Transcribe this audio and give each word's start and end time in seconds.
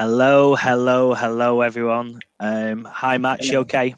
Hello, 0.00 0.54
hello, 0.56 1.12
hello, 1.12 1.60
everyone. 1.60 2.20
Um, 2.40 2.88
hi, 2.90 3.18
Matt. 3.18 3.44
You 3.44 3.58
okay? 3.58 3.94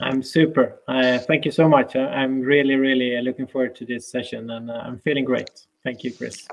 I'm 0.00 0.22
super. 0.22 0.78
Uh, 0.86 1.18
thank 1.18 1.44
you 1.44 1.50
so 1.50 1.68
much. 1.68 1.96
I, 1.96 2.22
am 2.22 2.40
really, 2.40 2.76
really 2.76 3.20
looking 3.22 3.48
forward 3.48 3.74
to 3.74 3.84
this 3.84 4.08
session, 4.08 4.48
and 4.50 4.70
uh, 4.70 4.82
I'm 4.84 5.00
feeling 5.00 5.24
great. 5.24 5.50
Thank 5.82 6.04
you, 6.04 6.12
Chris. 6.12 6.46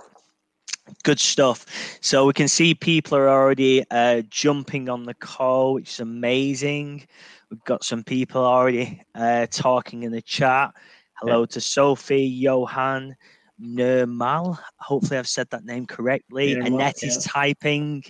Good 1.03 1.19
stuff. 1.19 1.67
So 2.01 2.25
we 2.25 2.33
can 2.33 2.47
see 2.47 2.73
people 2.73 3.15
are 3.15 3.29
already 3.29 3.85
uh, 3.91 4.23
jumping 4.27 4.89
on 4.89 5.03
the 5.03 5.13
call, 5.13 5.75
which 5.75 5.91
is 5.91 5.99
amazing. 5.99 7.05
We've 7.51 7.63
got 7.65 7.83
some 7.83 8.03
people 8.03 8.43
already 8.43 9.03
uh, 9.13 9.45
talking 9.51 10.01
in 10.01 10.11
the 10.11 10.23
chat. 10.23 10.73
Hello 11.21 11.41
yeah. 11.41 11.45
to 11.51 11.61
Sophie, 11.61 12.25
Johan, 12.25 13.15
Nirmal. 13.61 14.59
Hopefully, 14.79 15.17
I've 15.17 15.27
said 15.27 15.49
that 15.51 15.65
name 15.65 15.85
correctly. 15.85 16.53
Annette 16.53 17.01
yeah. 17.01 17.09
is 17.09 17.23
typing. 17.23 18.03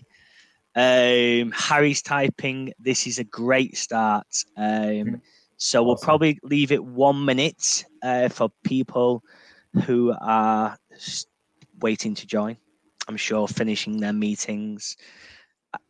Um, 0.75 1.51
Harry's 1.55 2.01
typing. 2.01 2.73
This 2.79 3.07
is 3.07 3.19
a 3.19 3.23
great 3.23 3.77
start. 3.77 4.27
Um, 4.55 4.65
mm-hmm. 4.65 5.15
so 5.57 5.79
awesome. 5.79 5.87
we'll 5.87 5.97
probably 5.97 6.39
leave 6.43 6.71
it 6.71 6.83
one 6.83 7.25
minute 7.25 7.85
uh, 8.03 8.29
for 8.29 8.49
people 8.63 9.23
who 9.85 10.13
are 10.21 10.77
waiting 11.81 12.15
to 12.15 12.27
join. 12.27 12.57
I'm 13.07 13.17
sure 13.17 13.47
finishing 13.47 13.99
their 13.99 14.13
meetings. 14.13 14.97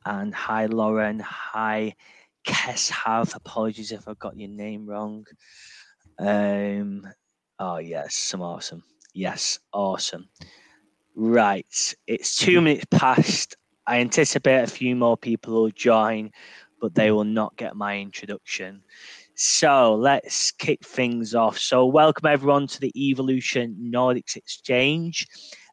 And 0.06 0.34
hi, 0.34 0.68
Lauren. 0.68 1.20
Hi, 1.20 1.96
Have 2.46 3.34
Apologies 3.36 3.92
if 3.92 4.08
I 4.08 4.14
got 4.14 4.38
your 4.38 4.50
name 4.50 4.86
wrong. 4.86 5.26
Um, 6.20 7.08
oh 7.60 7.78
yes, 7.78 8.16
some 8.16 8.42
awesome. 8.42 8.84
Yes, 9.18 9.58
awesome. 9.74 10.30
Right, 11.16 11.96
it's 12.06 12.36
two 12.36 12.62
minutes 12.62 12.86
past. 12.92 13.58
I 13.88 13.98
anticipate 13.98 14.62
a 14.62 14.68
few 14.68 14.96
more 14.96 15.18
people 15.18 15.56
will 15.56 15.72
join, 15.72 16.30
but 16.80 16.94
they 16.94 17.10
will 17.10 17.24
not 17.24 17.58
get 17.58 17.76
my 17.76 17.98
introduction. 17.98 18.84
So 19.34 19.96
let's 19.96 20.52
kick 20.52 20.86
things 20.86 21.34
off. 21.34 21.58
So, 21.58 21.88
welcome 21.88 22.28
everyone 22.28 22.68
to 22.68 22.80
the 22.80 22.92
Evolution 22.96 23.92
Nordics 23.92 24.36
Exchange. 24.36 25.26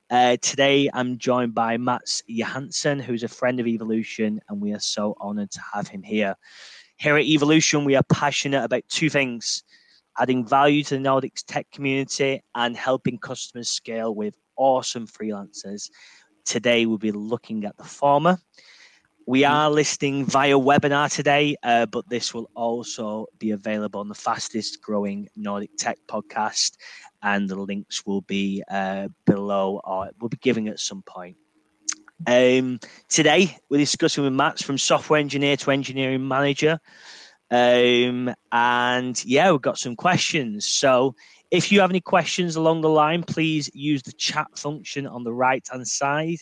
Uh, 0.08 0.38
today, 0.40 0.88
I'm 0.94 1.18
joined 1.18 1.55
by 1.55 1.77
Mats 1.77 2.22
Johansson, 2.27 2.98
who's 2.98 3.24
a 3.24 3.28
friend 3.28 3.61
of 3.61 3.66
Evolution, 3.66 4.40
and 4.48 4.58
we 4.58 4.72
are 4.72 4.80
so 4.80 5.18
honored 5.20 5.50
to 5.50 5.61
have 5.74 5.86
him 5.86 6.02
here. 6.02 6.34
Here 6.96 7.18
at 7.18 7.27
Evolution, 7.27 7.84
we 7.84 7.94
are 7.94 8.05
passionate 8.05 8.64
about 8.64 8.88
two 8.88 9.11
things 9.11 9.64
adding 10.18 10.46
value 10.46 10.82
to 10.84 10.96
the 10.98 11.02
Nordics 11.02 11.44
tech 11.46 11.70
community 11.70 12.42
and 12.54 12.76
helping 12.76 13.18
customers 13.18 13.68
scale 13.68 14.14
with 14.14 14.36
awesome 14.56 15.06
freelancers. 15.06 15.90
Today, 16.44 16.86
we'll 16.86 16.98
be 16.98 17.12
looking 17.12 17.64
at 17.64 17.76
the 17.76 17.84
former. 17.84 18.38
We 19.26 19.42
mm-hmm. 19.42 19.54
are 19.54 19.70
listing 19.70 20.26
via 20.26 20.58
webinar 20.58 21.12
today, 21.12 21.56
uh, 21.62 21.86
but 21.86 22.08
this 22.08 22.34
will 22.34 22.50
also 22.54 23.26
be 23.38 23.52
available 23.52 24.00
on 24.00 24.08
the 24.08 24.14
fastest 24.14 24.82
growing 24.82 25.28
Nordic 25.34 25.70
Tech 25.78 25.98
podcast 26.08 26.76
and 27.22 27.48
the 27.48 27.56
links 27.56 28.04
will 28.04 28.20
be 28.22 28.62
uh, 28.70 29.08
below 29.24 29.80
or 29.84 30.10
we'll 30.20 30.28
be 30.28 30.36
giving 30.36 30.68
at 30.68 30.78
some 30.78 31.02
point. 31.02 31.36
Um, 32.26 32.80
today, 33.08 33.56
we're 33.70 33.78
discussing 33.78 34.24
with 34.24 34.32
Mats 34.32 34.62
from 34.62 34.78
software 34.78 35.20
engineer 35.20 35.56
to 35.58 35.70
engineering 35.70 36.26
manager. 36.26 36.78
Um, 37.50 38.34
and 38.52 39.24
yeah, 39.24 39.52
we've 39.52 39.60
got 39.60 39.78
some 39.78 39.96
questions. 39.96 40.66
So 40.66 41.14
if 41.50 41.70
you 41.70 41.80
have 41.80 41.90
any 41.90 42.00
questions 42.00 42.56
along 42.56 42.80
the 42.80 42.88
line, 42.88 43.22
please 43.22 43.70
use 43.74 44.02
the 44.02 44.12
chat 44.12 44.48
function 44.56 45.06
on 45.06 45.24
the 45.24 45.32
right 45.32 45.66
hand 45.70 45.86
side, 45.86 46.38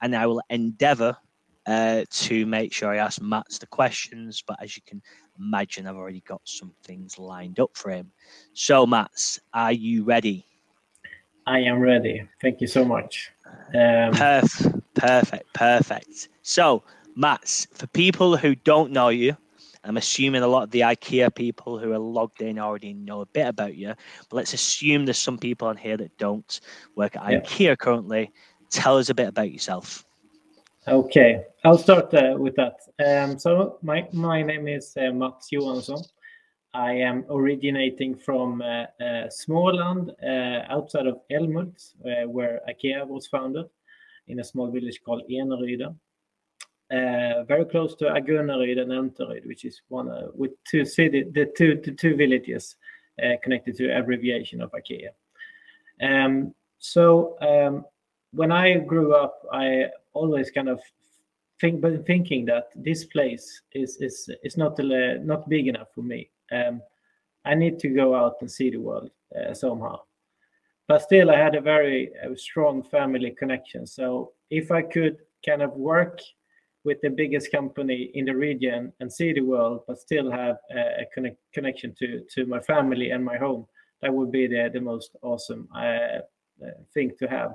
and 0.00 0.14
I 0.16 0.26
will 0.26 0.42
endeavor 0.48 1.16
uh, 1.66 2.04
to 2.10 2.46
make 2.46 2.72
sure 2.72 2.92
I 2.92 2.98
ask 2.98 3.20
Mats 3.20 3.58
the 3.58 3.66
questions. 3.66 4.42
But 4.46 4.62
as 4.62 4.76
you 4.76 4.82
can 4.86 5.02
imagine 5.38 5.86
I've 5.86 5.96
already 5.96 6.20
got 6.20 6.40
some 6.44 6.72
things 6.84 7.18
lined 7.18 7.60
up 7.60 7.70
for 7.74 7.90
him. 7.90 8.12
So, 8.52 8.86
Mats, 8.86 9.40
are 9.52 9.72
you 9.72 10.04
ready? 10.04 10.46
I 11.46 11.60
am 11.60 11.80
ready. 11.80 12.26
Thank 12.40 12.60
you 12.60 12.66
so 12.66 12.84
much. 12.84 13.30
Um, 13.74 14.12
perfect, 14.12 14.94
perfect, 14.94 15.52
perfect. 15.52 16.28
So, 16.42 16.84
Mats, 17.16 17.66
for 17.72 17.86
people 17.88 18.36
who 18.36 18.54
don't 18.54 18.92
know 18.92 19.10
you, 19.10 19.36
I'm 19.84 19.96
assuming 19.98 20.42
a 20.42 20.48
lot 20.48 20.64
of 20.64 20.70
the 20.70 20.80
IKEA 20.80 21.34
people 21.34 21.78
who 21.78 21.92
are 21.92 21.98
logged 21.98 22.40
in 22.40 22.58
already 22.58 22.94
know 22.94 23.20
a 23.20 23.26
bit 23.26 23.46
about 23.46 23.76
you, 23.76 23.94
but 24.28 24.36
let's 24.36 24.54
assume 24.54 25.04
there's 25.04 25.18
some 25.18 25.38
people 25.38 25.68
on 25.68 25.76
here 25.76 25.96
that 25.98 26.16
don't 26.18 26.60
work 26.96 27.16
at 27.16 27.30
yeah. 27.30 27.40
IKEA 27.40 27.78
currently. 27.78 28.32
Tell 28.70 28.96
us 28.98 29.10
a 29.10 29.14
bit 29.14 29.28
about 29.28 29.52
yourself. 29.52 30.04
Okay, 30.88 31.44
I'll 31.64 31.78
start 31.78 32.12
uh, 32.12 32.34
with 32.38 32.56
that. 32.56 32.76
Um, 33.04 33.38
so 33.38 33.78
my 33.82 34.06
my 34.12 34.42
name 34.42 34.68
is 34.68 34.94
uh, 34.96 35.12
Mats 35.12 35.48
Johansson. 35.50 36.02
I 36.74 36.92
am 36.92 37.24
originating 37.30 38.16
from 38.16 38.60
uh, 38.60 38.86
uh 39.00 39.28
Småland, 39.28 40.10
uh, 40.22 40.72
outside 40.72 41.06
of 41.06 41.20
Älmhult, 41.30 41.94
uh, 42.04 42.28
where 42.28 42.60
IKEA 42.68 43.06
was 43.06 43.26
founded, 43.28 43.66
in 44.28 44.40
a 44.40 44.44
small 44.44 44.70
village 44.70 45.00
called 45.04 45.22
Eneryden. 45.30 45.94
Very 46.90 47.64
close 47.64 47.94
to 47.96 48.04
Agunnaryd 48.04 48.78
and 48.78 48.90
Elmtaryd, 48.90 49.46
which 49.46 49.64
is 49.64 49.80
one 49.88 50.08
with 50.34 50.52
two 50.70 50.84
city, 50.84 51.24
the 51.24 51.46
two 51.56 51.80
the 51.84 51.92
two 51.92 52.16
villages 52.16 52.76
connected 53.42 53.76
to 53.76 53.96
abbreviation 53.96 54.60
of 54.60 54.72
IKEA. 54.72 55.08
Um, 56.02 56.54
so 56.78 57.36
um, 57.40 57.84
when 58.32 58.52
I 58.52 58.78
grew 58.78 59.14
up, 59.14 59.40
I 59.52 59.86
always 60.12 60.50
kind 60.50 60.68
of 60.68 60.80
think, 61.60 61.80
but 61.80 62.06
thinking 62.06 62.44
that 62.46 62.68
this 62.74 63.04
place 63.04 63.62
is 63.72 63.96
is 64.00 64.28
is 64.42 64.56
not 64.56 64.78
uh, 64.78 65.14
not 65.22 65.48
big 65.48 65.68
enough 65.68 65.88
for 65.94 66.02
me. 66.02 66.30
Um, 66.52 66.82
I 67.44 67.54
need 67.54 67.78
to 67.80 67.88
go 67.88 68.14
out 68.14 68.36
and 68.40 68.50
see 68.50 68.70
the 68.70 68.78
world 68.78 69.10
uh, 69.38 69.54
somehow. 69.54 70.00
But 70.88 71.02
still, 71.02 71.30
I 71.30 71.36
had 71.36 71.54
a 71.54 71.60
very 71.60 72.10
uh, 72.22 72.34
strong 72.36 72.82
family 72.82 73.34
connection. 73.38 73.86
So 73.86 74.32
if 74.50 74.70
I 74.70 74.82
could 74.82 75.18
kind 75.46 75.62
of 75.62 75.72
work 75.72 76.20
with 76.84 77.00
the 77.02 77.10
biggest 77.10 77.50
company 77.50 78.10
in 78.14 78.26
the 78.26 78.36
region 78.36 78.92
and 79.00 79.12
see 79.12 79.32
the 79.32 79.40
world, 79.40 79.80
but 79.88 79.98
still 79.98 80.30
have 80.30 80.56
a 80.70 81.04
connect, 81.14 81.38
connection 81.52 81.94
to 81.98 82.22
to 82.34 82.46
my 82.46 82.60
family 82.60 83.10
and 83.10 83.24
my 83.24 83.36
home, 83.36 83.66
that 84.02 84.12
would 84.12 84.30
be 84.30 84.46
the 84.46 84.70
the 84.72 84.80
most 84.80 85.16
awesome 85.22 85.68
uh, 85.74 86.20
uh 86.62 86.76
thing 86.92 87.10
to 87.18 87.26
have. 87.26 87.54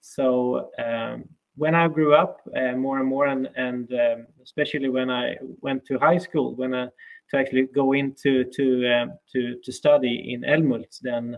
So 0.00 0.70
um, 0.78 1.24
when 1.56 1.74
I 1.74 1.88
grew 1.88 2.14
up 2.14 2.40
uh, 2.56 2.72
more 2.72 3.00
and 3.00 3.08
more, 3.08 3.26
and, 3.26 3.48
and 3.56 3.92
um, 3.92 4.26
especially 4.42 4.88
when 4.88 5.10
I 5.10 5.36
went 5.60 5.84
to 5.86 5.98
high 5.98 6.18
school, 6.18 6.54
when 6.54 6.74
I 6.74 6.88
to 7.30 7.38
actually 7.38 7.66
go 7.74 7.92
into 7.92 8.44
to 8.44 8.92
um, 8.94 9.12
to 9.32 9.56
to 9.62 9.72
study 9.72 10.32
in 10.32 10.42
Älmhult, 10.42 11.00
then 11.02 11.36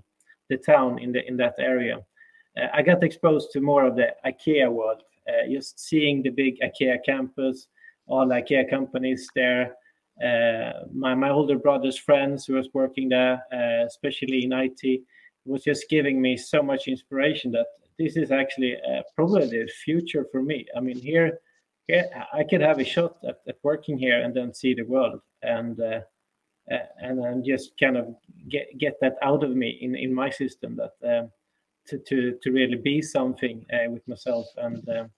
the 0.48 0.58
town 0.58 0.98
in 0.98 1.12
the 1.12 1.26
in 1.26 1.36
that 1.38 1.54
area, 1.58 1.98
uh, 2.60 2.66
I 2.72 2.82
got 2.82 3.02
exposed 3.02 3.50
to 3.52 3.60
more 3.60 3.84
of 3.84 3.96
the 3.96 4.08
IKEA 4.24 4.70
world. 4.70 5.02
Uh, 5.28 5.48
just 5.50 5.80
seeing 5.80 6.22
the 6.22 6.30
big 6.30 6.58
IKEA 6.60 6.98
campus, 7.04 7.68
all 8.06 8.26
IKEA 8.26 8.68
companies 8.68 9.28
there. 9.34 9.76
Uh, 10.22 10.84
my 10.92 11.14
my 11.14 11.30
older 11.30 11.58
brother's 11.58 11.98
friends 11.98 12.44
who 12.44 12.54
was 12.54 12.68
working 12.74 13.08
there, 13.08 13.42
uh, 13.52 13.86
especially 13.86 14.44
in 14.44 14.52
IT, 14.52 15.02
was 15.44 15.64
just 15.64 15.88
giving 15.88 16.20
me 16.20 16.36
so 16.36 16.62
much 16.62 16.88
inspiration 16.88 17.50
that 17.52 17.66
this 17.98 18.16
is 18.16 18.30
actually 18.30 18.76
probably 19.16 19.46
the 19.46 19.68
future 19.84 20.26
for 20.30 20.42
me. 20.42 20.66
I 20.76 20.80
mean, 20.80 20.98
here, 20.98 21.40
I 22.32 22.44
could 22.48 22.60
have 22.60 22.78
a 22.78 22.84
shot 22.84 23.16
at, 23.26 23.40
at 23.46 23.56
working 23.62 23.98
here 23.98 24.20
and 24.22 24.34
then 24.34 24.54
see 24.54 24.74
the 24.74 24.82
world 24.82 25.20
and 25.42 25.78
uh, 25.80 26.00
and 26.98 27.18
then 27.18 27.42
just 27.44 27.72
kind 27.78 27.96
of 27.96 28.14
get 28.48 28.66
get 28.78 28.94
that 29.00 29.16
out 29.22 29.42
of 29.42 29.56
me 29.56 29.78
in 29.80 29.94
in 29.94 30.14
my 30.14 30.30
system 30.30 30.76
that 30.76 30.92
um, 31.18 31.30
to 31.88 31.98
to 31.98 32.38
to 32.42 32.50
really 32.50 32.76
be 32.76 33.02
something 33.02 33.64
uh, 33.72 33.90
with 33.90 34.06
myself 34.06 34.46
and 34.58 34.88
um, 34.88 35.10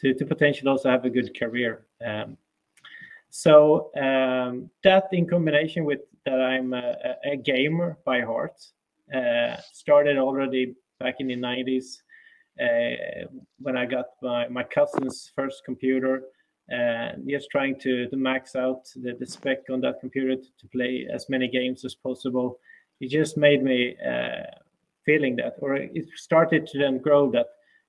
to 0.00 0.14
to 0.14 0.24
potentially 0.26 0.68
also 0.68 0.90
have 0.90 1.04
a 1.04 1.10
good 1.10 1.38
career. 1.38 1.86
Um, 2.04 2.36
so 3.30 3.90
um, 3.96 4.70
that 4.82 5.08
in 5.12 5.26
combination 5.26 5.84
with 5.84 6.00
that 6.26 6.40
I'm 6.40 6.74
a, 6.74 6.96
a 7.24 7.36
gamer 7.36 7.96
by 8.04 8.20
heart 8.20 8.60
uh, 9.14 9.56
started 9.72 10.18
already 10.18 10.74
back 10.98 11.16
in 11.18 11.28
the 11.28 11.36
90s 11.36 12.02
uh, 12.60 13.26
when 13.58 13.76
I 13.76 13.86
got 13.86 14.06
my, 14.22 14.48
my 14.48 14.62
cousin's 14.62 15.32
first 15.34 15.62
computer, 15.64 16.22
uh, 16.72 17.12
just 17.26 17.48
trying 17.50 17.78
to, 17.80 18.08
to 18.08 18.16
max 18.16 18.54
out 18.54 18.84
the, 18.94 19.16
the 19.18 19.26
spec 19.26 19.58
on 19.70 19.80
that 19.80 20.00
computer 20.00 20.36
to, 20.36 20.42
to 20.42 20.68
play 20.72 21.08
as 21.12 21.28
many 21.28 21.48
games 21.48 21.84
as 21.84 21.94
possible. 21.94 22.58
It 23.00 23.08
just 23.08 23.36
made 23.36 23.62
me 23.62 23.96
uh, 24.06 24.42
feeling 25.04 25.36
that, 25.36 25.54
or 25.60 25.76
it 25.76 26.08
started 26.16 26.66
to 26.68 26.78
then 26.78 26.98
grow 26.98 27.30
that 27.30 27.46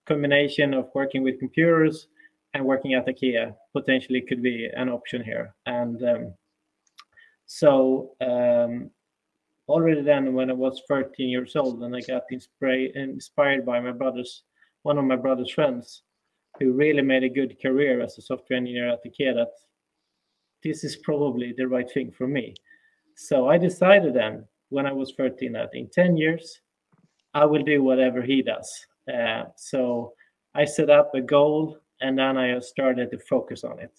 combination 0.08 0.74
of 0.74 0.90
working 0.94 1.24
with 1.24 1.40
computers 1.40 2.08
and 2.54 2.66
working 2.66 2.94
at 2.94 3.08
IKEA 3.08 3.56
potentially 3.74 4.22
could 4.22 4.42
be 4.42 4.70
an 4.76 4.90
option 4.90 5.24
here. 5.24 5.56
And 5.66 6.04
um, 6.04 6.34
so 7.46 8.12
um, 8.22 8.90
already 9.68 10.02
then, 10.02 10.34
when 10.34 10.50
I 10.50 10.54
was 10.54 10.82
13 10.88 11.30
years 11.30 11.56
old, 11.56 11.84
and 11.84 11.96
I 11.96 12.02
got 12.02 12.24
inspired 12.30 12.92
inspired 12.96 13.66
by 13.66 13.80
my 13.80 13.92
brother's 13.92 14.44
one 14.84 14.98
of 14.98 15.06
my 15.06 15.16
brother's 15.16 15.52
friends 15.52 16.04
who 16.60 16.74
really 16.74 17.02
made 17.02 17.24
a 17.24 17.30
good 17.30 17.62
career 17.62 18.02
as 18.02 18.18
a 18.18 18.22
software 18.22 18.58
engineer 18.58 18.90
at 18.90 19.04
IKEA 19.06 19.34
that 19.36 19.52
this 20.64 20.84
is 20.84 20.98
probably 20.98 21.54
the 21.56 21.68
right 21.68 21.90
thing 21.90 22.12
for 22.12 22.28
me. 22.28 22.54
So 23.16 23.50
I 23.50 23.58
decided 23.58 24.14
then 24.14 24.46
when 24.70 24.86
I 24.86 24.94
was 24.94 25.14
13 25.18 25.54
that 25.54 25.70
in 25.74 25.90
10 25.90 26.18
years, 26.18 26.61
I 27.34 27.46
will 27.46 27.64
do 27.64 27.84
whatever 27.84 28.22
he 28.22 28.42
does. 28.42 28.70
Uh, 29.12 29.44
so 29.56 30.14
I 30.54 30.66
set 30.66 30.90
up 30.90 31.14
a 31.16 31.22
goal 31.22 31.78
and 32.02 32.18
then 32.18 32.38
I 32.38 32.60
started 32.60 33.12
to 33.12 33.20
focus 33.20 33.64
on 33.64 33.80
it. 33.80 33.92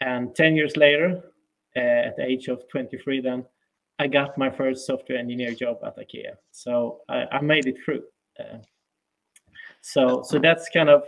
And 0.00 0.34
10 0.34 0.56
years 0.56 0.76
later, 0.76 1.22
uh, 1.76 1.80
at 1.80 2.16
the 2.16 2.24
age 2.24 2.48
of 2.48 2.68
23, 2.68 3.20
then 3.20 3.44
I 3.98 4.06
got 4.06 4.38
my 4.38 4.50
first 4.50 4.86
software 4.86 5.18
engineer 5.18 5.52
job 5.52 5.78
at 5.84 5.96
IKEA. 5.96 6.34
So 6.50 7.00
I, 7.08 7.26
I 7.32 7.40
made 7.40 7.66
it 7.66 7.76
through. 7.84 8.02
Uh, 8.38 8.58
so 9.80 10.22
so 10.24 10.38
that's 10.38 10.68
kind 10.70 10.88
of 10.88 11.04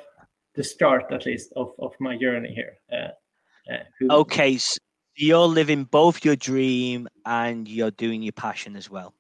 the 0.54 0.62
start, 0.62 1.06
at 1.10 1.26
least, 1.26 1.52
of, 1.56 1.72
of 1.78 1.92
my 1.98 2.16
journey 2.16 2.52
here. 2.54 2.74
Uh, 2.92 3.72
uh, 3.72 3.82
who, 3.98 4.08
okay, 4.10 4.56
so 4.58 4.78
you're 5.16 5.46
living 5.46 5.84
both 5.84 6.24
your 6.24 6.36
dream 6.36 7.08
and 7.24 7.68
you're 7.68 7.90
doing 7.92 8.22
your 8.22 8.32
passion 8.32 8.76
as 8.76 8.90
well. 8.90 9.14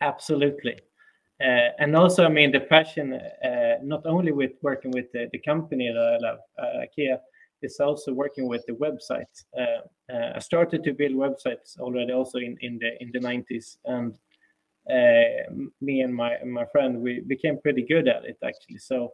Absolutely. 0.00 0.78
Uh, 1.40 1.70
and 1.78 1.94
also, 1.94 2.24
I 2.24 2.28
mean, 2.28 2.50
the 2.50 2.60
passion, 2.60 3.12
uh, 3.12 3.76
not 3.82 4.04
only 4.06 4.32
with 4.32 4.52
working 4.62 4.90
with 4.90 5.10
the, 5.12 5.28
the 5.32 5.38
company 5.38 5.88
that 5.92 6.18
I 6.20 6.26
love, 6.26 6.38
uh, 6.58 6.84
IKEA, 6.84 7.18
is 7.62 7.78
also 7.80 8.12
working 8.12 8.48
with 8.48 8.64
the 8.66 8.72
website. 8.72 9.44
Uh, 9.56 10.12
uh, 10.12 10.32
I 10.34 10.38
started 10.40 10.82
to 10.84 10.92
build 10.92 11.12
websites 11.12 11.78
already, 11.78 12.12
also 12.12 12.38
in, 12.38 12.56
in 12.60 12.78
the 12.78 12.90
in 13.00 13.10
the 13.12 13.20
90s, 13.20 13.76
and 13.84 14.14
uh, 14.90 15.70
me 15.80 16.00
and 16.00 16.14
my 16.14 16.38
my 16.44 16.64
friend 16.72 17.00
we 17.00 17.20
became 17.20 17.58
pretty 17.60 17.82
good 17.82 18.08
at 18.08 18.24
it 18.24 18.38
actually. 18.44 18.78
So, 18.78 19.12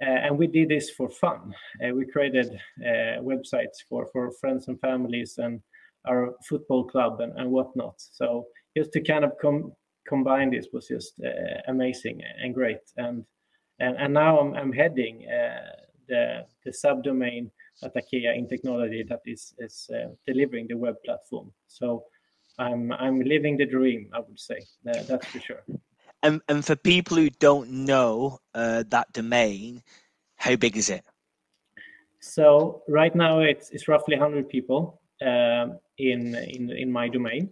and 0.00 0.38
we 0.38 0.46
did 0.46 0.68
this 0.68 0.90
for 0.90 1.08
fun. 1.08 1.54
we 1.92 2.06
created 2.06 2.56
websites 3.20 3.78
for 3.88 4.06
for 4.12 4.30
friends 4.40 4.68
and 4.68 4.80
families 4.80 5.38
and 5.38 5.60
our 6.06 6.34
football 6.48 6.84
club 6.84 7.20
and, 7.20 7.32
and 7.36 7.50
whatnot. 7.50 7.94
So 7.98 8.46
just 8.76 8.92
to 8.92 9.00
kind 9.00 9.24
of 9.24 9.32
come 9.42 9.72
combine 10.06 10.50
this 10.50 10.68
was 10.72 10.88
just 10.88 11.14
uh, 11.24 11.60
amazing 11.68 12.22
and 12.42 12.54
great. 12.54 12.80
And 12.96 13.24
and, 13.78 13.96
and 13.98 14.14
now 14.14 14.38
I'm, 14.38 14.54
I'm 14.54 14.72
heading 14.72 15.26
uh, 15.28 15.72
the 16.08 16.46
the 16.64 16.70
subdomain 16.70 17.50
at 17.82 17.94
IKEA 17.94 18.36
in 18.36 18.48
technology 18.48 19.04
that 19.08 19.20
is 19.26 19.54
is 19.58 19.90
uh, 19.94 20.08
delivering 20.26 20.66
the 20.68 20.76
web 20.76 20.96
platform. 21.04 21.52
So 21.66 22.04
I'm 22.58 22.92
I'm 22.92 23.20
living 23.20 23.56
the 23.56 23.66
dream. 23.66 24.10
I 24.12 24.20
would 24.20 24.40
say 24.40 24.60
that's 24.84 25.26
for 25.26 25.40
sure. 25.40 25.62
And 26.22 26.40
and 26.48 26.64
for 26.64 26.76
people 26.76 27.16
who 27.16 27.30
don't 27.30 27.70
know 27.70 28.38
uh, 28.54 28.84
that 28.88 29.12
domain, 29.12 29.82
how 30.36 30.56
big 30.56 30.76
is 30.76 30.90
it? 30.90 31.04
So 32.20 32.82
right 32.88 33.14
now 33.14 33.40
it's 33.40 33.70
it's 33.70 33.88
roughly 33.88 34.16
100 34.16 34.48
people 34.48 35.00
um, 35.22 35.78
in 35.98 36.34
in 36.34 36.70
in 36.70 36.90
my 36.90 37.08
domain 37.08 37.50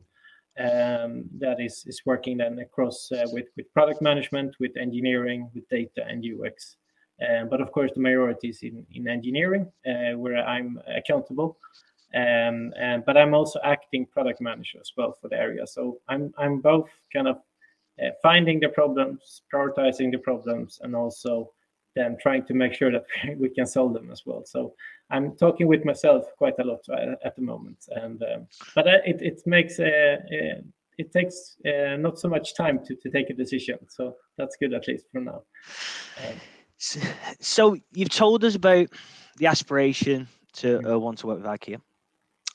that 0.56 1.56
is 1.58 2.02
working 2.06 2.38
then 2.38 2.58
across 2.58 3.10
uh, 3.12 3.26
with 3.32 3.46
product 3.72 4.00
management, 4.02 4.54
with 4.60 4.76
engineering, 4.76 5.50
with 5.54 5.68
data 5.68 6.04
and 6.06 6.24
UX. 6.24 6.76
Um, 7.26 7.48
but 7.48 7.60
of 7.60 7.70
course, 7.72 7.92
the 7.94 8.00
majority 8.00 8.48
is 8.48 8.62
in 8.62 8.86
in 8.92 9.08
engineering, 9.08 9.70
uh, 9.86 10.18
where 10.18 10.44
I'm 10.46 10.80
accountable. 10.86 11.58
Um, 12.14 12.72
but 13.06 13.16
I'm 13.16 13.34
also 13.34 13.58
acting 13.64 14.06
product 14.06 14.40
manager 14.40 14.78
as 14.80 14.92
well 14.96 15.16
for 15.20 15.28
the 15.28 15.36
area. 15.36 15.66
So 15.66 15.98
I'm 16.08 16.32
I'm 16.38 16.60
both 16.60 16.88
kind 17.12 17.28
of 17.28 17.38
uh, 18.02 18.10
finding 18.22 18.60
the 18.60 18.68
problems, 18.68 19.42
prioritizing 19.52 20.10
the 20.10 20.18
problems, 20.18 20.80
and 20.82 20.96
also 20.96 21.52
then 21.94 22.16
trying 22.20 22.44
to 22.46 22.54
make 22.54 22.74
sure 22.74 22.90
that 22.90 23.04
we 23.38 23.48
can 23.48 23.66
solve 23.66 23.94
them 23.94 24.10
as 24.10 24.22
well. 24.26 24.44
So 24.44 24.74
I'm 25.10 25.36
talking 25.36 25.66
with 25.66 25.84
myself 25.84 26.24
quite 26.38 26.58
a 26.58 26.64
lot 26.64 26.80
uh, 26.90 27.14
at 27.24 27.36
the 27.36 27.42
moment, 27.42 27.78
and 27.88 28.22
um, 28.22 28.46
but 28.74 28.86
uh, 28.86 28.98
it 29.04 29.20
it 29.20 29.42
makes 29.46 29.78
uh, 29.78 30.16
uh, 30.20 30.60
it 30.98 31.12
takes 31.12 31.56
uh, 31.66 31.96
not 31.96 32.18
so 32.18 32.28
much 32.28 32.54
time 32.54 32.84
to, 32.86 32.94
to 32.96 33.10
take 33.10 33.30
a 33.30 33.34
decision. 33.34 33.78
So 33.88 34.16
that's 34.38 34.56
good 34.56 34.72
at 34.72 34.88
least 34.88 35.06
for 35.12 35.20
now. 35.20 35.42
Um, 36.18 36.40
so 37.40 37.76
you've 37.92 38.10
told 38.10 38.44
us 38.44 38.54
about 38.54 38.88
the 39.36 39.46
aspiration 39.46 40.28
to 40.54 40.78
mm-hmm. 40.78 40.86
uh, 40.86 40.98
want 40.98 41.18
to 41.18 41.26
work 41.26 41.38
with 41.38 41.46
IKEA, 41.46 41.80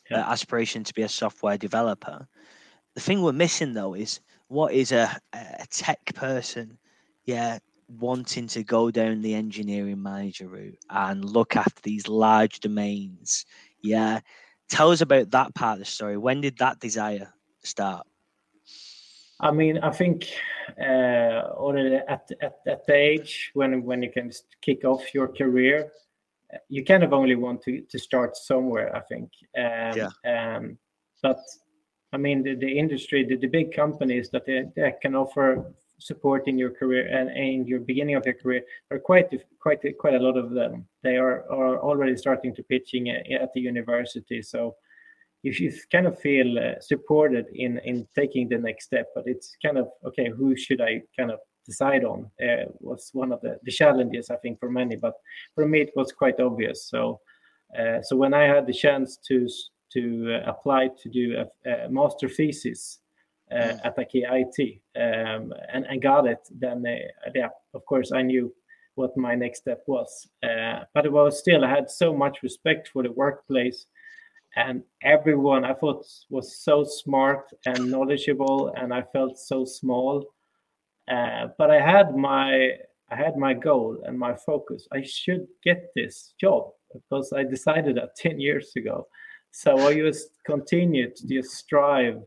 yeah. 0.10 0.30
aspiration 0.30 0.84
to 0.84 0.94
be 0.94 1.04
a 1.04 1.10
software 1.10 1.58
developer. 1.58 2.28
The 2.96 3.02
thing 3.02 3.22
we're 3.22 3.32
missing 3.32 3.74
though 3.74 3.94
is 3.94 4.20
what 4.48 4.74
is 4.74 4.92
a, 4.92 5.16
a 5.34 5.66
tech 5.70 6.14
person, 6.16 6.78
yeah, 7.26 7.60
wanting 7.90 8.48
to 8.48 8.64
go 8.64 8.92
down 8.92 9.22
the 9.22 9.34
engineering 9.34 10.02
manager 10.02 10.48
route 10.48 10.78
and 10.90 11.26
look 11.26 11.56
after 11.56 11.82
these 11.82 12.08
large 12.08 12.60
domains. 12.60 13.46
Yeah. 13.82 14.20
Tell 14.70 14.92
us 14.92 15.02
about 15.02 15.32
that 15.32 15.56
part 15.56 15.74
of 15.74 15.80
the 15.80 15.86
story. 15.86 16.18
When 16.18 16.42
did 16.42 16.58
that 16.60 16.80
desire 16.80 17.34
start? 17.64 18.06
I 19.40 19.52
mean, 19.52 19.80
I 19.80 19.90
think 19.90 20.28
uh, 20.80 21.48
already 21.56 21.96
at, 21.96 22.30
at 22.42 22.58
at 22.68 22.86
the 22.86 22.94
age 22.94 23.52
when 23.54 23.84
when 23.84 24.04
you 24.04 24.12
can 24.12 24.32
kick 24.62 24.84
off 24.84 25.14
your 25.14 25.30
career, 25.30 25.92
you 26.68 26.84
kind 26.84 27.04
of 27.04 27.14
only 27.14 27.36
want 27.36 27.62
to 27.64 27.82
to 27.90 27.98
start 27.98 28.36
somewhere. 28.36 28.94
I 28.96 29.00
think. 29.00 29.32
Um, 29.58 29.98
yeah. 29.98 30.10
Um, 30.26 30.78
but 31.24 31.40
I 32.12 32.18
mean, 32.18 32.44
the, 32.44 32.56
the 32.56 32.78
industry, 32.78 33.24
the, 33.24 33.38
the 33.38 33.48
big 33.48 33.74
companies 33.74 34.30
that 34.32 34.46
they, 34.46 34.66
they 34.76 34.94
can 35.02 35.16
offer 35.16 35.74
support 36.00 36.48
in 36.48 36.58
your 36.58 36.72
career 36.72 37.08
and 37.08 37.30
in 37.30 37.68
your 37.68 37.80
beginning 37.80 38.16
of 38.16 38.26
your 38.26 38.36
career 38.36 38.62
are 38.92 39.00
quite 39.00 39.30
quite 39.60 39.80
quite 40.00 40.16
a 40.16 40.20
lot 40.20 40.38
of 40.38 40.52
them. 40.52 40.88
They 41.04 41.18
are 41.18 41.44
are 41.52 41.80
already 41.80 42.16
starting 42.18 42.56
to 42.56 42.64
pitching 42.64 43.10
at 43.10 43.54
the 43.54 43.62
university, 43.62 44.42
so 44.42 44.76
if 45.44 45.60
you 45.60 45.72
kind 45.92 46.08
of 46.08 46.20
feel 46.20 46.58
uh, 46.60 46.80
supported 46.80 47.46
in 47.54 47.80
in 47.80 48.08
taking 48.16 48.50
the 48.50 48.58
next 48.58 48.86
step. 48.86 49.08
But 49.16 49.26
it's 49.28 49.56
kind 49.64 49.78
of 49.78 49.90
okay, 50.06 50.30
who 50.30 50.56
should 50.56 50.82
I 50.82 51.02
kind 51.18 51.32
of 51.32 51.40
decide 51.66 52.04
on? 52.04 52.30
Uh, 52.42 52.66
was 52.80 53.10
one 53.14 53.32
of 53.32 53.42
the 53.42 53.60
the 53.64 53.72
challenges 53.72 54.30
I 54.30 54.38
think 54.38 54.60
for 54.60 54.70
many, 54.70 54.96
but 54.96 55.16
for 55.56 55.68
me 55.68 55.82
it 55.82 55.92
was 55.96 56.12
quite 56.12 56.40
obvious. 56.40 56.90
So 56.90 57.20
uh, 57.78 58.02
so 58.02 58.16
when 58.16 58.34
I 58.34 58.44
had 58.44 58.66
the 58.66 58.74
chance 58.74 59.18
to 59.28 59.48
to 59.94 60.36
uh, 60.36 60.52
apply 60.52 60.90
to 61.02 61.10
do 61.10 61.44
a, 61.44 61.70
a 61.70 61.90
master 61.90 62.30
thesis 62.30 62.99
uh, 63.52 63.78
at 63.84 63.98
IKEA 63.98 64.46
IT 64.46 64.82
um, 64.96 65.54
and, 65.74 65.86
and 65.86 66.02
got 66.02 66.28
it, 66.28 66.40
then 66.52 66.86
uh, 66.86 67.32
yeah, 67.34 67.50
of 67.74 67.86
course 67.86 68.12
I 68.12 68.22
knew 68.22 68.54
what 68.96 69.16
my 69.18 69.36
next 69.36 69.60
step 69.60 69.84
was. 69.88 70.28
Uh, 70.44 70.82
but 70.94 71.06
it 71.06 71.12
was 71.12 71.40
still 71.40 71.64
I 71.64 71.70
had 71.70 71.90
so 71.90 72.14
much 72.14 72.44
respect 72.44 72.90
for 72.90 73.04
the 73.04 73.12
workplace 73.12 73.86
and 74.56 74.84
everyone 75.04 75.64
I 75.64 75.74
thought 75.74 76.06
was 76.30 76.58
so 76.58 76.84
smart 76.84 77.52
and 77.66 77.92
knowledgeable, 77.92 78.74
and 78.76 78.94
I 78.94 79.04
felt 79.14 79.38
so 79.38 79.66
small. 79.66 80.26
Uh, 81.10 81.48
but 81.58 81.72
I 81.72 81.80
had 81.80 82.16
my 82.16 82.72
I 83.12 83.16
had 83.16 83.38
my 83.38 83.54
goal 83.54 83.98
and 84.06 84.18
my 84.18 84.36
focus. 84.36 84.88
I 84.92 85.02
should 85.02 85.48
get 85.64 85.90
this 85.96 86.34
job 86.40 86.72
because 86.94 87.34
I 87.34 87.44
decided 87.44 87.98
that 87.98 88.16
ten 88.18 88.40
years 88.40 88.72
ago. 88.76 89.08
So 89.52 89.78
I 89.88 89.96
just 89.96 90.30
continued 90.46 91.16
to 91.18 91.28
just 91.28 91.52
strive 91.52 92.22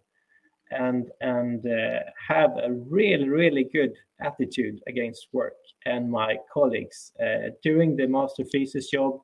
and 0.73 1.11
and 1.21 1.65
uh, 1.67 2.01
have 2.29 2.51
a 2.57 2.73
really 2.89 3.29
really 3.29 3.65
good 3.73 3.93
attitude 4.21 4.81
against 4.87 5.29
work 5.33 5.57
and 5.87 6.11
my 6.11 6.37
colleagues 6.53 7.13
uh, 7.23 7.51
during 7.63 7.97
the 7.97 8.07
master 8.07 8.45
thesis 8.45 8.89
job 8.89 9.21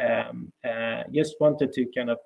um, 0.00 0.52
uh, 0.68 1.02
just 1.12 1.34
wanted 1.40 1.72
to 1.72 1.86
kind 1.96 2.10
of 2.10 2.18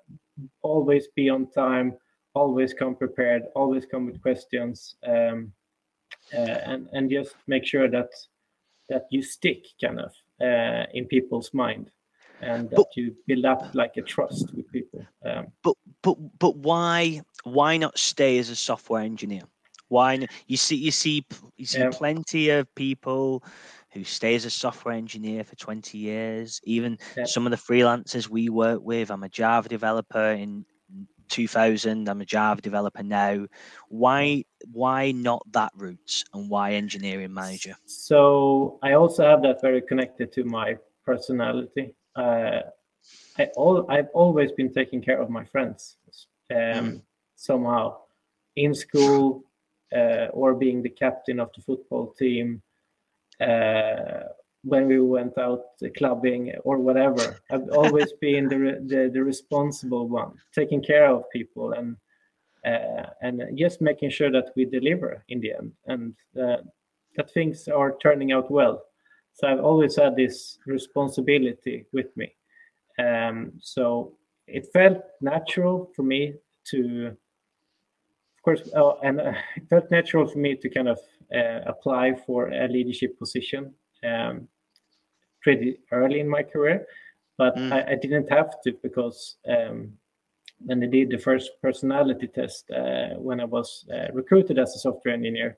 always 0.61 1.07
be 1.15 1.29
on 1.29 1.49
time 1.51 1.93
always 2.35 2.73
come 2.73 2.95
prepared 2.95 3.43
always 3.55 3.85
come 3.85 4.05
with 4.05 4.21
questions 4.21 4.95
um, 5.07 5.51
uh, 6.33 6.57
and 6.65 6.87
and 6.93 7.09
just 7.09 7.35
make 7.47 7.65
sure 7.65 7.89
that 7.89 8.09
that 8.89 9.05
you 9.09 9.21
stick 9.21 9.65
kind 9.81 9.99
of 9.99 10.11
uh, 10.41 10.85
in 10.93 11.05
people's 11.05 11.53
mind 11.53 11.89
and 12.43 12.69
that 12.69 12.75
but, 12.75 12.87
you 12.95 13.15
build 13.27 13.45
up 13.45 13.73
like 13.73 13.97
a 13.97 14.01
trust 14.01 14.53
with 14.53 14.71
people. 14.71 15.05
Um, 15.25 15.47
but 15.63 15.75
but 16.01 16.17
but 16.39 16.55
why 16.57 17.21
why 17.43 17.77
not 17.77 17.97
stay 17.97 18.37
as 18.37 18.49
a 18.49 18.55
software 18.55 19.01
engineer? 19.01 19.43
Why 19.89 20.17
not? 20.17 20.29
you 20.47 20.57
see 20.57 20.75
you 20.75 20.91
see 20.91 21.25
you 21.57 21.65
see 21.65 21.79
yeah. 21.79 21.89
plenty 21.91 22.49
of 22.49 22.73
people 22.75 23.43
who 23.91 24.03
stay 24.03 24.33
as 24.33 24.45
a 24.45 24.49
software 24.49 24.95
engineer 24.95 25.43
for 25.43 25.55
20 25.55 25.97
years 25.97 26.59
even 26.63 26.97
yeah. 27.15 27.25
some 27.25 27.45
of 27.45 27.51
the 27.51 27.57
freelancers 27.57 28.27
we 28.27 28.49
work 28.49 28.81
with 28.81 29.11
i'm 29.11 29.21
a 29.21 29.29
java 29.29 29.69
developer 29.69 30.31
in 30.31 30.65
2000 31.29 32.09
i'm 32.09 32.21
a 32.21 32.25
java 32.25 32.59
developer 32.59 33.03
now 33.03 33.45
why 33.89 34.43
why 34.71 35.11
not 35.11 35.43
that 35.51 35.71
route 35.75 36.23
and 36.33 36.49
why 36.49 36.73
engineering 36.73 37.33
manager 37.33 37.75
so 37.85 38.79
i 38.81 38.93
also 38.93 39.23
have 39.23 39.43
that 39.43 39.61
very 39.61 39.81
connected 39.81 40.31
to 40.31 40.43
my 40.43 40.75
personality 41.05 41.93
uh, 42.15 42.61
I 43.37 43.45
all 43.55 43.85
I've 43.89 44.09
always 44.13 44.51
been 44.51 44.71
taking 44.71 45.01
care 45.01 45.21
of 45.21 45.29
my 45.29 45.43
friends 45.45 45.97
um, 46.51 46.57
mm. 46.57 47.01
Somehow 47.43 47.97
in 48.55 48.73
school 48.73 49.43
uh, 49.95 50.27
or 50.33 50.55
being 50.55 50.81
the 50.81 50.89
captain 50.89 51.39
of 51.39 51.49
the 51.55 51.61
football 51.61 52.13
team 52.17 52.61
uh, 53.41 54.23
when 54.63 54.87
we 54.87 54.99
went 55.01 55.37
out 55.37 55.65
clubbing 55.97 56.53
or 56.63 56.77
whatever. 56.77 57.37
I've 57.51 57.69
always 57.69 58.13
been 58.21 58.47
the, 58.47 58.81
the, 58.87 59.11
the 59.13 59.23
responsible 59.23 60.07
one, 60.07 60.33
taking 60.55 60.81
care 60.81 61.07
of 61.07 61.29
people 61.31 61.73
and 61.73 61.97
uh, 62.65 63.07
and 63.21 63.41
just 63.57 63.81
making 63.81 64.09
sure 64.09 64.31
that 64.31 64.51
we 64.55 64.63
deliver 64.63 65.21
in 65.27 65.41
the 65.41 65.51
end 65.51 65.73
and 65.87 66.13
uh, 66.41 66.61
that 67.17 67.29
things 67.33 67.67
are 67.67 67.97
turning 68.01 68.31
out 68.31 68.49
well. 68.49 68.81
So 69.33 69.47
I've 69.47 69.59
always 69.59 69.97
had 69.97 70.15
this 70.15 70.59
responsibility 70.65 71.85
with 71.91 72.15
me. 72.15 72.33
Um, 72.97 73.51
so 73.59 74.13
it 74.47 74.67
felt 74.71 74.99
natural 75.19 75.91
for 75.93 76.03
me 76.03 76.35
to, 76.69 77.17
course, 78.43 78.69
uh, 78.75 78.95
and 79.03 79.19
uh, 79.19 79.33
it 79.55 79.67
felt 79.69 79.89
natural 79.91 80.27
for 80.27 80.37
me 80.37 80.55
to 80.55 80.69
kind 80.69 80.87
of 80.87 80.99
uh, 81.35 81.61
apply 81.65 82.13
for 82.25 82.49
a 82.49 82.67
leadership 82.67 83.17
position 83.17 83.73
um, 84.03 84.47
pretty 85.41 85.79
early 85.91 86.19
in 86.19 86.29
my 86.29 86.43
career, 86.43 86.85
but 87.37 87.55
mm. 87.55 87.71
I, 87.71 87.93
I, 87.93 87.95
didn't 87.95 88.29
have 88.31 88.61
to 88.61 88.73
because 88.81 89.37
um, 89.47 89.93
when 90.59 90.79
they 90.79 90.87
did 90.87 91.09
the 91.09 91.17
first 91.17 91.51
personality 91.61 92.27
test 92.27 92.69
uh, 92.71 93.15
when 93.17 93.39
I 93.39 93.45
was 93.45 93.85
uh, 93.93 94.11
recruited 94.13 94.59
as 94.59 94.75
a 94.75 94.79
software 94.79 95.13
engineer, 95.13 95.57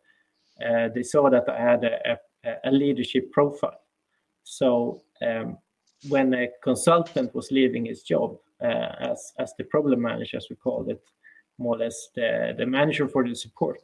uh, 0.65 0.89
they 0.93 1.03
saw 1.03 1.29
that 1.29 1.47
I 1.49 1.59
had 1.59 1.83
a, 1.83 2.17
a, 2.43 2.55
a 2.65 2.71
leadership 2.71 3.31
profile. 3.31 3.81
So 4.43 5.03
um, 5.21 5.57
when 6.07 6.33
a 6.33 6.47
consultant 6.63 7.33
was 7.35 7.51
leaving 7.51 7.85
his 7.85 8.03
job 8.03 8.37
uh, 8.63 8.95
as 8.99 9.33
as 9.39 9.53
the 9.57 9.63
problem 9.65 10.01
manager, 10.01 10.37
as 10.37 10.47
we 10.49 10.55
called 10.55 10.89
it, 10.89 11.01
more 11.57 11.75
or 11.75 11.79
less 11.79 12.09
the, 12.15 12.53
the 12.57 12.65
manager 12.65 13.07
for 13.07 13.27
the 13.27 13.35
support 13.35 13.81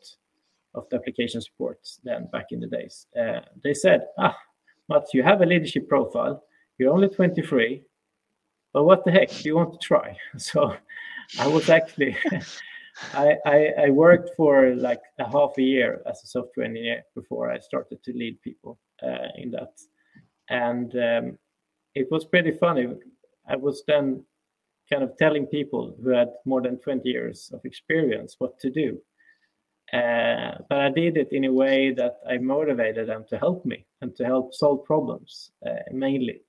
of 0.73 0.87
the 0.89 0.97
application 0.97 1.41
support 1.41 1.79
then 2.03 2.27
back 2.31 2.47
in 2.51 2.59
the 2.59 2.67
days, 2.67 3.07
uh, 3.19 3.41
they 3.63 3.73
said, 3.73 4.07
ah, 4.17 4.37
but 4.87 5.07
you 5.13 5.23
have 5.23 5.41
a 5.41 5.45
leadership 5.45 5.87
profile. 5.87 6.43
You're 6.77 6.93
only 6.93 7.09
23, 7.09 7.83
but 8.73 8.83
what 8.83 9.05
the 9.05 9.11
heck? 9.11 9.29
Do 9.29 9.49
you 9.49 9.55
want 9.55 9.73
to 9.73 9.79
try? 9.85 10.17
So 10.37 10.75
I 11.39 11.47
was 11.47 11.69
actually 11.69 12.17
I, 13.13 13.37
I, 13.45 13.67
I 13.85 13.89
worked 13.89 14.31
for 14.35 14.75
like 14.75 15.01
a 15.19 15.29
half 15.29 15.53
a 15.57 15.61
year 15.61 16.01
as 16.09 16.23
a 16.23 16.27
software 16.27 16.65
engineer 16.65 17.03
before 17.15 17.51
I 17.51 17.59
started 17.59 18.03
to 18.03 18.13
lead 18.13 18.41
people 18.41 18.79
uh, 19.01 19.29
in 19.35 19.51
that, 19.51 19.73
and 20.49 20.93
um, 20.95 21.37
it 21.95 22.07
was 22.11 22.25
pretty 22.25 22.51
funny. 22.51 22.87
I 23.47 23.55
was 23.55 23.83
then 23.87 24.23
kind 24.91 25.03
of 25.03 25.17
telling 25.17 25.45
people 25.45 25.95
who 26.03 26.09
had 26.09 26.29
more 26.45 26.61
than 26.61 26.77
20 26.77 27.07
years 27.07 27.49
of 27.53 27.61
experience 27.63 28.35
what 28.39 28.59
to 28.59 28.69
do. 28.69 28.99
Uh, 29.93 30.57
but 30.69 30.77
I 30.77 30.89
did 30.89 31.17
it 31.17 31.29
in 31.31 31.45
a 31.45 31.53
way 31.53 31.91
that 31.91 32.19
I 32.29 32.37
motivated 32.37 33.09
them 33.09 33.25
to 33.29 33.37
help 33.37 33.65
me 33.65 33.85
and 34.01 34.15
to 34.15 34.25
help 34.25 34.53
solve 34.53 34.85
problems 34.85 35.51
uh, 35.65 35.83
mainly. 35.91 36.41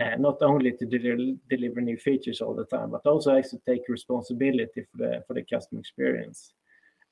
Uh, 0.00 0.16
not 0.18 0.40
only 0.40 0.72
to 0.72 0.86
de- 0.86 1.36
deliver 1.50 1.80
new 1.80 1.96
features 1.96 2.40
all 2.40 2.54
the 2.54 2.64
time, 2.64 2.90
but 2.90 3.04
also 3.04 3.40
to 3.40 3.58
take 3.68 3.82
responsibility 3.88 4.86
for 4.90 4.96
the 4.96 5.22
for 5.26 5.34
the 5.34 5.42
customer 5.42 5.80
experience. 5.80 6.54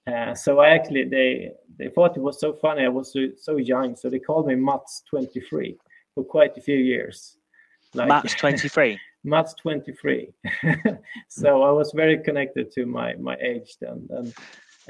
Uh, 0.06 0.34
so 0.34 0.60
I 0.60 0.70
actually 0.70 1.04
they 1.04 1.50
they 1.78 1.90
thought 1.90 2.16
it 2.16 2.22
was 2.22 2.40
so 2.40 2.54
funny. 2.54 2.84
I 2.84 2.88
was 2.88 3.12
so, 3.12 3.26
so 3.36 3.58
young, 3.58 3.94
so 3.94 4.08
they 4.08 4.18
called 4.18 4.46
me 4.46 4.54
Mats23 4.54 5.76
for 6.14 6.24
quite 6.24 6.56
a 6.56 6.62
few 6.62 6.78
years. 6.78 7.36
Like, 7.94 8.08
Mats23. 8.08 8.98
Matt's 9.24 9.54
23. 9.54 10.32
so 11.28 11.62
I 11.62 11.70
was 11.70 11.92
very 11.94 12.18
connected 12.22 12.72
to 12.72 12.86
my 12.86 13.14
my 13.14 13.36
age 13.36 13.76
then, 13.80 14.08
and 14.10 14.34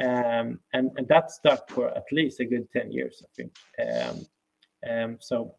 um, 0.01 0.61
and 0.73 0.91
and 0.97 1.09
that 1.09 1.31
stuck 1.31 1.69
for 1.71 1.89
at 1.89 2.05
least 2.13 2.41
a 2.41 2.45
good 2.45 2.71
10 2.73 2.93
years, 2.93 3.23
I 3.25 3.29
think. 3.37 3.53
Um, 3.79 4.27
um 4.89 5.19
so. 5.21 5.55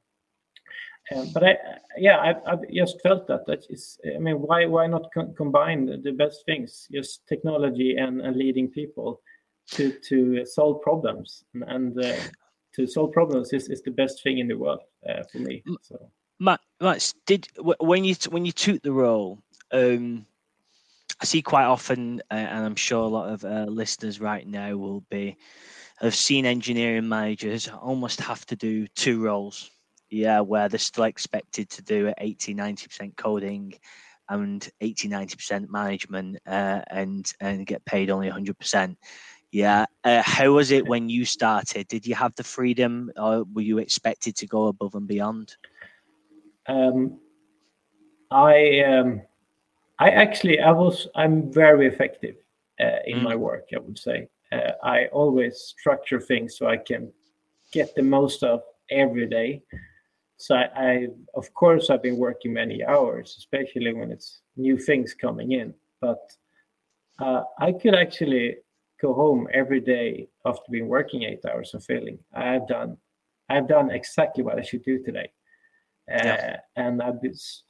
Um, 1.16 1.32
but 1.34 1.44
I, 1.44 1.58
yeah, 1.98 2.20
I've, 2.20 2.36
I've, 2.46 2.72
just 2.72 3.02
felt 3.02 3.26
that 3.28 3.48
that 3.48 3.66
is. 3.72 3.98
I 4.16 4.20
mean, 4.20 4.36
why 4.36 4.68
why 4.68 4.86
not 4.86 5.10
co- 5.12 5.34
combine 5.36 5.88
the 6.04 6.12
best 6.12 6.46
things, 6.46 6.88
just 6.92 7.26
technology 7.28 7.96
and, 7.98 8.22
and 8.22 8.36
leading 8.36 8.68
people, 8.68 9.20
to 9.72 9.92
to 10.08 10.46
solve 10.46 10.82
problems 10.82 11.44
and, 11.54 11.64
and 11.64 12.06
uh, 12.06 12.16
to 12.76 12.88
solve 12.88 13.12
problems 13.12 13.54
is, 13.54 13.70
is 13.70 13.82
the 13.82 13.92
best 13.92 14.22
thing 14.24 14.40
in 14.40 14.48
the 14.48 14.58
world 14.58 14.82
uh, 15.10 15.24
for 15.32 15.40
me. 15.40 15.64
So. 15.82 16.12
Matt, 16.40 16.62
Matt, 16.82 17.14
did 17.26 17.48
when 17.58 18.04
you 18.04 18.16
when 18.30 18.46
you 18.46 18.52
took 18.52 18.82
the 18.82 18.92
role, 18.92 19.40
um, 19.72 20.26
I 21.22 21.26
see 21.26 21.42
quite 21.42 21.66
often, 21.66 22.22
uh, 22.32 22.36
and 22.36 22.66
I'm 22.66 22.76
sure 22.76 23.04
a 23.04 23.08
lot 23.08 23.30
of 23.30 23.44
uh, 23.44 23.66
listeners 23.70 24.22
right 24.22 24.48
now 24.48 24.76
will 24.78 25.02
be 25.10 25.38
have 25.98 26.16
seen 26.16 26.46
engineering 26.46 27.10
managers 27.10 27.68
almost 27.68 28.22
have 28.22 28.46
to 28.46 28.56
do 28.56 28.88
two 28.88 29.22
roles 29.22 29.70
yeah, 30.10 30.40
where 30.40 30.70
they're 30.70 30.80
still 30.80 31.04
expected 31.04 31.70
to 31.70 31.82
do 31.82 32.14
80, 32.18 32.56
90% 32.56 33.16
coding 33.16 33.74
and 34.28 34.68
80, 34.82 35.10
90% 35.10 35.70
management 35.70 36.38
uh, 36.46 36.82
and 36.90 37.32
and 37.40 37.66
get 37.66 37.86
paid 37.86 38.10
only 38.10 38.30
100%. 38.30 38.96
Yeah. 39.52 39.86
Uh, 40.04 40.22
how 40.24 40.52
was 40.52 40.72
it 40.72 40.86
when 40.88 41.10
you 41.10 41.26
started? 41.26 41.88
Did 41.88 42.06
you 42.06 42.14
have 42.16 42.36
the 42.36 42.44
freedom 42.44 43.12
or 43.18 43.44
were 43.52 43.64
you 43.64 43.80
expected 43.80 44.36
to 44.38 44.48
go 44.48 44.68
above 44.68 44.94
and 44.94 45.08
beyond? 45.08 45.56
Um, 46.70 47.20
I 48.32 48.82
um, 48.82 49.22
I 49.98 50.10
actually 50.12 50.60
I 50.60 50.72
was 50.72 51.08
I'm 51.16 51.52
very 51.52 51.88
effective 51.88 52.36
uh, 52.80 53.00
in 53.06 53.20
mm. 53.20 53.24
my 53.24 53.36
work. 53.36 53.70
I 53.76 53.80
would 53.80 53.98
say 53.98 54.30
uh, 54.52 54.72
I 54.84 55.08
always 55.08 55.58
structure 55.58 56.22
things 56.22 56.58
so 56.58 56.68
I 56.68 56.78
can 56.78 57.12
get 57.72 57.96
the 57.96 58.04
most 58.04 58.44
of 58.44 58.62
every 58.90 59.28
day. 59.28 59.64
So 60.38 60.56
I, 60.56 60.70
I, 60.76 61.08
of 61.34 61.54
course, 61.54 61.90
I've 61.90 62.04
been 62.04 62.18
working 62.18 62.54
many 62.54 62.84
hours, 62.84 63.36
especially 63.38 63.94
when 63.94 64.12
it's 64.12 64.42
new 64.56 64.78
things 64.78 65.14
coming 65.14 65.52
in. 65.52 65.74
But 66.00 66.22
uh, 67.20 67.44
I 67.60 67.74
could 67.74 67.94
actually 67.94 68.58
go 69.02 69.14
home 69.14 69.48
every 69.54 69.82
day 69.82 70.30
after 70.46 70.64
being 70.72 70.88
working 70.88 71.24
eight 71.24 71.44
hours 71.46 71.74
and 71.74 71.84
failing. 71.84 72.20
I've 72.34 72.68
done, 72.68 72.98
I've 73.50 73.68
done 73.68 73.92
exactly 73.92 74.44
what 74.44 74.58
I 74.58 74.62
should 74.62 74.84
do 74.84 75.04
today. 75.04 75.30
Uh, 76.12 76.58
and 76.76 77.02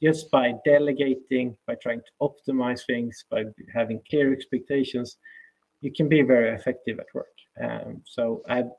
just 0.02 0.30
by 0.30 0.54
delegating, 0.64 1.56
by 1.66 1.74
trying 1.76 2.00
to 2.00 2.28
optimize 2.28 2.86
things, 2.86 3.24
by 3.30 3.44
having 3.74 4.00
clear 4.08 4.32
expectations, 4.32 5.16
you 5.80 5.92
can 5.92 6.08
be 6.08 6.22
very 6.22 6.54
effective 6.54 6.98
at 6.98 7.06
work. 7.14 7.34
Um, 7.62 8.02
so 8.06 8.42
I've 8.48 8.70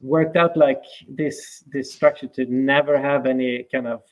worked 0.00 0.36
out 0.36 0.56
like 0.56 0.84
this 1.08 1.64
this 1.72 1.92
structure 1.92 2.28
to 2.28 2.44
never 2.46 3.00
have 3.00 3.26
any 3.26 3.66
kind 3.72 3.86
of 3.86 4.02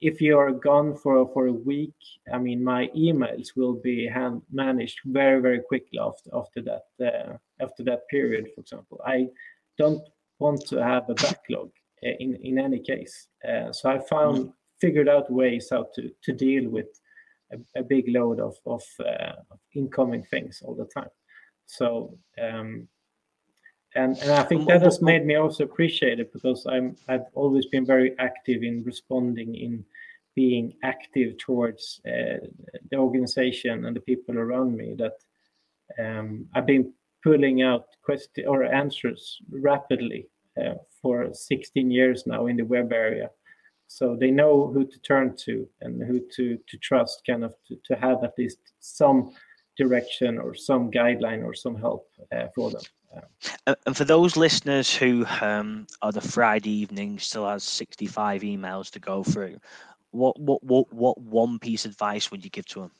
if 0.00 0.20
you're 0.20 0.52
gone 0.52 0.94
for 0.94 1.28
for 1.32 1.46
a 1.46 1.52
week 1.52 1.94
i 2.32 2.38
mean 2.38 2.62
my 2.62 2.88
emails 2.96 3.56
will 3.56 3.74
be 3.74 4.06
hand 4.06 4.42
managed 4.52 5.00
very 5.06 5.40
very 5.40 5.60
quickly 5.60 5.98
after 5.98 6.30
after 6.34 6.60
that 6.62 6.84
uh, 7.04 7.36
after 7.62 7.82
that 7.84 8.06
period 8.08 8.48
for 8.54 8.60
example. 8.60 9.00
I 9.06 9.28
don't 9.78 10.02
want 10.38 10.60
to 10.68 10.76
have 10.82 11.08
a 11.08 11.14
backlog 11.14 11.70
in 12.02 12.36
in 12.42 12.58
any 12.58 12.80
case. 12.80 13.28
Uh, 13.48 13.72
so 13.72 13.90
i 13.90 13.98
found 13.98 14.38
mm. 14.38 14.52
figured 14.80 15.08
out 15.08 15.30
ways 15.30 15.68
how 15.70 15.86
to 15.94 16.10
to 16.22 16.32
deal 16.32 16.68
with 16.68 16.88
a, 17.52 17.80
a 17.80 17.82
big 17.82 18.06
load 18.08 18.40
of 18.40 18.56
of, 18.66 18.82
uh, 19.00 19.56
incoming 19.74 20.24
things 20.24 20.62
all 20.64 20.74
the 20.74 20.86
time. 20.86 21.10
So 21.66 22.18
um, 22.40 22.88
and 23.94 24.16
and 24.18 24.32
I 24.32 24.42
think 24.42 24.66
that 24.68 24.82
has 24.82 25.02
made 25.02 25.24
me 25.26 25.36
also 25.36 25.64
appreciate 25.64 26.18
it 26.20 26.32
because 26.32 26.66
I'm 26.66 26.96
I've 27.08 27.26
always 27.34 27.66
been 27.66 27.86
very 27.86 28.14
active 28.18 28.62
in 28.62 28.82
responding 28.84 29.54
in 29.54 29.84
being 30.34 30.72
active 30.82 31.36
towards 31.38 32.00
uh, 32.06 32.38
the 32.90 32.96
organization 32.96 33.84
and 33.84 33.94
the 33.94 34.00
people 34.00 34.38
around 34.38 34.74
me 34.76 34.94
that 34.96 35.18
um, 35.98 36.46
I've 36.54 36.66
been 36.66 36.92
pulling 37.22 37.62
out 37.62 37.84
questions 38.02 38.46
or 38.48 38.64
answers 38.64 39.38
rapidly. 39.50 40.26
uh, 40.26 40.31
for 41.00 41.32
16 41.32 41.90
years 41.90 42.24
now 42.26 42.46
in 42.46 42.56
the 42.56 42.64
web 42.64 42.92
area 42.92 43.30
so 43.88 44.16
they 44.18 44.30
know 44.30 44.70
who 44.72 44.86
to 44.86 44.98
turn 45.00 45.36
to 45.36 45.68
and 45.80 46.02
who 46.02 46.20
to 46.34 46.58
to 46.68 46.76
trust 46.78 47.22
kind 47.26 47.44
of 47.44 47.54
to, 47.66 47.76
to 47.84 47.94
have 47.96 48.22
at 48.24 48.32
least 48.38 48.58
some 48.80 49.32
direction 49.76 50.38
or 50.38 50.54
some 50.54 50.90
guideline 50.90 51.44
or 51.44 51.54
some 51.54 51.76
help 51.76 52.08
uh, 52.34 52.46
for 52.54 52.70
them 52.70 52.82
uh, 53.66 53.74
and 53.86 53.96
for 53.96 54.04
those 54.04 54.36
listeners 54.36 54.94
who 54.94 55.26
um, 55.40 55.86
are 56.00 56.12
the 56.12 56.20
Friday 56.20 56.70
evening 56.70 57.18
still 57.18 57.48
has 57.48 57.62
65 57.64 58.42
emails 58.42 58.90
to 58.90 59.00
go 59.00 59.22
through, 59.22 59.58
what 60.10 60.38
what 60.40 60.62
what 60.62 60.92
what 60.92 61.20
one 61.20 61.58
piece 61.58 61.84
of 61.84 61.92
advice 61.92 62.30
would 62.30 62.44
you 62.44 62.50
give 62.50 62.66
to 62.66 62.80
them? 62.80 62.90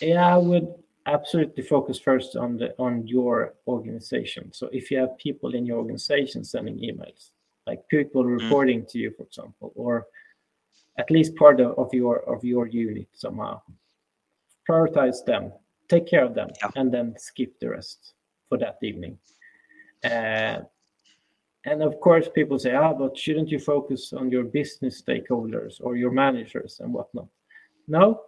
Yeah, 0.00 0.34
I 0.34 0.36
would 0.36 0.68
absolutely 1.06 1.62
focus 1.62 1.98
first 1.98 2.36
on 2.36 2.56
the 2.56 2.74
on 2.78 3.06
your 3.06 3.54
organization. 3.66 4.52
So 4.52 4.68
if 4.72 4.90
you 4.90 4.98
have 4.98 5.16
people 5.18 5.54
in 5.54 5.66
your 5.66 5.78
organization 5.78 6.44
sending 6.44 6.78
emails, 6.78 7.30
like 7.66 7.86
people 7.88 8.24
mm. 8.24 8.40
reporting 8.40 8.82
mm. 8.82 8.88
to 8.90 8.98
you, 8.98 9.10
for 9.16 9.24
example, 9.24 9.72
or 9.74 10.06
at 10.98 11.10
least 11.10 11.36
part 11.36 11.60
of, 11.60 11.78
of 11.78 11.92
your 11.92 12.18
of 12.32 12.44
your 12.44 12.66
unit 12.66 13.08
somehow, 13.12 13.62
prioritize 14.68 15.24
them, 15.24 15.52
take 15.88 16.06
care 16.06 16.24
of 16.24 16.34
them, 16.34 16.50
yeah. 16.60 16.70
and 16.76 16.92
then 16.92 17.14
skip 17.18 17.58
the 17.60 17.70
rest 17.70 18.14
for 18.48 18.58
that 18.58 18.78
evening. 18.82 19.18
Uh, 20.04 20.60
and 21.64 21.82
of 21.82 22.00
course, 22.00 22.28
people 22.32 22.58
say, 22.60 22.74
ah, 22.74 22.92
but 22.92 23.18
shouldn't 23.18 23.48
you 23.48 23.58
focus 23.58 24.12
on 24.12 24.30
your 24.30 24.44
business 24.44 25.02
stakeholders 25.02 25.80
or 25.80 25.96
your 25.96 26.12
managers 26.12 26.78
and 26.78 26.92
whatnot? 26.92 27.26
No, 27.88 28.20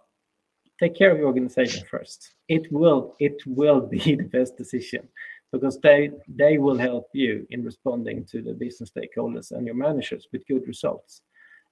take 0.79 0.95
care 0.95 1.11
of 1.11 1.17
your 1.17 1.27
organization 1.27 1.85
first. 1.89 2.33
It 2.47 2.71
will 2.71 3.15
it 3.19 3.41
will 3.45 3.81
be 3.81 4.15
the 4.15 4.29
best 4.37 4.57
decision 4.57 5.07
because 5.51 5.79
they 5.79 6.11
they 6.27 6.57
will 6.57 6.77
help 6.77 7.07
you 7.13 7.45
in 7.49 7.63
responding 7.63 8.25
to 8.25 8.41
the 8.41 8.53
business 8.53 8.91
stakeholders 8.91 9.51
and 9.51 9.65
your 9.65 9.75
managers 9.75 10.27
with 10.31 10.47
good 10.47 10.67
results. 10.67 11.21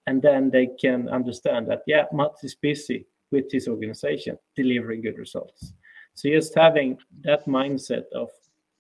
And 0.08 0.22
then 0.22 0.50
they 0.50 0.70
can 0.80 1.10
understand 1.10 1.68
that 1.68 1.82
yeah, 1.88 2.06
Mats 2.14 2.44
is 2.44 2.56
busy 2.56 3.06
with 3.32 3.52
his 3.52 3.68
organization 3.68 4.38
delivering 4.56 5.02
good 5.02 5.18
results. 5.18 5.74
So 6.14 6.30
just 6.30 6.56
having 6.56 6.98
that 7.24 7.46
mindset 7.46 8.06
of 8.16 8.30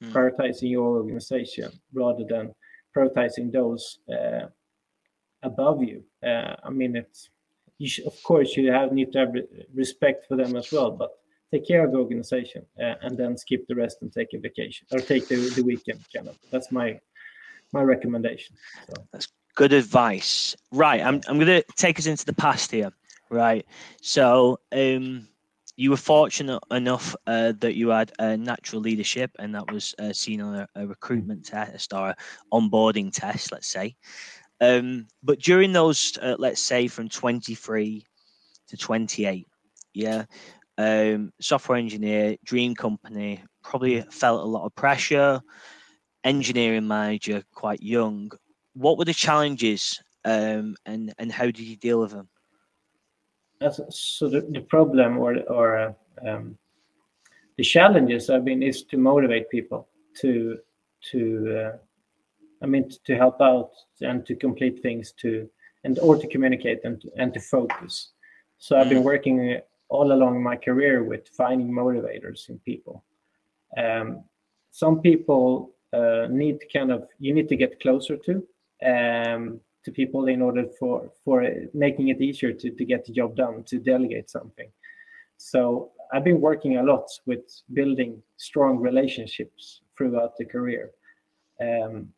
mm. 0.03 0.11
prioritizing 0.11 0.71
your 0.71 0.97
organization 0.97 1.71
rather 1.93 2.23
than 2.27 2.55
prioritizing 2.95 3.51
those 3.51 3.99
uh, 4.09 4.47
above 5.43 5.83
you. 5.83 6.03
Uh, 6.25 6.55
I 6.63 6.69
mean, 6.69 6.95
it's 6.95 7.29
you 7.77 7.87
should, 7.87 8.05
of 8.05 8.21
course 8.23 8.55
you 8.55 8.71
have 8.71 8.91
need 8.91 9.11
to 9.13 9.19
have 9.19 9.33
respect 9.73 10.25
for 10.27 10.35
them 10.35 10.55
as 10.55 10.71
well, 10.71 10.91
but 10.91 11.11
take 11.51 11.67
care 11.67 11.85
of 11.85 11.91
the 11.91 11.97
organization 11.97 12.65
uh, 12.81 12.95
and 13.01 13.17
then 13.17 13.37
skip 13.37 13.65
the 13.67 13.75
rest 13.75 13.97
and 14.01 14.11
take 14.11 14.33
a 14.33 14.39
vacation 14.39 14.87
or 14.91 14.99
take 14.99 15.27
the, 15.27 15.35
the 15.55 15.63
weekend 15.63 15.99
kind 16.13 16.27
of. 16.27 16.37
That's 16.51 16.71
my 16.71 16.99
my 17.73 17.81
recommendation. 17.81 18.55
So. 18.87 18.93
That's 19.11 19.27
good 19.55 19.73
advice. 19.73 20.55
Right, 20.71 21.01
I'm 21.01 21.21
I'm 21.27 21.39
going 21.39 21.61
to 21.61 21.63
take 21.75 21.99
us 21.99 22.05
into 22.05 22.25
the 22.25 22.33
past 22.33 22.71
here. 22.71 22.91
Right, 23.29 23.65
so 24.01 24.59
um, 24.71 25.27
you 25.75 25.91
were 25.91 25.97
fortunate 25.97 26.61
enough 26.71 27.15
uh, 27.27 27.53
that 27.59 27.75
you 27.75 27.89
had 27.89 28.11
a 28.19 28.35
natural 28.35 28.81
leadership, 28.81 29.31
and 29.37 29.53
that 29.53 29.71
was 29.71 29.93
uh, 29.99 30.11
seen 30.11 30.41
on 30.41 30.55
a, 30.55 30.67
a, 30.75 30.87
recruitment 30.87 31.45
test 31.45 31.93
or 31.93 32.15
onboarding 32.51 33.11
test, 33.13 33.51
let's 33.51 33.67
say. 33.67 33.95
Um, 34.59 35.07
but 35.23 35.39
during 35.39 35.71
those, 35.71 36.17
uh, 36.21 36.35
let's 36.39 36.61
say, 36.61 36.87
from 36.87 37.09
23 37.09 38.05
to 38.69 38.77
28, 38.77 39.45
yeah, 39.93 40.25
um, 40.77 41.31
software 41.39 41.77
engineer, 41.77 42.37
dream 42.43 42.75
company, 42.75 43.43
probably 43.63 44.01
felt 44.01 44.41
a 44.41 44.45
lot 44.49 44.65
of 44.65 44.75
pressure. 44.75 45.41
Engineering 46.23 46.87
manager, 46.87 47.43
quite 47.53 47.81
young. 47.81 48.31
What 48.73 48.97
were 48.97 49.05
the 49.05 49.13
challenges, 49.13 50.01
um, 50.25 50.75
and 50.85 51.13
and 51.19 51.31
how 51.31 51.45
did 51.45 51.59
you 51.59 51.77
deal 51.77 52.01
with 52.01 52.11
them? 52.11 52.27
so 53.89 54.29
the, 54.29 54.41
the 54.41 54.61
problem 54.61 55.17
or 55.17 55.39
or 55.49 55.95
um, 56.25 56.57
the 57.57 57.63
challenges 57.63 58.29
I 58.29 58.39
mean 58.39 58.61
is 58.61 58.83
to 58.83 58.97
motivate 58.97 59.49
people 59.49 59.87
to 60.21 60.59
to 61.11 61.57
uh, 61.57 61.77
I 62.61 62.65
mean 62.65 62.89
to 63.05 63.15
help 63.15 63.41
out 63.41 63.71
and 64.01 64.25
to 64.25 64.35
complete 64.35 64.81
things 64.81 65.13
to 65.21 65.49
and 65.83 65.99
or 65.99 66.17
to 66.17 66.27
communicate 66.27 66.79
and 66.83 67.01
and 67.17 67.33
to 67.33 67.39
focus. 67.39 68.11
So 68.57 68.77
I've 68.77 68.89
been 68.89 69.03
mm. 69.03 69.11
working 69.13 69.59
all 69.89 70.11
along 70.11 70.43
my 70.43 70.55
career 70.55 71.03
with 71.03 71.27
finding 71.29 71.71
motivators 71.71 72.49
in 72.49 72.59
people. 72.59 73.03
Um, 73.77 74.23
some 74.71 75.01
people 75.01 75.71
uh, 75.93 76.27
need 76.29 76.59
kind 76.73 76.91
of 76.91 77.07
you 77.19 77.33
need 77.33 77.49
to 77.49 77.55
get 77.55 77.79
closer 77.79 78.17
to 78.17 78.43
um, 78.85 79.59
to 79.87 79.91
people 79.91 80.27
in 80.27 80.41
order 80.41 80.65
for 80.77 81.09
for 81.23 81.49
making 81.73 82.09
it 82.09 82.21
easier 82.21 82.51
to, 82.51 82.69
to 82.71 82.83
get 82.85 83.05
the 83.05 83.13
job 83.13 83.35
done 83.35 83.63
to 83.63 83.79
delegate 83.79 84.29
something 84.29 84.69
so 85.37 85.91
i've 86.13 86.25
been 86.25 86.41
working 86.41 86.77
a 86.77 86.83
lot 86.83 87.07
with 87.25 87.45
building 87.71 88.21
strong 88.35 88.77
relationships 88.77 89.81
throughout 89.95 90.35
the 90.37 90.43
career 90.43 90.91
um, 91.61 92.09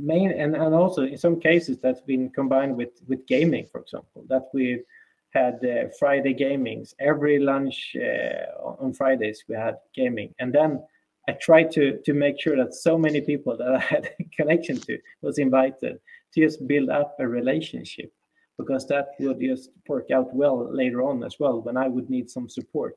main 0.00 0.30
and, 0.30 0.54
and 0.54 0.74
also 0.74 1.02
in 1.02 1.18
some 1.18 1.38
cases 1.40 1.78
that's 1.78 2.00
been 2.00 2.30
combined 2.30 2.76
with 2.76 2.90
with 3.08 3.26
gaming 3.26 3.66
for 3.70 3.80
example 3.80 4.24
that 4.28 4.48
we 4.54 4.82
had 5.30 5.54
uh, 5.64 5.88
friday 5.98 6.34
gamings 6.34 6.94
every 7.00 7.38
lunch 7.38 7.96
uh, 7.96 8.82
on 8.82 8.92
fridays 8.92 9.44
we 9.48 9.54
had 9.54 9.76
gaming 9.94 10.34
and 10.38 10.52
then 10.52 10.82
i 11.28 11.32
tried 11.32 11.70
to 11.70 12.00
to 12.04 12.12
make 12.14 12.40
sure 12.40 12.56
that 12.56 12.74
so 12.74 12.96
many 12.96 13.20
people 13.20 13.56
that 13.56 13.68
i 13.74 13.78
had 13.78 14.10
a 14.18 14.24
connection 14.36 14.76
to 14.76 14.98
was 15.22 15.38
invited 15.38 15.98
to 16.32 16.40
just 16.40 16.66
build 16.66 16.88
up 16.88 17.16
a 17.18 17.26
relationship 17.26 18.12
because 18.60 18.86
that 18.86 19.08
would 19.18 19.40
just 19.40 19.70
work 19.88 20.10
out 20.10 20.34
well 20.34 20.68
later 20.72 21.02
on 21.02 21.24
as 21.24 21.36
well 21.40 21.60
when 21.60 21.76
I 21.76 21.88
would 21.88 22.10
need 22.10 22.30
some 22.30 22.48
support 22.48 22.96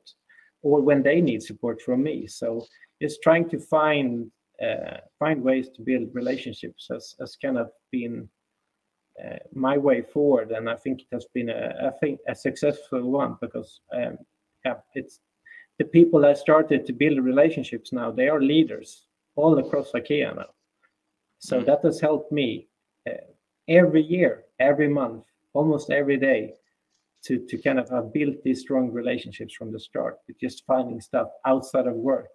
or 0.62 0.80
when 0.80 1.02
they 1.02 1.20
need 1.20 1.42
support 1.42 1.80
from 1.80 2.02
me. 2.02 2.26
So 2.26 2.66
just 3.00 3.22
trying 3.22 3.48
to 3.50 3.58
find 3.58 4.30
find 5.18 5.42
ways 5.42 5.68
to 5.70 5.82
build 5.82 6.08
relationships 6.12 6.88
has, 6.90 7.14
has 7.20 7.36
kind 7.36 7.58
of 7.58 7.70
been 7.90 8.28
uh, 9.24 9.38
my 9.52 9.78
way 9.78 10.02
forward, 10.02 10.50
and 10.50 10.68
I 10.68 10.76
think 10.76 11.02
it 11.02 11.08
has 11.12 11.26
been 11.32 11.48
a 11.48 11.88
I 11.88 11.90
think 12.00 12.20
a 12.28 12.34
successful 12.34 13.02
one 13.10 13.36
because 13.40 13.80
um, 13.92 14.18
yeah, 14.64 14.74
it's 14.94 15.20
the 15.78 15.84
people 15.84 16.20
that 16.20 16.38
started 16.38 16.84
to 16.86 16.92
build 16.92 17.18
relationships 17.18 17.92
now. 17.92 18.10
They 18.10 18.28
are 18.28 18.40
leaders 18.40 19.06
all 19.36 19.58
across 19.58 19.92
IKEA 19.92 20.34
now, 20.34 20.50
so 21.38 21.60
mm. 21.60 21.66
that 21.66 21.80
has 21.84 22.00
helped 22.00 22.32
me 22.32 22.68
every 23.68 24.02
year, 24.02 24.44
every 24.58 24.88
month, 24.88 25.24
almost 25.52 25.90
every 25.90 26.16
day 26.16 26.54
to, 27.24 27.38
to 27.48 27.56
kind 27.58 27.78
of 27.78 27.88
have 27.90 28.12
built 28.12 28.36
these 28.44 28.60
strong 28.60 28.90
relationships 28.90 29.54
from 29.54 29.72
the 29.72 29.80
start 29.80 30.18
with 30.28 30.38
just 30.40 30.64
finding 30.66 31.00
stuff 31.00 31.28
outside 31.46 31.86
of 31.86 31.94
work 31.94 32.28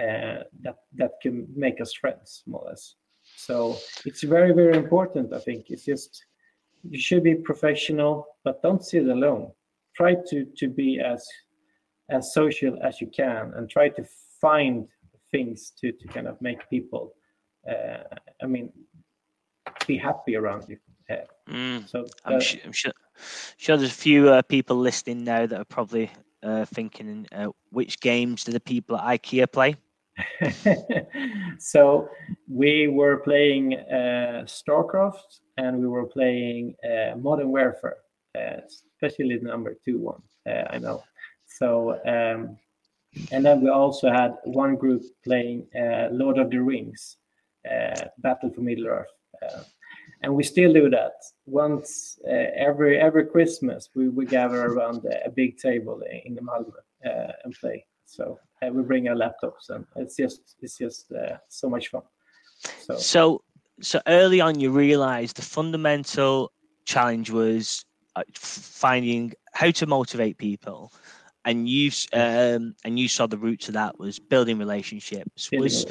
uh, 0.00 0.42
that 0.60 0.76
that 0.94 1.12
can 1.22 1.46
make 1.54 1.80
us 1.80 1.92
friends 1.94 2.42
more 2.46 2.62
or 2.62 2.70
less 2.70 2.94
so 3.36 3.76
it's 4.04 4.22
very 4.22 4.52
very 4.52 4.76
important 4.76 5.32
i 5.32 5.38
think 5.38 5.66
it's 5.70 5.84
just 5.84 6.24
you 6.88 6.98
should 6.98 7.22
be 7.22 7.34
professional 7.34 8.26
but 8.44 8.62
don't 8.62 8.84
sit 8.84 9.06
alone 9.08 9.50
try 9.96 10.14
to 10.28 10.44
to 10.56 10.68
be 10.68 11.00
as 11.00 11.26
as 12.10 12.32
social 12.32 12.78
as 12.82 13.00
you 13.00 13.08
can 13.08 13.52
and 13.56 13.68
try 13.68 13.88
to 13.88 14.04
find 14.40 14.86
things 15.30 15.72
to 15.78 15.92
to 15.92 16.06
kind 16.08 16.28
of 16.28 16.40
make 16.40 16.68
people 16.70 17.14
uh, 17.68 18.02
i 18.42 18.46
mean 18.46 18.70
be 19.86 19.96
happy 19.96 20.36
around 20.36 20.64
you. 20.68 20.78
Mm, 21.48 21.88
so 21.88 22.00
uh, 22.00 22.04
I'm, 22.34 22.40
sure, 22.40 22.60
I'm, 22.64 22.72
sure, 22.72 22.92
sure 23.56 23.76
there's 23.76 23.90
a 23.90 23.94
few 23.94 24.30
uh, 24.30 24.42
people 24.42 24.76
listening 24.76 25.22
now 25.22 25.46
that 25.46 25.60
are 25.60 25.64
probably 25.64 26.10
uh, 26.42 26.64
thinking, 26.64 27.28
uh, 27.30 27.48
which 27.70 28.00
games 28.00 28.42
do 28.42 28.50
the 28.50 28.58
people 28.58 28.96
at 28.96 29.22
IKEA 29.22 29.50
play? 29.50 29.76
so 31.58 32.08
we 32.48 32.88
were 32.88 33.18
playing 33.18 33.74
uh, 33.74 34.44
StarCraft 34.46 35.40
and 35.58 35.78
we 35.78 35.86
were 35.86 36.06
playing 36.06 36.74
uh, 36.84 37.16
Modern 37.16 37.48
Warfare, 37.48 37.98
especially 38.34 39.36
the 39.36 39.48
number 39.48 39.76
two 39.84 39.98
one. 39.98 40.22
I 40.70 40.78
know. 40.78 41.02
So 41.46 42.00
um, 42.06 42.56
and 43.32 43.44
then 43.44 43.62
we 43.62 43.70
also 43.70 44.10
had 44.10 44.36
one 44.44 44.76
group 44.76 45.02
playing 45.24 45.66
Lord 46.10 46.38
of 46.38 46.50
the 46.50 46.58
Rings, 46.58 47.16
Battle 48.18 48.50
for 48.50 48.60
Middle 48.60 48.86
Earth 48.86 49.16
uh, 49.42 49.62
and 50.22 50.34
we 50.34 50.42
still 50.42 50.72
do 50.72 50.88
that 50.90 51.12
once 51.46 52.18
uh, 52.26 52.46
every 52.56 52.98
every 52.98 53.26
Christmas. 53.26 53.90
We, 53.94 54.08
we 54.08 54.26
gather 54.26 54.66
around 54.66 55.04
a 55.24 55.30
big 55.30 55.58
table 55.58 56.00
in 56.24 56.34
the 56.34 56.40
Malmö 56.40 56.72
uh, 57.04 57.32
and 57.44 57.54
play. 57.54 57.84
So 58.06 58.38
we 58.62 58.82
bring 58.82 59.08
our 59.08 59.14
laptops, 59.14 59.70
and 59.70 59.84
it's 59.96 60.16
just 60.16 60.56
it's 60.60 60.78
just 60.78 61.12
so 61.48 61.68
much 61.68 61.88
fun. 61.88 62.02
So. 62.80 62.96
so 62.96 63.42
so 63.80 64.00
early 64.06 64.40
on, 64.40 64.58
you 64.58 64.70
realised 64.70 65.36
the 65.36 65.42
fundamental 65.42 66.52
challenge 66.86 67.30
was 67.30 67.84
finding 68.34 69.32
how 69.52 69.70
to 69.70 69.86
motivate 69.86 70.38
people 70.38 70.90
and 71.44 71.68
you 71.68 71.90
um, 72.14 72.74
and 72.84 72.98
you 72.98 73.08
saw 73.08 73.26
the 73.26 73.36
root 73.36 73.60
to 73.60 73.72
that 73.72 73.98
was 73.98 74.18
building 74.18 74.58
relationships 74.58 75.50
was 75.52 75.84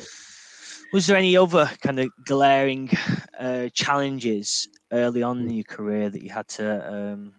was 0.93 1.07
there 1.07 1.17
any 1.17 1.35
other 1.35 1.69
kind 1.81 1.99
of 1.99 2.09
glaring 2.25 2.89
uh, 3.39 3.69
challenges 3.73 4.67
early 4.91 5.23
on 5.23 5.41
in 5.41 5.49
your 5.49 5.63
career 5.63 6.09
that 6.09 6.23
you 6.23 6.29
had 6.29 6.47
to? 6.47 6.93
Um, 6.93 7.33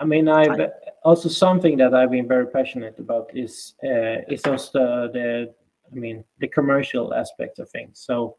I 0.00 0.04
mean, 0.04 0.28
I've 0.28 0.70
also 1.04 1.28
something 1.28 1.76
that 1.78 1.94
I've 1.94 2.10
been 2.10 2.28
very 2.28 2.46
passionate 2.46 2.98
about 2.98 3.30
is 3.34 3.74
uh, 3.84 4.22
is 4.28 4.44
also 4.44 5.10
the, 5.12 5.52
I 5.90 5.94
mean, 5.94 6.24
the 6.38 6.48
commercial 6.48 7.14
aspect 7.14 7.58
of 7.58 7.68
things. 7.70 8.00
So 8.00 8.36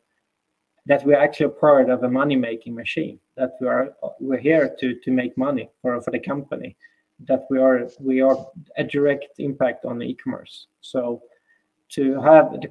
that 0.86 1.06
we're 1.06 1.20
actually 1.20 1.48
a 1.48 1.50
part 1.50 1.90
of 1.90 2.04
a 2.04 2.10
money 2.10 2.36
making 2.36 2.76
machine. 2.76 3.20
That 3.36 3.52
we 3.60 3.68
are 3.68 3.94
we're 4.20 4.40
here 4.40 4.76
to 4.80 4.96
to 5.04 5.12
make 5.12 5.38
money 5.38 5.70
for 5.82 6.02
for 6.02 6.12
the 6.12 6.20
company. 6.20 6.78
That 7.28 7.46
we 7.50 7.60
are 7.60 7.90
we 8.00 8.22
are 8.22 8.38
a 8.78 8.84
direct 8.84 9.40
impact 9.40 9.86
on 9.86 10.02
e-commerce. 10.02 10.68
So 10.82 11.22
to 11.90 12.22
have 12.22 12.52
the 12.54 12.70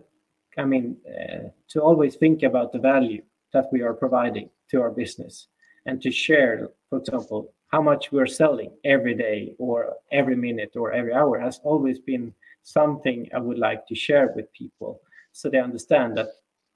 I 0.58 0.64
mean, 0.64 0.96
uh, 1.06 1.50
to 1.68 1.80
always 1.80 2.16
think 2.16 2.42
about 2.42 2.72
the 2.72 2.80
value 2.80 3.22
that 3.52 3.66
we 3.72 3.82
are 3.82 3.94
providing 3.94 4.50
to 4.70 4.82
our 4.82 4.90
business 4.90 5.46
and 5.86 6.02
to 6.02 6.10
share, 6.10 6.70
for 6.90 6.98
example, 6.98 7.54
how 7.68 7.82
much 7.82 8.12
we're 8.12 8.26
selling 8.26 8.70
every 8.84 9.14
day 9.14 9.54
or 9.58 9.94
every 10.10 10.36
minute 10.36 10.72
or 10.76 10.92
every 10.92 11.12
hour 11.12 11.38
has 11.38 11.60
always 11.64 11.98
been 11.98 12.32
something 12.62 13.28
I 13.34 13.38
would 13.38 13.58
like 13.58 13.86
to 13.88 13.94
share 13.94 14.32
with 14.34 14.52
people 14.52 15.00
so 15.32 15.48
they 15.48 15.60
understand 15.60 16.16
that 16.16 16.28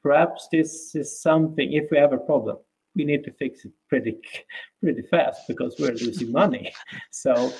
perhaps 0.03 0.49
this 0.53 0.95
is 0.95 1.21
something. 1.21 1.73
If 1.73 1.91
we 1.91 1.99
have 1.99 2.13
a 2.13 2.19
problem, 2.19 2.59
we 2.95 3.05
need 3.05 3.25
to 3.25 3.33
fix 3.33 3.65
it 3.65 3.73
pretty 3.89 4.19
pretty 4.83 5.03
fast 5.03 5.49
because 5.49 5.77
we're 5.79 5.93
losing 5.93 6.33
money. 6.33 6.73
So 7.11 7.53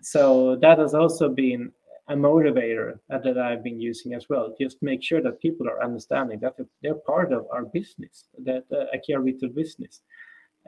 so 0.00 0.56
that 0.56 0.78
has 0.78 0.94
also 0.94 1.28
been 1.28 1.72
a 2.08 2.14
motivator 2.14 2.98
that 3.10 3.36
I've 3.38 3.62
been 3.62 3.80
using 3.80 4.14
as 4.14 4.26
well. 4.30 4.54
Just 4.58 4.78
make 4.82 5.02
sure 5.02 5.20
that 5.22 5.42
people 5.42 5.68
are 5.68 5.84
understanding 5.84 6.40
that 6.40 6.56
they're 6.82 6.94
part 6.94 7.32
of 7.32 7.46
our 7.52 7.64
business, 7.66 8.24
that 8.44 8.64
uh, 8.72 8.86
IKEA 8.96 9.22
retail 9.22 9.50
business. 9.50 10.00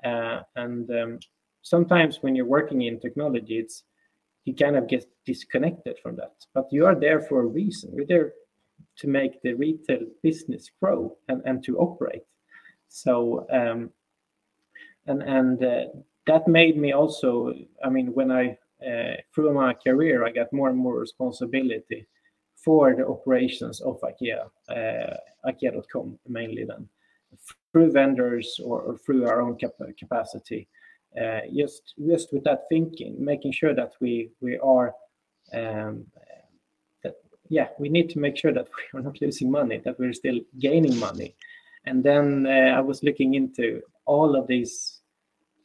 Uh, 0.05 0.41
and 0.57 0.91
um, 0.91 1.19
sometimes 1.63 2.19
when 2.21 2.35
you're 2.35 2.47
working 2.47 2.83
in 2.83 3.01
technology, 3.01 3.59
it's 3.59 3.85
you 4.45 4.55
kind 4.55 4.77
of 4.77 4.89
get 4.89 5.05
disconnected 5.27 5.97
from 6.03 6.17
that. 6.17 6.33
But 6.55 6.69
you 6.73 6.87
are 6.87 6.95
there 6.95 7.21
for 7.21 7.43
a 7.43 7.47
reason. 7.47 7.93
You're 7.95 8.07
there 8.07 8.33
to 8.97 9.09
make 9.09 9.43
the 9.43 9.55
retail 9.55 10.01
business 10.23 10.71
grow 10.81 11.17
and, 11.29 11.43
and 11.45 11.63
to 11.65 11.79
operate. 11.79 12.23
So 12.89 13.47
um, 13.53 13.91
and 15.07 15.23
and 15.23 15.63
uh, 15.63 15.85
that 16.27 16.49
made 16.49 16.77
me 16.77 16.93
also. 16.93 17.55
I 17.85 17.91
mean, 17.91 18.09
when 18.15 18.31
I 18.31 18.59
uh, 18.87 19.17
through 19.35 19.53
my 19.53 19.75
career, 19.75 20.25
I 20.25 20.31
got 20.31 20.53
more 20.53 20.69
and 20.71 20.79
more 20.79 20.99
responsibility 20.99 22.07
for 22.57 22.95
the 22.95 23.07
operations 23.07 23.81
of 23.81 24.01
IKEA, 24.03 24.45
uh, 24.69 25.17
IKEA.com 25.47 26.19
mainly 26.29 26.65
then, 26.65 26.89
through 27.73 27.91
vendors 27.93 28.61
or, 28.63 28.83
or 28.83 28.99
through 28.99 29.27
our 29.27 29.41
own 29.41 29.57
cap- 29.57 29.97
capacity. 29.99 30.69
Uh, 31.19 31.41
just 31.57 31.95
just 32.09 32.33
with 32.33 32.45
that 32.45 32.63
thinking, 32.69 33.17
making 33.19 33.53
sure 33.53 33.75
that 33.75 33.93
we 34.01 34.31
we 34.41 34.59
are 34.59 34.95
um, 35.53 36.07
that 37.03 37.15
yeah 37.49 37.69
we 37.79 37.89
need 37.89 38.09
to 38.11 38.19
make 38.19 38.37
sure 38.37 38.53
that 38.53 38.69
we 38.95 39.01
are 39.01 39.03
not 39.03 39.21
losing 39.21 39.51
money, 39.51 39.81
that 39.85 39.99
we're 39.99 40.13
still 40.13 40.41
gaining 40.59 40.97
money. 40.99 41.35
And 41.87 42.05
then 42.05 42.47
uh, 42.47 42.77
I 42.77 42.81
was 42.81 43.03
looking 43.03 43.35
into 43.35 43.81
all 44.05 44.37
of 44.37 44.47
these 44.47 45.01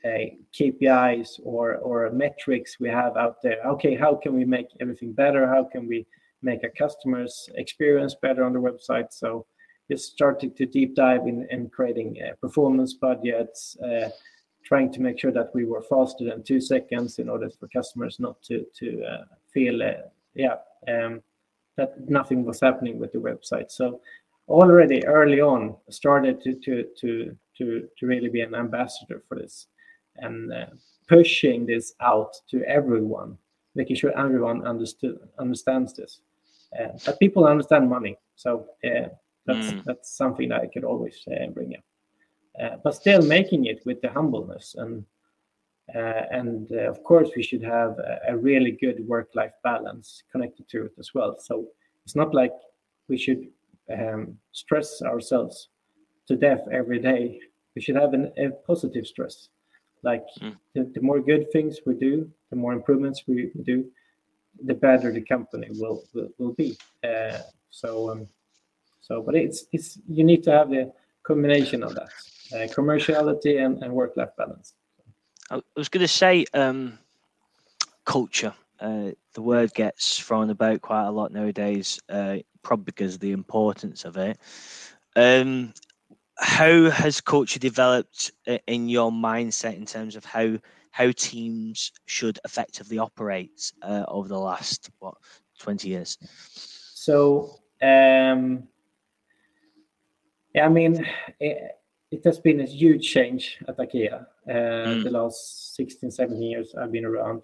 uh, 0.04 0.30
KPIs 0.58 1.40
or 1.44 1.76
or 1.78 2.10
metrics 2.12 2.80
we 2.80 2.90
have 2.90 3.18
out 3.18 3.42
there. 3.44 3.62
Okay, 3.66 3.96
how 3.96 4.16
can 4.16 4.34
we 4.34 4.46
make 4.46 4.68
everything 4.82 5.14
better? 5.14 5.48
How 5.48 5.64
can 5.64 5.88
we 5.88 6.08
make 6.42 6.64
a 6.64 6.70
customer's 6.70 7.50
experience 7.56 8.16
better 8.22 8.44
on 8.44 8.54
the 8.54 8.60
website? 8.60 9.12
So 9.12 9.46
just 9.90 10.12
starting 10.12 10.54
to 10.56 10.66
deep 10.66 10.96
dive 10.96 11.28
in, 11.28 11.48
in 11.52 11.70
creating 11.70 12.18
uh, 12.22 12.34
performance 12.42 12.94
budgets, 12.94 13.78
uh, 13.78 14.10
trying 14.66 14.92
to 14.92 15.02
make 15.02 15.20
sure 15.20 15.32
that 15.32 15.52
we 15.54 15.64
were 15.64 15.82
faster 15.84 16.26
than 16.26 16.44
two 16.44 16.60
seconds 16.60 17.20
in 17.20 17.30
order 17.30 17.50
for 17.50 17.68
customers 17.68 18.20
not 18.20 18.42
to 18.42 18.66
to 18.80 19.04
uh, 19.04 19.26
feel 19.54 19.82
uh, 19.82 19.94
yeah 20.34 20.56
um, 20.88 21.22
that 21.78 22.10
nothing 22.10 22.44
was 22.44 22.60
happening 22.60 23.00
with 23.00 23.12
the 23.12 23.20
website. 23.20 23.72
So 23.72 24.02
already 24.48 25.06
early 25.06 25.42
on 25.42 25.76
started 25.90 26.42
to 26.42 26.56
to 26.56 26.86
to 27.00 27.36
to 27.58 27.88
to 27.98 28.06
really 28.06 28.30
be 28.30 28.42
an 28.42 28.56
ambassador 28.56 29.22
for 29.28 29.38
this 29.38 29.68
and 30.18 30.52
uh, 30.54 30.68
pushing 31.08 31.66
this 31.66 31.94
out 32.02 32.36
to 32.50 32.64
everyone, 32.64 33.38
making 33.76 33.96
sure 33.96 34.18
everyone 34.18 34.66
understood 34.66 35.20
understands 35.40 35.94
this. 35.94 36.22
Uh, 36.80 36.98
but 37.06 37.20
people 37.20 37.46
understand 37.46 37.90
money, 37.90 38.18
so 38.36 38.68
uh, 38.84 39.08
that's 39.46 39.68
mm. 39.68 39.84
that's 39.86 40.18
something 40.18 40.50
that 40.50 40.62
I 40.62 40.68
could 40.68 40.84
always 40.84 41.18
uh, 41.32 41.48
bring 41.48 41.76
up. 41.76 41.84
Uh, 42.62 42.78
but 42.84 42.96
still 42.96 43.22
making 43.22 43.66
it 43.66 43.82
with 43.86 44.02
the 44.02 44.10
humbleness 44.10 44.76
and 44.78 45.04
uh, 45.94 46.24
and 46.32 46.72
of 46.72 47.04
course 47.04 47.30
we 47.36 47.44
should 47.44 47.62
have 47.62 48.00
a, 48.00 48.20
a 48.30 48.38
really 48.38 48.72
good 48.72 49.06
work-life 49.08 49.54
balance 49.64 50.24
connected 50.32 50.68
to 50.68 50.86
it 50.86 50.94
as 50.98 51.14
well. 51.14 51.38
So 51.40 51.68
it's 52.06 52.16
not 52.16 52.34
like 52.34 52.54
we 53.08 53.18
should 53.18 53.48
um, 53.92 54.38
stress 54.52 55.02
ourselves 55.04 55.70
to 56.28 56.36
death 56.36 56.62
every 56.72 57.00
day. 57.00 57.40
We 57.76 57.82
should 57.84 57.98
have 57.98 58.14
an, 58.14 58.32
a 58.38 58.50
positive 58.66 59.06
stress 59.06 59.50
like 60.06 60.24
mm. 60.40 60.56
the, 60.74 60.90
the, 60.94 61.02
more 61.02 61.20
good 61.20 61.52
things 61.52 61.80
we 61.86 61.96
do, 61.96 62.32
the 62.52 62.56
more 62.56 62.74
improvements 62.74 63.24
we, 63.28 63.52
do, 63.64 63.86
the 64.64 64.74
better 64.74 65.12
the 65.12 65.22
company 65.22 65.68
will 65.72 66.04
will, 66.14 66.30
will 66.38 66.54
be. 66.54 66.78
Uh, 67.04 67.40
so 67.72 68.12
um, 68.12 68.28
so, 69.02 69.22
but 69.22 69.36
it's 69.36 69.66
it's 69.74 70.00
you 70.08 70.24
need 70.24 70.44
to 70.44 70.52
have 70.52 70.70
the 70.70 70.94
combination 71.24 71.84
of 71.84 71.96
that 71.96 72.10
uh, 72.54 72.68
commerciality 72.68 73.64
and, 73.64 73.82
and 73.84 73.94
work 73.94 74.16
life 74.16 74.30
balance. 74.38 74.74
I 75.50 75.62
was 75.76 75.90
going 75.90 76.02
to 76.02 76.08
say 76.08 76.46
um, 76.54 76.98
culture. 78.06 78.54
Uh, 78.80 79.12
the 79.34 79.42
word 79.42 79.74
gets 79.74 80.20
thrown 80.20 80.50
about 80.50 80.82
quite 80.82 81.06
a 81.06 81.12
lot 81.12 81.32
nowadays, 81.32 82.00
uh, 82.10 82.38
probably 82.62 82.86
because 82.86 83.16
of 83.16 83.20
the 83.20 83.32
importance 83.32 84.06
of 84.06 84.18
it. 84.18 84.38
Um, 85.16 85.74
how 86.38 86.90
has 86.90 87.22
culture 87.22 87.60
developed 87.60 88.32
in 88.68 88.90
your 88.90 89.12
mindset 89.12 89.78
in 89.78 89.86
terms 89.86 90.16
of 90.16 90.26
how 90.26 90.58
how 90.92 91.12
teams 91.12 91.92
should 92.06 92.40
effectively 92.46 92.98
operate 92.98 93.72
uh, 93.82 94.04
over 94.08 94.28
the 94.28 94.40
last 94.40 94.90
what 95.00 95.16
20 95.60 95.88
years 95.88 96.18
so 96.94 97.60
um 97.82 98.68
yeah 100.54 100.66
i 100.66 100.70
mean 100.70 101.06
it, 101.40 101.80
it 102.12 102.24
has 102.24 102.40
been 102.40 102.62
a 102.62 102.66
huge 102.66 103.12
change 103.12 103.58
at 103.68 103.78
ikea 103.78 104.26
uh, 104.50 104.54
mm. 104.54 105.04
the 105.04 105.12
last 105.12 105.76
16 105.76 106.12
17 106.12 106.42
years 106.42 106.76
i've 106.76 106.92
been 106.92 107.06
around. 107.06 107.42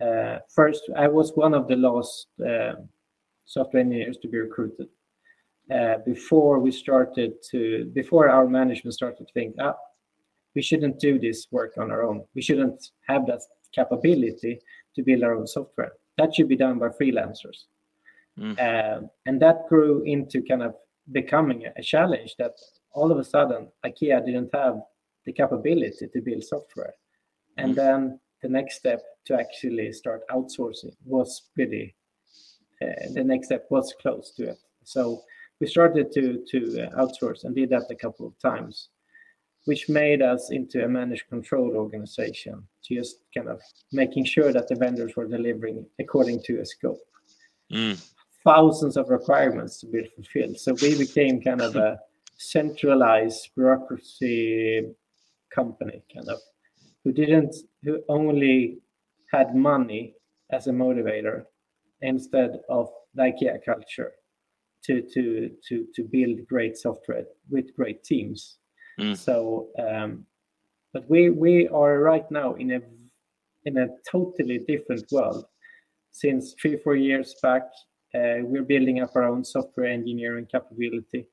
Uh, 0.00 0.38
first 0.54 0.82
i 0.96 1.08
was 1.08 1.32
one 1.34 1.54
of 1.54 1.66
the 1.68 1.76
last 1.76 2.28
uh, 2.46 2.74
software 3.44 3.82
engineers 3.82 4.18
to 4.18 4.28
be 4.28 4.38
recruited. 4.38 4.88
Uh, 5.70 5.98
before 6.04 6.60
we 6.60 6.70
started 6.70 7.32
to 7.50 7.90
before 7.94 8.28
our 8.28 8.46
management 8.46 8.94
started 8.94 9.26
to 9.26 9.32
think 9.32 9.54
ah, 9.60 9.74
we 10.54 10.62
shouldn't 10.62 11.00
do 11.00 11.18
this 11.18 11.48
work 11.50 11.72
on 11.76 11.90
our 11.90 12.02
own. 12.04 12.24
We 12.34 12.42
shouldn't 12.42 12.90
have 13.08 13.26
that 13.26 13.42
capability 13.72 14.60
to 14.94 15.02
build 15.02 15.22
our 15.24 15.34
own 15.34 15.46
software. 15.46 15.92
That 16.18 16.34
should 16.34 16.48
be 16.48 16.56
done 16.56 16.78
by 16.78 16.88
freelancers. 16.88 17.64
Mm. 18.38 19.08
and 19.24 19.40
that 19.40 19.66
grew 19.66 20.02
into 20.02 20.42
kind 20.42 20.62
of 20.62 20.74
becoming 21.10 21.64
a 21.74 21.82
challenge 21.82 22.34
that 22.36 22.52
all 22.96 23.10
of 23.12 23.18
a 23.18 23.24
sudden 23.34 23.62
ikea 23.84 24.18
didn't 24.24 24.52
have 24.52 24.76
the 25.26 25.32
capability 25.32 26.06
to 26.12 26.20
build 26.20 26.42
software 26.44 26.94
and 27.58 27.72
mm. 27.72 27.76
then 27.76 28.20
the 28.42 28.48
next 28.48 28.74
step 28.82 29.00
to 29.26 29.32
actually 29.42 29.92
start 29.92 30.20
outsourcing 30.34 30.94
was 31.04 31.30
pretty 31.54 31.94
uh, 32.82 33.06
the 33.14 33.24
next 33.24 33.46
step 33.48 33.64
was 33.70 33.94
close 34.02 34.32
to 34.36 34.42
it 34.52 34.58
so 34.84 35.22
we 35.60 35.66
started 35.66 36.12
to 36.12 36.44
to 36.50 36.58
uh, 36.82 37.02
outsource 37.02 37.44
and 37.44 37.54
did 37.54 37.70
that 37.70 37.86
a 37.90 37.94
couple 37.94 38.26
of 38.26 38.38
times, 38.38 38.88
which 39.64 39.88
made 39.88 40.22
us 40.22 40.50
into 40.50 40.84
a 40.84 40.88
managed 40.88 41.28
control 41.28 41.76
organization, 41.76 42.62
just 42.82 43.22
kind 43.34 43.48
of 43.48 43.60
making 43.92 44.24
sure 44.24 44.52
that 44.52 44.68
the 44.68 44.76
vendors 44.76 45.16
were 45.16 45.26
delivering 45.26 45.86
according 45.98 46.42
to 46.44 46.60
a 46.60 46.66
scope. 46.66 47.00
Mm. 47.72 48.00
Thousands 48.44 48.96
of 48.96 49.08
requirements 49.08 49.80
to 49.80 49.86
be 49.86 50.04
fulfilled. 50.14 50.58
So 50.58 50.74
we 50.74 50.96
became 50.96 51.42
kind 51.42 51.62
of 51.62 51.74
a 51.88 51.98
centralized 52.36 53.50
bureaucracy 53.56 54.86
company, 55.54 56.02
kind 56.14 56.28
of, 56.28 56.38
who 57.04 57.12
didn't, 57.12 57.54
who 57.82 58.02
only 58.08 58.78
had 59.32 59.54
money 59.54 60.14
as 60.50 60.66
a 60.66 60.72
motivator 60.72 61.44
instead 62.02 62.60
of 62.68 62.88
the 63.14 63.22
IKEA 63.22 63.58
culture 63.64 64.12
to 64.84 65.02
to 65.02 65.50
to 65.68 65.86
to 65.94 66.02
build 66.04 66.46
great 66.46 66.76
software 66.76 67.24
with 67.50 67.74
great 67.74 68.04
teams. 68.04 68.58
Mm. 69.00 69.16
So, 69.16 69.68
um, 69.78 70.26
but 70.92 71.08
we 71.10 71.30
we 71.30 71.68
are 71.68 71.98
right 71.98 72.30
now 72.30 72.54
in 72.54 72.72
a 72.72 72.80
in 73.64 73.78
a 73.78 73.88
totally 74.10 74.58
different 74.58 75.04
world. 75.10 75.44
Since 76.12 76.54
three 76.60 76.76
four 76.76 76.96
years 76.96 77.34
back, 77.42 77.62
uh, 78.14 78.38
we're 78.42 78.62
building 78.62 79.00
up 79.00 79.16
our 79.16 79.24
own 79.24 79.44
software 79.44 79.86
engineering 79.86 80.46
capability. 80.50 81.26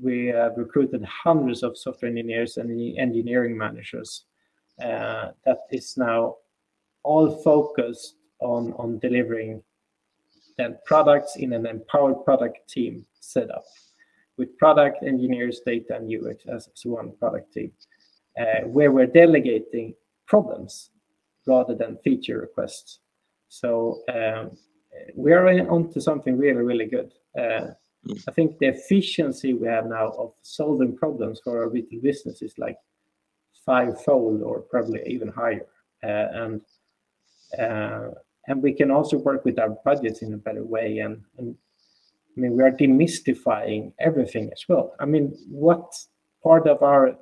We 0.00 0.26
have 0.26 0.52
recruited 0.56 1.04
hundreds 1.04 1.62
of 1.62 1.78
software 1.78 2.10
engineers 2.10 2.58
and 2.58 2.98
engineering 2.98 3.56
managers. 3.56 4.24
Uh, 4.82 5.30
that 5.44 5.60
is 5.70 5.96
now 5.96 6.36
all 7.02 7.42
focused 7.42 8.16
on 8.40 8.72
on 8.74 8.98
delivering 8.98 9.62
then 10.58 10.78
products 10.84 11.36
in 11.36 11.52
an 11.52 11.66
empowered 11.66 12.24
product 12.24 12.68
team 12.68 13.04
setup 13.20 13.64
with 14.38 14.56
product 14.58 15.02
engineers, 15.02 15.60
data, 15.64 15.96
and 15.96 16.12
UX 16.12 16.44
as, 16.46 16.68
one 16.84 17.12
product 17.18 17.52
team, 17.52 17.72
uh, 18.38 18.66
where 18.66 18.92
we're 18.92 19.06
delegating 19.06 19.94
problems 20.26 20.90
rather 21.46 21.74
than 21.74 21.98
feature 22.04 22.40
requests. 22.40 23.00
So 23.48 24.02
um, 24.12 24.50
we 25.14 25.32
are 25.32 25.48
onto 25.70 26.00
something 26.00 26.36
really, 26.36 26.62
really 26.62 26.86
good. 26.86 27.12
Uh. 27.38 27.72
I 28.28 28.30
think 28.32 28.58
the 28.58 28.68
efficiency 28.68 29.52
we 29.54 29.66
have 29.68 29.86
now 29.86 30.10
of 30.18 30.32
solving 30.42 30.96
problems 30.96 31.40
for 31.42 31.58
our 31.62 31.68
retail 31.68 32.00
business 32.00 32.42
is 32.42 32.54
like 32.58 32.76
fivefold 33.64 34.42
or 34.42 34.60
probably 34.60 35.02
even 35.06 35.28
higher. 35.28 35.66
Uh, 36.02 36.28
and 36.42 36.60
uh, 37.58 38.10
and 38.48 38.62
we 38.62 38.72
can 38.72 38.90
also 38.90 39.18
work 39.18 39.44
with 39.44 39.58
our 39.58 39.70
budgets 39.84 40.22
in 40.22 40.34
a 40.34 40.36
better 40.36 40.64
way 40.64 40.98
and, 40.98 41.22
and 41.38 41.56
I 42.36 42.40
mean, 42.40 42.56
we 42.56 42.62
are 42.62 42.70
demystifying 42.70 43.92
everything 43.98 44.50
as 44.52 44.62
well. 44.68 44.94
I 45.00 45.06
mean, 45.06 45.34
what 45.48 45.94
part 46.42 46.68
of 46.68 46.82
our 46.82 47.16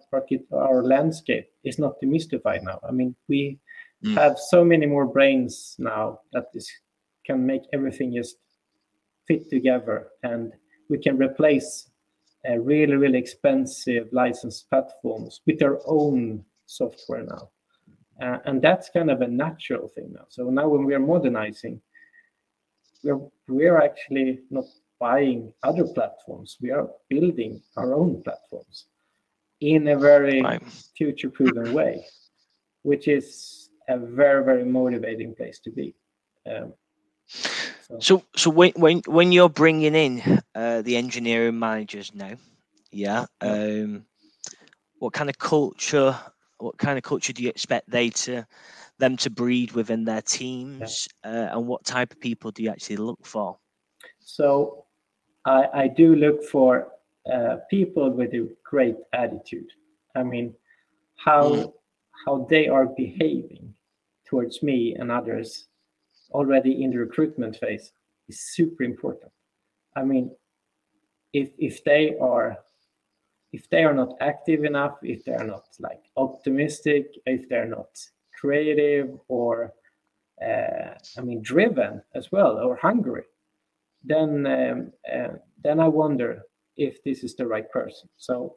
our 0.53 0.83
landscape 0.83 1.47
is 1.63 1.79
not 1.79 2.01
demystified 2.03 2.63
now? 2.63 2.81
I 2.87 2.91
mean, 2.91 3.15
we 3.29 3.61
mm. 4.05 4.15
have 4.15 4.39
so 4.39 4.65
many 4.65 4.87
more 4.87 5.07
brains 5.07 5.77
now 5.79 6.21
that 6.33 6.53
this 6.53 6.69
can 7.25 7.47
make 7.47 7.63
everything 7.73 8.13
just 8.15 8.37
fit 9.27 9.49
together, 9.49 10.09
and 10.25 10.53
we 10.95 11.01
can 11.07 11.17
replace 11.29 11.69
uh, 12.49 12.57
really 12.71 12.97
really 13.05 13.21
expensive 13.25 14.05
licensed 14.23 14.63
platforms 14.71 15.33
with 15.47 15.59
their 15.59 15.79
own 15.99 16.45
software 16.67 17.25
now, 17.35 17.45
uh, 18.25 18.39
and 18.47 18.57
that's 18.67 18.87
kind 18.97 19.11
of 19.15 19.19
a 19.21 19.31
natural 19.45 19.87
thing 19.95 20.09
now. 20.19 20.27
So 20.37 20.43
now 20.59 20.67
when 20.73 20.85
we 20.89 20.95
are 20.95 21.07
modernizing, 21.15 21.81
we're 23.03 23.23
we're 23.49 23.81
actually 23.89 24.29
not 24.57 24.67
buying 25.01 25.53
other 25.69 25.87
platforms. 25.97 26.51
We 26.65 26.71
are 26.71 26.87
building 27.13 27.53
our 27.77 27.91
own 28.01 28.23
platforms 28.23 28.87
in 29.61 29.89
a 29.89 29.99
very 29.99 30.39
right. 30.43 30.63
future-proven 30.99 31.73
way, 31.79 31.95
which 32.83 33.09
is 33.09 33.27
a 33.89 33.97
very, 33.99 34.43
very 34.45 34.65
motivating 34.65 35.35
place 35.35 35.59
to 35.65 35.71
be. 35.71 35.89
Um, 36.51 36.75
so. 37.89 37.99
so, 38.01 38.23
so 38.37 38.51
when 38.51 38.73
when 38.77 39.03
when 39.07 39.33
you're 39.33 39.49
bringing 39.49 39.95
in 39.95 40.43
uh, 40.55 40.83
the 40.83 40.97
engineering 40.97 41.59
managers 41.59 42.15
now, 42.15 42.33
yeah, 42.91 43.27
um, 43.41 44.07
what 44.99 45.13
kind 45.13 45.29
of 45.29 45.39
culture, 45.39 46.17
what 46.59 46.79
kind 46.79 46.97
of 46.97 47.05
culture 47.05 47.33
do 47.33 47.43
you 47.43 47.51
expect 47.51 47.91
they 47.91 48.11
to 48.11 48.47
them 48.99 49.17
to 49.19 49.31
breed 49.31 49.73
within 49.73 50.05
their 50.05 50.23
teams, 50.23 51.09
yeah. 51.25 51.31
uh, 51.31 51.57
and 51.57 51.67
what 51.67 51.85
type 51.85 52.13
of 52.13 52.21
people 52.21 52.51
do 52.51 52.63
you 52.63 52.71
actually 52.71 52.97
look 52.97 53.27
for? 53.27 53.59
So 54.21 54.87
I, 55.45 55.69
I 55.75 55.89
do 55.89 56.15
look 56.15 56.43
for 56.45 56.89
uh, 57.31 57.57
people 57.69 58.11
with 58.11 58.33
a 58.35 58.49
great 58.65 58.97
attitude. 59.13 59.69
I 60.15 60.23
mean, 60.23 60.55
how 61.17 61.51
mm. 61.51 61.73
how 62.25 62.47
they 62.49 62.69
are 62.69 62.87
behaving 62.87 63.75
towards 64.25 64.63
me 64.63 64.95
and 64.99 65.13
others 65.13 65.67
already 66.35 66.83
in 66.83 66.91
the 66.91 66.99
recruitment 66.99 67.57
phase 67.57 67.93
is 68.29 68.41
super 68.41 68.83
important. 68.83 69.33
I 69.97 70.03
mean, 70.03 70.31
if 71.33 71.51
if 71.59 71.83
they 71.85 72.17
are 72.21 72.59
if 73.53 73.71
they 73.71 73.85
are 73.85 73.95
not 73.95 74.15
active 74.21 74.65
enough, 74.65 74.97
if 75.03 75.25
they 75.25 75.33
are 75.33 75.47
not 75.47 75.67
like 75.79 76.03
optimistic, 76.17 77.15
if 77.25 77.49
they're 77.49 77.75
not 77.79 77.91
creative 78.39 79.17
or 79.29 79.73
uh, 80.43 80.95
I 81.17 81.21
mean 81.23 81.41
driven 81.41 82.03
as 82.15 82.33
well 82.33 82.59
or 82.59 82.77
hungry, 82.77 83.25
then 84.03 84.47
um, 84.47 84.93
uh, 85.13 85.37
then 85.63 85.81
I 85.81 85.89
wonder 85.89 86.43
if 86.77 87.03
this 87.05 87.23
is 87.23 87.37
the 87.37 87.47
right 87.47 87.71
person. 87.71 88.09
So 88.17 88.57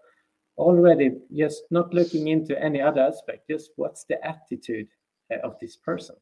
already 0.57 1.11
just 1.35 1.63
not 1.69 1.93
looking 1.93 2.29
into 2.29 2.59
any 2.61 2.81
other 2.81 3.01
aspect, 3.01 3.47
just 3.47 3.71
what's 3.75 4.05
the 4.05 4.17
attitude 4.25 4.87
uh, 5.31 5.47
of 5.47 5.59
this 5.59 5.75
person. 5.75 6.15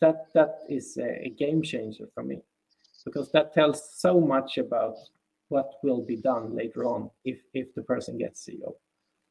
That 0.00 0.26
that 0.34 0.60
is 0.68 0.96
a 0.98 1.32
game 1.36 1.62
changer 1.62 2.08
for 2.14 2.22
me 2.22 2.40
because 3.04 3.32
that 3.32 3.52
tells 3.52 3.98
so 3.98 4.20
much 4.20 4.58
about 4.58 4.96
what 5.48 5.74
will 5.82 6.02
be 6.02 6.16
done 6.16 6.54
later 6.54 6.84
on 6.84 7.10
if 7.24 7.40
if 7.54 7.74
the 7.74 7.82
person 7.82 8.18
gets 8.18 8.46
CEO. 8.46 8.74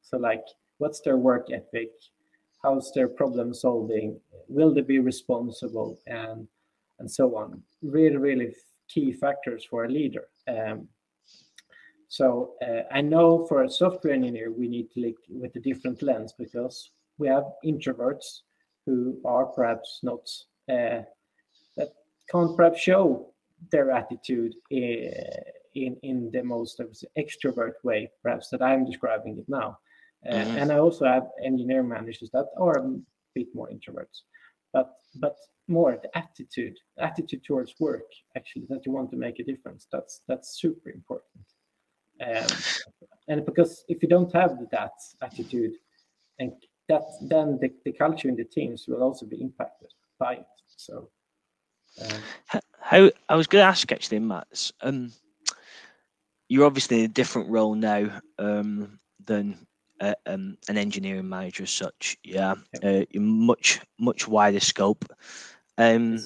So 0.01 0.17
like 0.17 0.43
what's 0.77 1.01
their 1.01 1.17
work 1.17 1.47
ethic, 1.51 1.91
how's 2.63 2.91
their 2.93 3.07
problem 3.07 3.53
solving, 3.53 4.19
will 4.47 4.73
they 4.73 4.81
be 4.81 4.99
responsible 4.99 5.99
and 6.07 6.47
and 6.99 7.09
so 7.09 7.35
on. 7.37 7.61
Really, 7.81 8.17
really 8.17 8.55
key 8.87 9.11
factors 9.11 9.65
for 9.69 9.85
a 9.85 9.89
leader. 9.89 10.27
Um, 10.47 10.87
so 12.07 12.53
uh, 12.65 12.83
I 12.91 13.01
know 13.01 13.45
for 13.47 13.63
a 13.63 13.69
software 13.69 14.13
engineer, 14.13 14.51
we 14.51 14.67
need 14.67 14.91
to 14.91 15.01
look 15.01 15.17
with 15.29 15.55
a 15.55 15.59
different 15.59 16.01
lens 16.01 16.33
because 16.37 16.91
we 17.17 17.27
have 17.27 17.43
introverts 17.65 18.41
who 18.85 19.19
are 19.25 19.45
perhaps 19.45 19.99
not 20.03 20.29
uh, 20.69 21.01
that 21.75 21.89
can't 22.29 22.55
perhaps 22.55 22.79
show 22.79 23.33
their 23.71 23.91
attitude 23.91 24.55
in 24.69 25.11
uh, 25.13 25.51
in, 25.75 25.95
in 26.01 26.31
the 26.31 26.43
most 26.43 26.81
extrovert 27.19 27.73
way, 27.83 28.09
perhaps 28.23 28.49
that 28.49 28.63
I'm 28.63 28.83
describing 28.83 29.37
it 29.37 29.45
now. 29.47 29.77
Uh, 30.27 30.33
mm-hmm. 30.33 30.57
And 30.57 30.71
I 30.71 30.79
also 30.79 31.05
have 31.05 31.27
engineer 31.43 31.83
managers 31.83 32.31
that 32.33 32.47
are 32.57 32.79
a 32.79 32.99
bit 33.35 33.47
more 33.53 33.69
introverts, 33.69 34.21
but 34.73 34.95
but 35.15 35.37
more 35.67 35.99
the 36.01 36.17
attitude 36.17 36.77
attitude 36.97 37.43
towards 37.43 37.73
work 37.79 38.09
actually 38.35 38.65
that 38.69 38.85
you 38.85 38.91
want 38.91 39.09
to 39.11 39.17
make 39.17 39.39
a 39.39 39.43
difference 39.43 39.87
that's 39.91 40.21
that's 40.27 40.59
super 40.59 40.89
important 40.89 41.45
um, 42.25 42.57
and 43.27 43.45
because 43.45 43.83
if 43.87 44.01
you 44.01 44.07
don't 44.07 44.33
have 44.33 44.57
that 44.71 44.93
attitude 45.21 45.73
and 46.39 46.53
that 46.87 47.03
then 47.21 47.57
the, 47.61 47.69
the 47.83 47.91
culture 47.91 48.29
in 48.29 48.35
the 48.35 48.45
teams 48.45 48.85
will 48.87 49.03
also 49.03 49.25
be 49.25 49.41
impacted 49.41 49.89
by 50.19 50.39
so 50.75 51.09
um, 52.01 52.61
how 52.79 53.09
i 53.29 53.35
was 53.35 53.47
going 53.47 53.61
to 53.61 53.67
ask 53.67 53.91
actually 53.91 54.19
Mats 54.19 54.71
um 54.81 55.11
you're 56.49 56.65
obviously 56.65 56.99
in 56.99 57.05
a 57.05 57.09
different 57.13 57.49
role 57.49 57.75
now 57.75 58.09
um 58.39 58.99
than 59.25 59.57
uh, 59.99 60.13
um, 60.27 60.55
an 60.69 60.77
engineering 60.77 61.27
manager 61.27 61.63
as 61.63 61.71
such 61.71 62.17
yeah, 62.23 62.53
yeah. 62.83 62.89
Uh, 62.89 63.05
you're 63.09 63.23
much 63.23 63.79
much 63.99 64.27
wider 64.27 64.59
scope 64.59 65.05
um, 65.79 66.19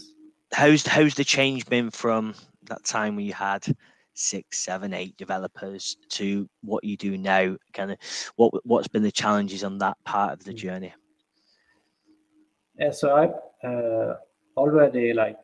how's 0.54 0.86
how's 0.86 1.16
the 1.16 1.24
change 1.24 1.66
been 1.68 1.90
from 1.90 2.36
that 2.64 2.84
time 2.84 3.16
when 3.16 3.26
you 3.26 3.34
had 3.34 3.66
six, 4.14 4.60
seven, 4.60 4.94
eight 4.94 5.18
developers 5.18 5.98
to 6.10 6.50
what 6.62 6.84
you 6.84 6.98
do 6.98 7.18
now? 7.18 7.56
Kind 7.74 7.92
of 7.92 7.98
what 8.36 8.66
what's 8.66 8.88
been 8.88 9.04
the 9.04 9.12
challenges 9.12 9.64
on 9.64 9.78
that 9.80 9.98
part 10.04 10.34
of 10.34 10.44
the 10.44 10.54
mm. 10.54 10.58
journey? 10.58 10.94
Yeah, 12.80 12.92
so 12.92 13.16
I 13.16 13.68
uh, 13.68 14.16
already 14.58 15.14
like 15.14 15.38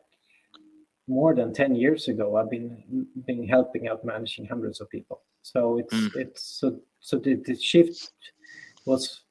more 1.10 1.34
than 1.34 1.54
10 1.54 1.74
years 1.74 2.10
ago 2.10 2.36
i've 2.36 2.50
been 2.50 3.08
been 3.26 3.48
helping 3.48 3.88
out 3.88 4.04
managing 4.04 4.46
hundreds 4.46 4.82
of 4.82 4.90
people 4.90 5.22
so 5.42 5.78
it's 5.78 5.94
mm. 5.94 6.16
it's 6.18 6.44
so 6.60 6.78
so 7.00 7.18
the, 7.18 7.36
the 7.46 7.56
shift 7.56 8.12
was 8.86 9.22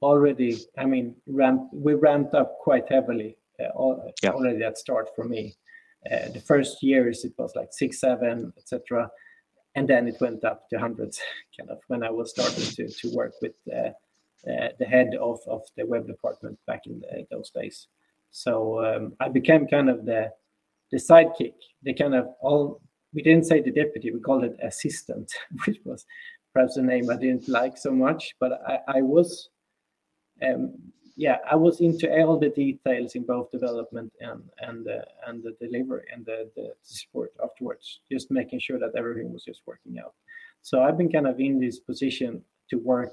already 0.00 0.58
i 0.78 0.86
mean 0.86 1.14
ramp 1.26 1.68
we 1.70 1.92
ramped 1.92 2.32
up 2.32 2.58
quite 2.60 2.88
heavily 2.88 3.36
uh, 3.60 3.94
yeah. 4.22 4.30
already 4.30 4.62
at 4.64 4.78
start 4.78 5.08
for 5.14 5.24
me. 5.24 5.54
Uh, 6.10 6.28
the 6.30 6.40
first 6.40 6.82
years 6.82 7.24
it 7.24 7.32
was 7.38 7.52
like 7.54 7.68
six, 7.70 8.00
seven, 8.00 8.52
etc., 8.56 9.08
and 9.74 9.88
then 9.88 10.06
it 10.08 10.16
went 10.20 10.44
up 10.44 10.68
to 10.68 10.78
hundreds. 10.78 11.20
Kind 11.58 11.70
of 11.70 11.78
when 11.88 12.02
I 12.02 12.10
was 12.10 12.30
starting 12.30 12.64
to 12.64 12.88
to 12.88 13.14
work 13.14 13.32
with 13.40 13.52
uh, 13.74 13.90
the 14.44 14.84
head 14.84 15.10
of 15.20 15.38
of 15.46 15.62
the 15.76 15.86
web 15.86 16.06
department 16.06 16.58
back 16.66 16.86
in 16.86 17.00
the, 17.00 17.26
those 17.30 17.50
days. 17.50 17.88
So 18.30 18.84
um, 18.84 19.12
I 19.20 19.28
became 19.28 19.66
kind 19.66 19.88
of 19.90 20.04
the 20.04 20.30
the 20.90 20.98
sidekick, 20.98 21.54
the 21.82 21.94
kind 21.94 22.14
of 22.14 22.26
all. 22.40 22.80
We 23.14 23.22
didn't 23.22 23.44
say 23.44 23.60
the 23.60 23.70
deputy; 23.70 24.10
we 24.10 24.20
called 24.20 24.44
it 24.44 24.56
assistant, 24.62 25.30
which 25.66 25.78
was 25.84 26.04
perhaps 26.54 26.76
a 26.76 26.82
name 26.82 27.10
I 27.10 27.16
didn't 27.16 27.48
like 27.48 27.76
so 27.76 27.92
much. 27.92 28.34
But 28.40 28.52
I, 28.66 28.98
I 28.98 29.02
was 29.02 29.48
um, 30.42 30.74
yeah, 31.16 31.36
I 31.50 31.56
was 31.56 31.80
into 31.80 32.10
all 32.10 32.38
the 32.38 32.48
details 32.48 33.14
in 33.14 33.24
both 33.24 33.50
development 33.50 34.12
and 34.20 34.42
and 34.58 34.88
uh, 34.88 35.04
and 35.26 35.42
the 35.42 35.54
delivery 35.60 36.04
and 36.12 36.24
the, 36.24 36.50
the 36.56 36.72
support 36.82 37.32
afterwards, 37.42 38.00
just 38.10 38.30
making 38.30 38.60
sure 38.60 38.78
that 38.78 38.96
everything 38.96 39.32
was 39.32 39.44
just 39.44 39.60
working 39.66 39.98
out. 39.98 40.14
So 40.62 40.82
I've 40.82 40.96
been 40.96 41.12
kind 41.12 41.26
of 41.26 41.38
in 41.38 41.60
this 41.60 41.80
position 41.80 42.42
to 42.70 42.76
work 42.76 43.12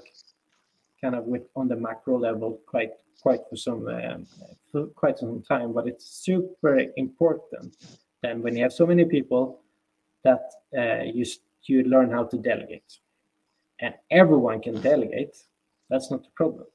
kind 1.02 1.14
of 1.14 1.24
with 1.24 1.42
on 1.56 1.68
the 1.68 1.76
macro 1.76 2.18
level 2.18 2.60
quite 2.66 2.92
quite 3.22 3.40
for 3.48 3.56
some 3.56 3.86
um, 3.88 4.26
for 4.70 4.86
quite 4.88 5.18
some 5.18 5.42
time, 5.42 5.72
but 5.72 5.86
it's 5.86 6.06
super 6.06 6.80
important 6.96 7.76
then 8.22 8.42
when 8.42 8.56
you 8.56 8.62
have 8.62 8.72
so 8.72 8.86
many 8.86 9.04
people 9.04 9.60
that 10.24 10.50
uh, 10.76 11.02
you 11.02 11.24
you 11.64 11.84
learn 11.84 12.10
how 12.10 12.24
to 12.24 12.36
delegate, 12.36 12.98
and 13.80 13.94
everyone 14.10 14.60
can 14.60 14.80
delegate. 14.80 15.36
That's 15.88 16.10
not 16.10 16.22
the 16.22 16.30
problem 16.36 16.66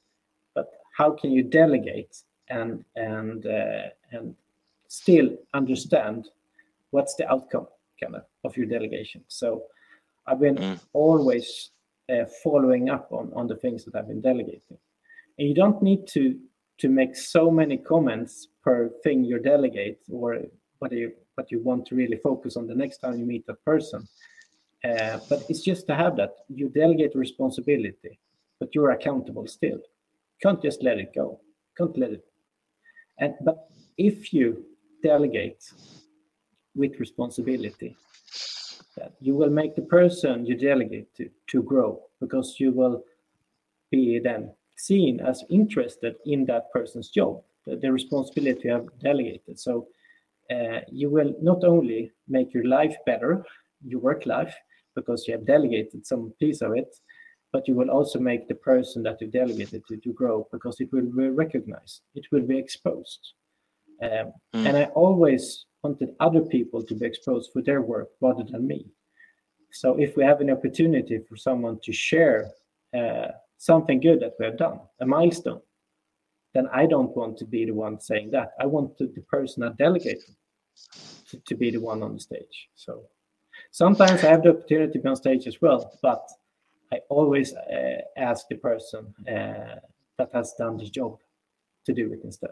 but 0.55 0.71
how 0.97 1.11
can 1.11 1.31
you 1.31 1.43
delegate 1.43 2.23
and 2.49 2.83
and 2.95 3.45
uh, 3.45 3.89
and 4.11 4.35
still 4.87 5.29
understand 5.53 6.29
what's 6.91 7.15
the 7.15 7.29
outcome 7.29 7.67
kind 8.01 8.15
of 8.15 8.23
of 8.43 8.55
your 8.57 8.65
delegation 8.65 9.21
so 9.27 9.63
i've 10.27 10.39
been 10.39 10.55
mm. 10.55 10.79
always 10.93 11.71
following 12.43 12.89
up 12.89 13.11
on 13.11 13.31
on 13.35 13.47
the 13.47 13.55
things 13.55 13.83
that 13.85 13.95
i've 13.95 14.07
been 14.07 14.21
delegating 14.21 14.77
and 15.37 15.47
you 15.47 15.55
don't 15.55 15.81
need 15.81 16.07
to 16.07 16.37
to 16.77 16.89
make 16.89 17.15
so 17.15 17.49
many 17.49 17.77
comments 17.77 18.49
per 18.63 18.89
thing 19.03 19.23
you 19.23 19.39
delegate 19.39 19.99
or 20.11 20.39
what 20.79 20.91
you 20.91 21.11
what 21.35 21.51
you 21.51 21.59
want 21.63 21.85
to 21.85 21.95
really 21.95 22.17
focus 22.17 22.55
on 22.57 22.67
the 22.67 22.75
next 22.75 22.97
time 22.99 23.17
you 23.17 23.25
meet 23.25 23.45
that 23.47 23.63
person 23.65 24.07
uh, 24.83 25.17
but 25.29 25.43
it's 25.49 25.61
just 25.61 25.87
to 25.87 25.95
have 25.95 26.15
that 26.15 26.33
you 26.47 26.69
delegate 26.69 27.15
responsibility 27.15 28.19
but 28.59 28.69
you're 28.73 28.91
accountable 28.91 29.47
still 29.47 29.81
can't 30.41 30.61
just 30.61 30.83
let 30.83 30.99
it 30.99 31.13
go. 31.13 31.39
Can't 31.77 31.97
let 31.97 32.11
it. 32.11 32.25
And 33.19 33.33
but 33.41 33.69
if 33.97 34.33
you 34.33 34.65
delegate 35.01 35.63
with 36.75 36.99
responsibility, 36.99 37.95
that 38.97 39.13
you 39.19 39.35
will 39.35 39.49
make 39.49 39.75
the 39.75 39.81
person 39.81 40.45
you 40.45 40.55
delegate 40.55 41.13
to 41.15 41.29
to 41.47 41.63
grow 41.63 42.01
because 42.19 42.59
you 42.59 42.71
will 42.71 43.03
be 43.91 44.19
then 44.19 44.51
seen 44.77 45.19
as 45.19 45.43
interested 45.49 46.15
in 46.25 46.45
that 46.45 46.71
person's 46.71 47.09
job, 47.09 47.41
the, 47.65 47.75
the 47.75 47.91
responsibility 47.91 48.61
you 48.65 48.71
have 48.71 48.87
delegated. 48.99 49.59
So 49.59 49.87
uh, 50.51 50.79
you 50.91 51.09
will 51.09 51.33
not 51.41 51.63
only 51.63 52.11
make 52.27 52.53
your 52.53 52.65
life 52.65 52.95
better, 53.05 53.45
your 53.85 54.01
work 54.01 54.25
life, 54.25 54.55
because 54.95 55.27
you 55.27 55.33
have 55.33 55.45
delegated 55.45 56.05
some 56.05 56.33
piece 56.39 56.61
of 56.61 56.73
it, 56.75 56.95
but 57.51 57.67
you 57.67 57.75
will 57.75 57.89
also 57.89 58.19
make 58.19 58.47
the 58.47 58.55
person 58.55 59.03
that 59.03 59.21
you 59.21 59.27
delegated 59.27 59.81
to, 59.87 59.97
to 59.97 60.13
grow 60.13 60.47
because 60.51 60.79
it 60.79 60.91
will 60.91 61.05
be 61.05 61.29
recognized, 61.29 62.01
it 62.13 62.25
will 62.31 62.41
be 62.41 62.57
exposed. 62.57 63.33
Um, 64.01 64.33
mm. 64.53 64.65
And 64.67 64.77
I 64.77 64.85
always 64.95 65.65
wanted 65.83 66.15
other 66.19 66.41
people 66.41 66.83
to 66.83 66.95
be 66.95 67.05
exposed 67.05 67.51
for 67.51 67.61
their 67.61 67.81
work 67.81 68.09
rather 68.21 68.43
than 68.43 68.67
me. 68.67 68.85
So 69.71 69.99
if 69.99 70.15
we 70.15 70.23
have 70.23 70.41
an 70.41 70.49
opportunity 70.49 71.19
for 71.27 71.35
someone 71.35 71.79
to 71.83 71.91
share 71.91 72.51
uh, 72.97 73.27
something 73.57 73.99
good 73.99 74.21
that 74.21 74.33
we 74.39 74.45
have 74.45 74.57
done, 74.57 74.79
a 75.01 75.05
milestone, 75.05 75.61
then 76.53 76.67
I 76.73 76.85
don't 76.85 77.15
want 77.15 77.37
to 77.39 77.45
be 77.45 77.65
the 77.65 77.73
one 77.73 77.99
saying 77.99 78.31
that. 78.31 78.51
I 78.59 78.65
want 78.65 78.97
to, 78.97 79.07
the 79.07 79.21
person 79.21 79.61
that 79.61 79.77
delegated 79.77 80.35
to, 81.29 81.39
to 81.39 81.55
be 81.55 81.71
the 81.71 81.81
one 81.81 82.01
on 82.01 82.13
the 82.13 82.19
stage. 82.19 82.69
So 82.75 83.03
sometimes 83.71 84.23
I 84.23 84.29
have 84.29 84.43
the 84.43 84.51
opportunity 84.51 84.93
to 84.93 84.99
be 84.99 85.09
on 85.09 85.15
stage 85.17 85.47
as 85.47 85.61
well, 85.61 85.99
but 86.01 86.25
I 86.93 86.99
always 87.09 87.53
uh, 87.53 88.01
ask 88.15 88.47
the 88.47 88.55
person 88.55 89.13
uh, 89.27 89.79
that 90.17 90.29
has 90.33 90.53
done 90.57 90.77
the 90.77 90.89
job 90.89 91.17
to 91.85 91.93
do 91.93 92.13
it 92.13 92.21
instead, 92.23 92.51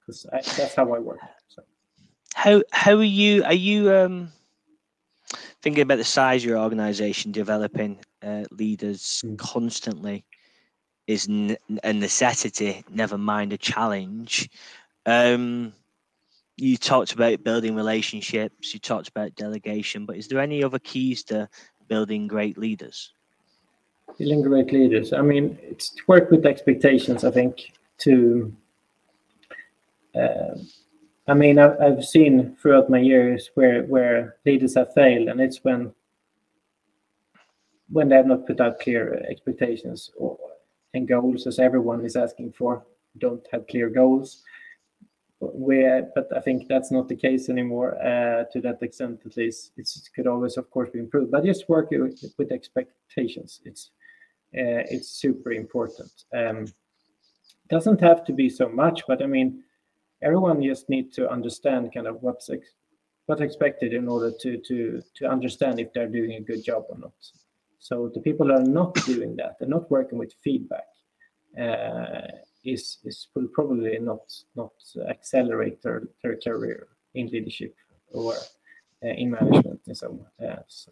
because 0.00 0.26
that's 0.32 0.74
how 0.74 0.92
I 0.92 0.98
work. 0.98 1.20
So. 1.48 1.62
How 2.34 2.62
how 2.72 2.96
are 2.96 3.02
you? 3.02 3.44
Are 3.44 3.54
you 3.54 3.92
um, 3.92 4.32
thinking 5.62 5.82
about 5.82 5.98
the 5.98 6.04
size 6.04 6.42
of 6.42 6.50
your 6.50 6.58
organization, 6.58 7.32
developing 7.32 7.98
uh, 8.22 8.44
leaders 8.50 9.22
mm. 9.24 9.38
constantly? 9.38 10.24
is 11.10 11.28
n- 11.28 11.56
a 11.82 11.92
necessity, 11.92 12.84
never 12.88 13.18
mind 13.18 13.52
a 13.52 13.58
challenge. 13.58 14.48
Um, 15.06 15.72
you 16.56 16.76
talked 16.76 17.12
about 17.12 17.42
building 17.42 17.74
relationships, 17.74 18.72
you 18.72 18.78
talked 18.78 19.08
about 19.08 19.34
delegation, 19.34 20.06
but 20.06 20.16
is 20.16 20.28
there 20.28 20.38
any 20.38 20.62
other 20.62 20.78
keys 20.78 21.24
to 21.24 21.48
building 21.88 22.28
great 22.28 22.56
leaders? 22.56 23.12
Building 24.18 24.42
great 24.42 24.72
leaders. 24.72 25.12
I 25.12 25.22
mean, 25.22 25.58
it's 25.62 25.90
to 25.90 26.02
work 26.06 26.30
with 26.30 26.46
expectations, 26.46 27.24
I 27.24 27.32
think, 27.32 27.72
to. 27.98 28.54
Uh, 30.14 30.58
I 31.28 31.34
mean, 31.34 31.58
I've, 31.58 31.80
I've 31.80 32.04
seen 32.04 32.56
throughout 32.60 32.90
my 32.90 32.98
years 32.98 33.50
where, 33.54 33.84
where 33.84 34.36
leaders 34.44 34.74
have 34.74 34.92
failed, 34.94 35.28
and 35.28 35.40
it's 35.40 35.62
when 35.62 35.92
when 37.92 38.08
they 38.08 38.16
have 38.16 38.26
not 38.26 38.46
put 38.46 38.60
out 38.60 38.78
clear 38.78 39.14
expectations 39.28 40.12
or, 40.16 40.38
and 40.94 41.08
goals 41.08 41.46
as 41.46 41.58
everyone 41.58 42.04
is 42.04 42.14
asking 42.16 42.52
for 42.52 42.84
don't 43.18 43.44
have 43.52 43.66
clear 43.66 43.90
goals. 43.90 44.42
Where 45.40 46.10
but 46.14 46.28
i 46.36 46.40
think 46.40 46.68
that's 46.68 46.92
not 46.92 47.08
the 47.08 47.16
case 47.16 47.48
anymore 47.48 47.96
uh, 48.02 48.44
to 48.52 48.60
that 48.60 48.82
extent 48.82 49.22
at 49.24 49.36
least. 49.36 49.72
It 49.76 49.88
could 50.14 50.26
always 50.26 50.56
of 50.56 50.70
course 50.70 50.90
be 50.90 50.98
improved 50.98 51.30
but 51.30 51.44
just 51.44 51.68
work 51.68 51.90
with, 51.90 52.22
with 52.38 52.52
expectations. 52.52 53.60
It's 53.64 53.90
uh, 54.54 54.84
it's 54.94 55.08
super 55.08 55.52
important. 55.52 56.12
Um, 56.34 56.66
doesn't 57.70 58.00
have 58.00 58.24
to 58.24 58.32
be 58.32 58.48
so 58.48 58.68
much 58.68 59.02
but 59.06 59.22
i 59.22 59.26
mean 59.26 59.62
everyone 60.22 60.62
just 60.62 60.88
need 60.88 61.12
to 61.12 61.30
understand 61.30 61.92
kind 61.92 62.06
of 62.06 62.22
what's 62.22 62.50
ex- 62.50 62.76
what's 63.26 63.40
expected 63.40 63.92
in 63.92 64.08
order 64.08 64.32
to 64.40 64.58
to 64.58 65.02
to 65.14 65.26
understand 65.26 65.78
if 65.78 65.92
they're 65.92 66.08
doing 66.08 66.32
a 66.32 66.40
good 66.40 66.64
job 66.64 66.84
or 66.88 66.98
not 66.98 67.12
so 67.80 68.10
the 68.14 68.20
people 68.20 68.46
who 68.46 68.52
are 68.52 68.62
not 68.62 68.94
doing 69.06 69.34
that, 69.36 69.56
they're 69.58 69.68
not 69.68 69.90
working 69.90 70.18
with 70.18 70.34
feedback, 70.44 70.86
uh, 71.58 72.28
is 72.62 72.98
is 73.04 73.28
will 73.34 73.48
probably 73.54 73.98
not 73.98 74.20
not 74.54 74.72
accelerate 75.08 75.82
their, 75.82 76.02
their 76.22 76.36
career 76.36 76.88
in 77.14 77.28
leadership 77.28 77.74
or 78.12 78.34
uh, 79.02 79.08
in 79.08 79.30
management 79.30 79.80
in 79.86 79.94
some 79.94 80.20
uh, 80.46 80.56
so 80.68 80.90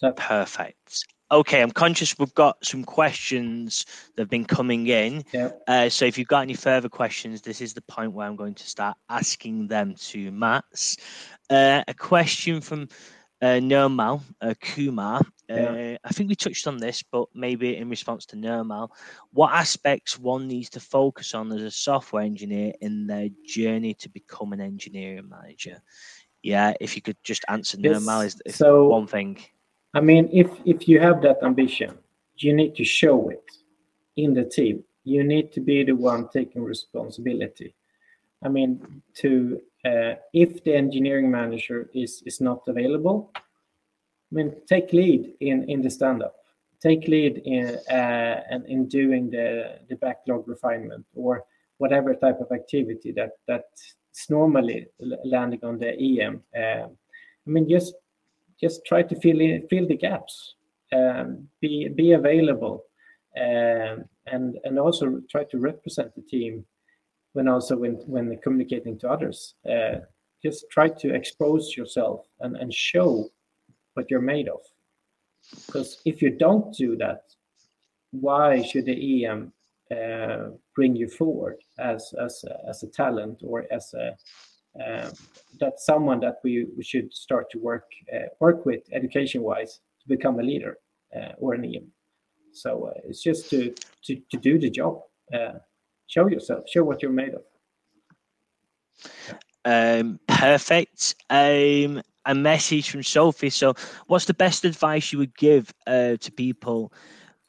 that. 0.00 0.16
Perfect. 0.16 1.04
Okay, 1.32 1.62
I'm 1.62 1.70
conscious 1.70 2.18
we've 2.18 2.34
got 2.34 2.62
some 2.62 2.84
questions 2.84 3.86
that 4.14 4.22
have 4.22 4.28
been 4.28 4.44
coming 4.44 4.86
in. 4.88 5.24
Yeah. 5.32 5.52
Uh, 5.66 5.88
so 5.88 6.04
if 6.04 6.18
you've 6.18 6.28
got 6.28 6.42
any 6.42 6.52
further 6.52 6.90
questions, 6.90 7.40
this 7.40 7.62
is 7.62 7.72
the 7.72 7.80
point 7.80 8.12
where 8.12 8.26
I'm 8.26 8.36
going 8.36 8.52
to 8.54 8.68
start 8.68 8.98
asking 9.08 9.68
them 9.68 9.94
to 9.94 10.30
Mats. 10.30 10.98
Uh, 11.48 11.82
a 11.88 11.94
question 11.94 12.60
from 12.60 12.86
uh, 13.40 13.60
Nirmal 13.60 14.20
uh, 14.42 14.52
Kumar. 14.60 15.22
Uh, 15.50 15.54
yeah. 15.54 15.96
I 16.04 16.10
think 16.10 16.28
we 16.28 16.36
touched 16.36 16.66
on 16.66 16.76
this, 16.76 17.02
but 17.02 17.28
maybe 17.34 17.78
in 17.78 17.88
response 17.88 18.26
to 18.26 18.36
Nirmal, 18.36 18.90
what 19.32 19.54
aspects 19.54 20.18
one 20.18 20.46
needs 20.46 20.68
to 20.70 20.80
focus 20.80 21.34
on 21.34 21.50
as 21.50 21.62
a 21.62 21.70
software 21.70 22.24
engineer 22.24 22.74
in 22.82 23.06
their 23.06 23.28
journey 23.46 23.94
to 23.94 24.10
become 24.10 24.52
an 24.52 24.60
engineering 24.60 25.30
manager? 25.30 25.80
Yeah, 26.42 26.74
if 26.78 26.94
you 26.94 27.00
could 27.00 27.16
just 27.22 27.44
answer 27.48 27.78
yes. 27.80 28.02
Nirmal 28.02 28.26
is 28.26 28.54
so, 28.54 28.88
one 28.88 29.06
thing. 29.06 29.38
I 29.94 30.00
mean, 30.00 30.28
if 30.32 30.48
if 30.64 30.88
you 30.88 31.00
have 31.00 31.20
that 31.22 31.42
ambition, 31.42 31.98
you 32.36 32.54
need 32.54 32.74
to 32.76 32.84
show 32.84 33.28
it 33.28 33.44
in 34.16 34.34
the 34.34 34.44
team. 34.44 34.84
You 35.04 35.24
need 35.24 35.52
to 35.52 35.60
be 35.60 35.84
the 35.84 35.92
one 35.92 36.28
taking 36.28 36.62
responsibility. 36.62 37.74
I 38.42 38.48
mean, 38.48 39.02
to 39.16 39.60
uh, 39.84 40.14
if 40.32 40.64
the 40.64 40.74
engineering 40.74 41.30
manager 41.30 41.90
is 41.94 42.22
is 42.24 42.40
not 42.40 42.62
available, 42.68 43.30
I 43.34 43.40
mean, 44.30 44.54
take 44.66 44.92
lead 44.92 45.34
in 45.40 45.68
in 45.68 45.82
the 45.82 45.90
stand 45.90 46.22
up. 46.22 46.36
Take 46.80 47.06
lead 47.06 47.42
in 47.44 47.78
uh, 47.90 48.42
and 48.50 48.66
in 48.66 48.88
doing 48.88 49.30
the 49.30 49.78
the 49.88 49.96
backlog 49.96 50.48
refinement 50.48 51.04
or 51.14 51.44
whatever 51.78 52.14
type 52.14 52.40
of 52.40 52.50
activity 52.52 53.12
that 53.12 53.32
that's 53.46 53.94
normally 54.30 54.86
landing 55.24 55.60
on 55.62 55.78
the 55.78 55.92
EM. 55.98 56.42
Uh, 56.56 56.86
I 57.44 57.50
mean, 57.50 57.68
just 57.68 57.94
just 58.62 58.84
try 58.86 59.02
to 59.02 59.20
fill 59.20 59.40
in, 59.40 59.66
fill 59.68 59.86
the 59.86 59.96
gaps. 59.96 60.54
Um, 60.92 61.48
be 61.60 61.88
be 61.88 62.12
available, 62.12 62.84
um, 63.36 64.04
and 64.26 64.58
and 64.64 64.78
also 64.78 65.22
try 65.30 65.44
to 65.44 65.58
represent 65.58 66.14
the 66.14 66.22
team 66.22 66.64
when 67.32 67.48
also 67.48 67.76
when 67.76 67.94
when 68.06 68.38
communicating 68.42 68.98
to 69.00 69.08
others. 69.08 69.54
Uh, 69.68 70.00
just 70.42 70.66
try 70.70 70.88
to 70.88 71.14
expose 71.14 71.76
yourself 71.76 72.26
and, 72.40 72.56
and 72.56 72.74
show 72.74 73.28
what 73.94 74.10
you're 74.10 74.20
made 74.20 74.48
of. 74.48 74.60
Because 75.66 76.00
if 76.04 76.20
you 76.20 76.30
don't 76.30 76.74
do 76.74 76.96
that, 76.96 77.22
why 78.10 78.60
should 78.62 78.86
the 78.86 79.24
EM 79.24 79.52
uh, 79.90 80.50
bring 80.74 80.96
you 80.96 81.08
forward 81.08 81.56
as 81.78 82.14
as 82.20 82.44
as 82.68 82.82
a 82.82 82.88
talent 82.88 83.40
or 83.42 83.66
as 83.70 83.94
a 83.94 84.16
that's 84.74 85.84
someone 85.84 86.20
that 86.20 86.36
we, 86.42 86.66
we 86.76 86.82
should 86.82 87.12
start 87.12 87.50
to 87.50 87.58
work 87.58 87.84
uh, 88.14 88.26
work 88.40 88.64
with 88.66 88.82
education 88.92 89.42
wise 89.42 89.80
to 90.00 90.08
become 90.08 90.38
a 90.40 90.42
leader 90.42 90.78
uh, 91.16 91.32
or 91.38 91.54
an 91.54 91.64
EM. 91.64 91.86
So 92.52 92.86
uh, 92.86 93.00
it's 93.04 93.22
just 93.22 93.50
to, 93.50 93.74
to 94.04 94.20
to 94.30 94.36
do 94.38 94.58
the 94.58 94.70
job 94.70 95.00
uh, 95.32 95.58
show 96.06 96.28
yourself, 96.28 96.64
show 96.68 96.84
what 96.84 97.02
you're 97.02 97.12
made 97.12 97.34
of. 97.34 97.42
Um, 99.64 100.20
perfect. 100.26 101.14
Um, 101.30 102.02
a 102.24 102.34
message 102.34 102.90
from 102.90 103.02
Sophie. 103.02 103.50
So, 103.50 103.74
what's 104.06 104.26
the 104.26 104.34
best 104.34 104.64
advice 104.64 105.12
you 105.12 105.18
would 105.18 105.36
give 105.36 105.72
uh, 105.86 106.16
to 106.20 106.32
people 106.32 106.92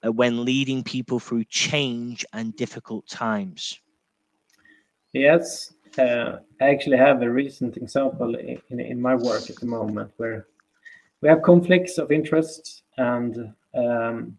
uh, 0.06 0.12
when 0.12 0.46
leading 0.46 0.84
people 0.84 1.20
through 1.20 1.46
change 1.46 2.26
and 2.34 2.56
difficult 2.56 3.08
times? 3.08 3.80
Yes, 5.12 5.74
I 5.98 6.40
actually 6.62 6.98
have 6.98 7.22
a 7.22 7.30
recent 7.30 7.78
example 7.78 8.36
in, 8.36 8.80
in, 8.80 9.02
my 9.02 9.16
work 9.16 9.50
at 9.50 9.58
the 9.58 9.66
moment 9.66 10.12
where 10.18 10.48
we 11.22 11.30
have 11.30 11.42
conflicts 11.44 11.98
of 11.98 12.12
interest 12.12 12.84
and 12.98 13.54
um, 13.76 14.38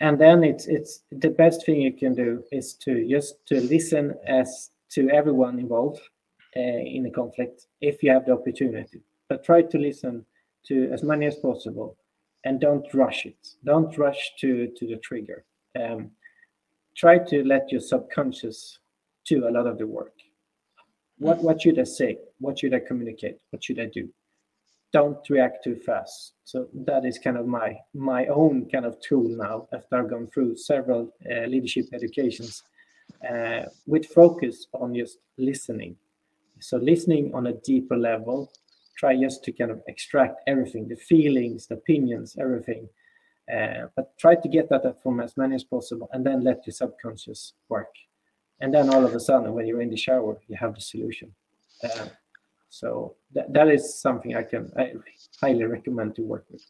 and 0.00 0.20
then 0.20 0.42
it's 0.42 0.66
it's 0.66 1.04
the 1.12 1.30
best 1.30 1.64
thing 1.64 1.80
you 1.80 1.92
can 1.92 2.14
do 2.14 2.42
is 2.50 2.74
to 2.74 3.08
just 3.08 3.46
to 3.46 3.60
listen 3.60 4.14
as 4.26 4.70
to 4.90 5.08
everyone 5.10 5.58
involved 5.58 6.00
uh, 6.56 6.60
in 6.60 7.06
a 7.06 7.10
conflict 7.10 7.66
if 7.80 8.02
you 8.02 8.10
have 8.10 8.26
the 8.26 8.32
opportunity. 8.32 9.00
But 9.28 9.44
try 9.44 9.62
to 9.62 9.78
listen 9.78 10.26
to 10.66 10.90
as 10.92 11.02
many 11.02 11.26
as 11.26 11.36
possible 11.36 11.96
and 12.44 12.60
don't 12.60 12.92
rush 12.92 13.26
it. 13.26 13.48
Don't 13.64 13.96
rush 13.96 14.32
to 14.40 14.68
to 14.76 14.86
the 14.86 14.96
trigger. 14.96 15.44
Um, 15.80 16.10
try 16.96 17.18
to 17.18 17.44
let 17.44 17.70
your 17.70 17.80
subconscious 17.80 18.80
do 19.26 19.48
a 19.48 19.50
lot 19.50 19.66
of 19.66 19.78
the 19.78 19.86
work. 19.86 20.14
What 21.18 21.42
what 21.42 21.62
should 21.62 21.78
i 21.78 21.84
say? 21.84 22.18
What 22.38 22.58
should 22.58 22.74
i 22.74 22.80
communicate? 22.80 23.38
What 23.50 23.62
should 23.64 23.80
i 23.80 23.86
do? 23.86 24.08
Don't 24.92 25.18
react 25.30 25.64
too 25.64 25.76
fast. 25.76 26.34
So 26.44 26.68
that 26.86 27.04
is 27.04 27.18
kind 27.18 27.36
of 27.36 27.46
my 27.46 27.78
my 27.94 28.26
own 28.26 28.68
kind 28.70 28.84
of 28.84 29.00
tool 29.00 29.28
now 29.28 29.68
after 29.72 29.98
I've 29.98 30.10
gone 30.10 30.26
through 30.26 30.56
several 30.56 31.12
uh, 31.30 31.46
leadership 31.46 31.86
educations 31.92 32.62
uh, 33.28 33.62
with 33.86 34.06
focus 34.06 34.66
on 34.72 34.94
just 34.94 35.18
listening. 35.38 35.96
So 36.60 36.76
listening 36.76 37.34
on 37.34 37.46
a 37.48 37.54
deeper 37.54 37.96
level, 37.96 38.52
try 39.02 39.16
just 39.16 39.42
to 39.44 39.52
kind 39.52 39.70
of 39.70 39.82
extract 39.88 40.40
everything 40.46 40.86
the 40.86 40.96
feelings 40.96 41.66
the 41.66 41.74
opinions 41.74 42.36
everything 42.38 42.88
uh, 43.52 43.86
but 43.96 44.16
try 44.18 44.34
to 44.34 44.48
get 44.48 44.68
that 44.68 44.84
from 45.02 45.20
as 45.20 45.36
many 45.36 45.54
as 45.54 45.64
possible 45.64 46.08
and 46.12 46.24
then 46.24 46.44
let 46.44 46.64
your 46.66 46.72
subconscious 46.72 47.54
work 47.68 47.92
and 48.62 48.72
then 48.72 48.88
all 48.88 49.04
of 49.04 49.14
a 49.14 49.20
sudden 49.20 49.52
when 49.52 49.66
you're 49.66 49.82
in 49.82 49.90
the 49.90 49.96
shower 49.96 50.40
you 50.48 50.56
have 50.56 50.74
the 50.74 50.80
solution. 50.80 51.34
Uh, 51.84 52.06
so 52.70 53.16
that, 53.34 53.52
that 53.52 53.68
is 53.68 54.00
something 54.00 54.34
i 54.34 54.42
can 54.42 54.70
I 54.78 54.92
highly 55.40 55.64
recommend 55.64 56.14
to 56.16 56.22
work 56.22 56.46
with. 56.50 56.64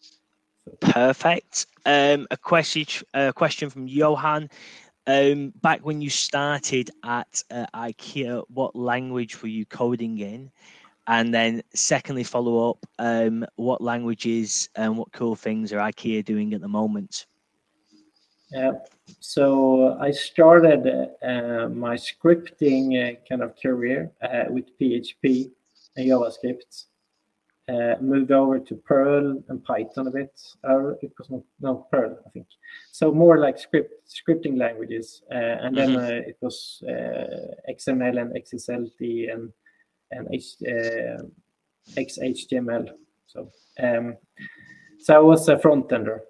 So. 0.65 0.73
perfect. 0.81 1.67
Um, 1.87 2.27
a 2.31 2.37
question 2.37 2.87
a 3.15 3.33
question 3.33 3.71
from 3.71 3.87
johan. 3.87 4.51
Um, 5.07 5.53
back 5.61 5.81
when 5.85 6.01
you 6.01 6.11
started 6.11 6.91
at 7.05 7.43
uh, 7.51 7.67
ikea 7.75 8.45
what 8.49 8.75
language 8.75 9.43
were 9.43 9.49
you 9.49 9.67
coding 9.67 10.19
in? 10.19 10.51
And 11.09 11.35
then 11.35 11.63
secondly 11.75 12.23
follow 12.23 12.71
up 12.71 12.87
um, 13.01 13.45
what 13.57 13.81
languages 13.81 14.69
and 14.77 14.97
what 14.97 15.13
cool 15.13 15.35
things 15.35 15.73
are 15.73 15.79
ikea 15.79 16.25
doing 16.25 16.55
at 16.55 16.61
the 16.61 16.69
moment 16.69 17.27
uh, 18.57 18.73
so 19.21 19.97
I 20.01 20.11
started 20.11 20.87
uh, 21.23 21.69
my 21.69 21.97
scripting 21.97 22.97
uh, 22.97 23.19
kind 23.29 23.43
of 23.43 23.55
career 23.61 24.11
uh, 24.23 24.45
with 24.49 24.79
PHP 24.79 25.51
and 25.97 26.09
JavaScript. 26.09 26.85
Uh, 27.69 27.95
moved 28.01 28.33
over 28.33 28.59
to 28.59 28.75
Perl 28.75 29.41
and 29.49 29.65
Python 29.65 30.09
a 30.09 30.11
bit. 30.11 30.39
Or 30.65 30.99
it 31.01 31.13
was 31.17 31.31
not 31.31 31.43
no 31.61 31.87
Perl, 31.93 32.19
I 32.27 32.31
think. 32.31 32.47
So 32.91 33.13
more 33.13 33.39
like 33.39 33.59
script 33.59 33.95
scripting 34.09 34.59
languages, 34.59 35.23
uh, 35.31 35.59
and 35.63 35.77
then 35.77 35.91
mm-hmm. 35.91 36.29
it 36.29 36.37
was 36.41 36.83
XML 37.71 38.21
and 38.21 38.35
XSLT 38.35 39.33
and 39.33 39.53
and 40.11 40.29
H, 40.33 40.57
XHTML. 41.97 42.91
So 43.29 43.51
um, 43.81 44.17
so 44.99 45.15
I 45.15 45.21
was 45.21 45.49
a 45.49 45.59
front 45.59 45.91
ender. 45.93 46.25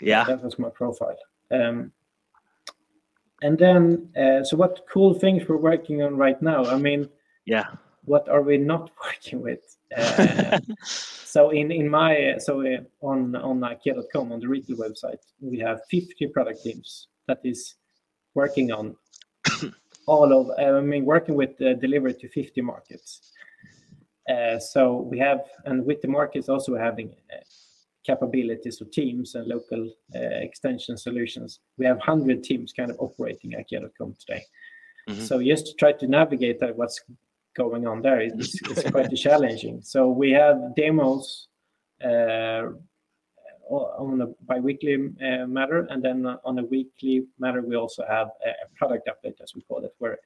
yeah, 0.00 0.24
that 0.24 0.42
was 0.42 0.58
my 0.58 0.70
profile. 0.70 1.18
Um, 1.54 1.92
and 3.42 3.58
then, 3.58 4.08
uh, 4.16 4.42
so 4.44 4.56
what 4.56 4.86
cool 4.90 5.14
things 5.14 5.46
we're 5.48 5.56
working 5.56 6.02
on 6.02 6.16
right 6.16 6.40
now? 6.40 6.64
I 6.64 6.76
mean, 6.76 7.08
yeah, 7.44 7.66
what 8.04 8.28
are 8.28 8.42
we 8.42 8.56
not 8.56 8.90
working 9.04 9.42
with? 9.42 9.76
Uh, 9.96 10.58
so 10.84 11.50
in 11.50 11.70
in 11.70 11.88
my 11.88 12.36
so 12.38 12.62
uh, 12.62 12.80
on 13.02 13.36
on 13.36 13.60
IKEA.com 13.60 14.32
on 14.32 14.40
the 14.40 14.48
retail 14.48 14.76
website, 14.76 15.22
we 15.40 15.58
have 15.58 15.80
50 15.90 16.26
product 16.28 16.62
teams 16.62 17.08
that 17.28 17.40
is 17.44 17.74
working 18.34 18.72
on 18.72 18.96
all 20.06 20.32
of. 20.32 20.58
I 20.58 20.80
mean, 20.80 21.04
working 21.04 21.34
with 21.34 21.60
uh, 21.60 21.74
delivery 21.74 22.14
to 22.14 22.28
50 22.28 22.60
markets. 22.62 23.32
Uh, 24.28 24.58
so 24.58 25.02
we 25.02 25.18
have, 25.18 25.40
and 25.66 25.84
with 25.84 26.00
the 26.00 26.08
markets 26.08 26.48
also 26.48 26.76
having 26.76 27.14
uh, 27.30 27.44
capabilities 28.04 28.80
of 28.80 28.90
teams 28.90 29.34
and 29.34 29.46
local 29.46 29.90
uh, 30.14 30.18
extension 30.18 30.96
solutions. 30.96 31.60
We 31.78 31.86
have 31.86 31.96
100 31.96 32.44
teams 32.44 32.72
kind 32.72 32.90
of 32.90 32.96
operating 32.98 33.54
at 33.54 33.66
IKEA.com 33.70 34.14
today. 34.18 34.44
Mm-hmm. 35.08 35.22
So 35.22 35.42
just 35.42 35.66
to 35.66 35.74
try 35.74 35.92
to 35.92 36.06
navigate 36.06 36.60
that, 36.60 36.76
what's 36.76 37.00
going 37.56 37.86
on 37.86 38.02
there 38.02 38.20
is, 38.20 38.60
is 38.70 38.84
quite 38.90 39.14
challenging. 39.16 39.80
So 39.82 40.08
we 40.08 40.30
have 40.32 40.74
demos 40.76 41.48
uh, 42.04 42.64
on 43.70 44.20
a 44.20 44.26
bi-weekly 44.42 44.94
uh, 44.94 45.46
matter, 45.46 45.86
and 45.90 46.02
then 46.02 46.26
on 46.44 46.58
a 46.58 46.64
weekly 46.64 47.26
matter, 47.38 47.62
we 47.62 47.76
also 47.76 48.04
have 48.08 48.28
a 48.46 48.52
product 48.76 49.08
update, 49.08 49.40
as 49.42 49.52
we 49.54 49.62
call 49.62 49.84
it, 49.84 49.94
where 49.98 50.18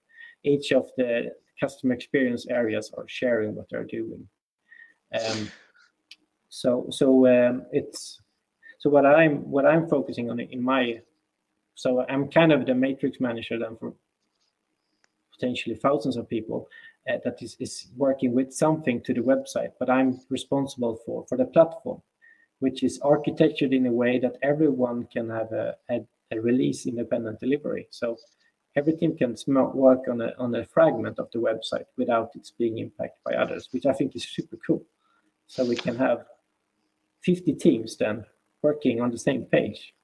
each 0.45 0.73
of 0.73 0.89
the 0.97 1.33
customer 1.61 1.95
experience 1.95 2.47
areas 2.49 2.93
are 2.97 3.05
sharing 3.07 3.55
what 3.55 3.67
they're 3.71 3.85
doing. 3.85 4.29
Um, 5.15 5.51
so 6.49 6.87
so 6.91 7.27
um, 7.27 7.67
it's 7.73 8.21
so 8.79 8.91
what 8.91 9.05
I'm 9.05 9.51
what 9.51 9.67
I'm 9.67 9.89
focusing 9.89 10.31
on 10.31 10.41
in 10.41 10.63
my 10.63 11.01
so 11.75 12.05
I'm 12.09 12.29
kind 12.29 12.53
of 12.53 12.67
the 12.67 12.75
matrix 12.75 13.21
manager 13.21 13.59
then 13.59 13.77
for 13.77 13.95
potentially 15.33 15.77
thousands 15.77 16.17
of 16.17 16.29
people 16.29 16.69
uh, 17.09 17.19
that 17.25 17.43
is, 17.43 17.57
is 17.61 17.89
working 17.97 18.35
with 18.35 18.53
something 18.53 19.01
to 19.03 19.15
the 19.15 19.21
website, 19.21 19.71
but 19.79 19.89
I'm 19.89 20.21
responsible 20.31 20.99
for 21.07 21.25
for 21.29 21.39
the 21.39 21.47
platform, 21.47 22.03
which 22.59 22.83
is 22.83 23.01
architectured 23.03 23.73
in 23.73 23.87
a 23.87 23.93
way 23.93 24.19
that 24.19 24.37
everyone 24.43 25.07
can 25.13 25.31
have 25.31 25.53
a, 25.53 25.77
a, 25.91 26.01
a 26.33 26.41
release 26.41 26.87
independent 26.87 27.41
delivery. 27.41 27.87
So 27.91 28.17
every 28.77 28.95
team 28.95 29.17
can 29.17 29.37
work 29.75 30.01
on 30.11 30.21
a 30.21 30.33
on 30.39 30.55
a 30.55 30.65
fragment 30.67 31.19
of 31.19 31.29
the 31.33 31.39
website 31.39 31.87
without 31.97 32.31
it 32.35 32.51
being 32.59 32.79
impacted 32.79 33.23
by 33.25 33.35
others, 33.35 33.69
which 33.73 33.87
I 33.87 33.93
think 33.93 34.17
is 34.17 34.29
super 34.29 34.59
cool. 34.67 34.85
So 35.47 35.65
we 35.65 35.77
can 35.77 35.97
have 35.97 36.27
50 37.23 37.55
teams 37.55 37.97
then 37.97 38.25
working 38.63 39.01
on 39.01 39.11
the 39.11 39.19
same 39.19 39.45
page 39.45 39.95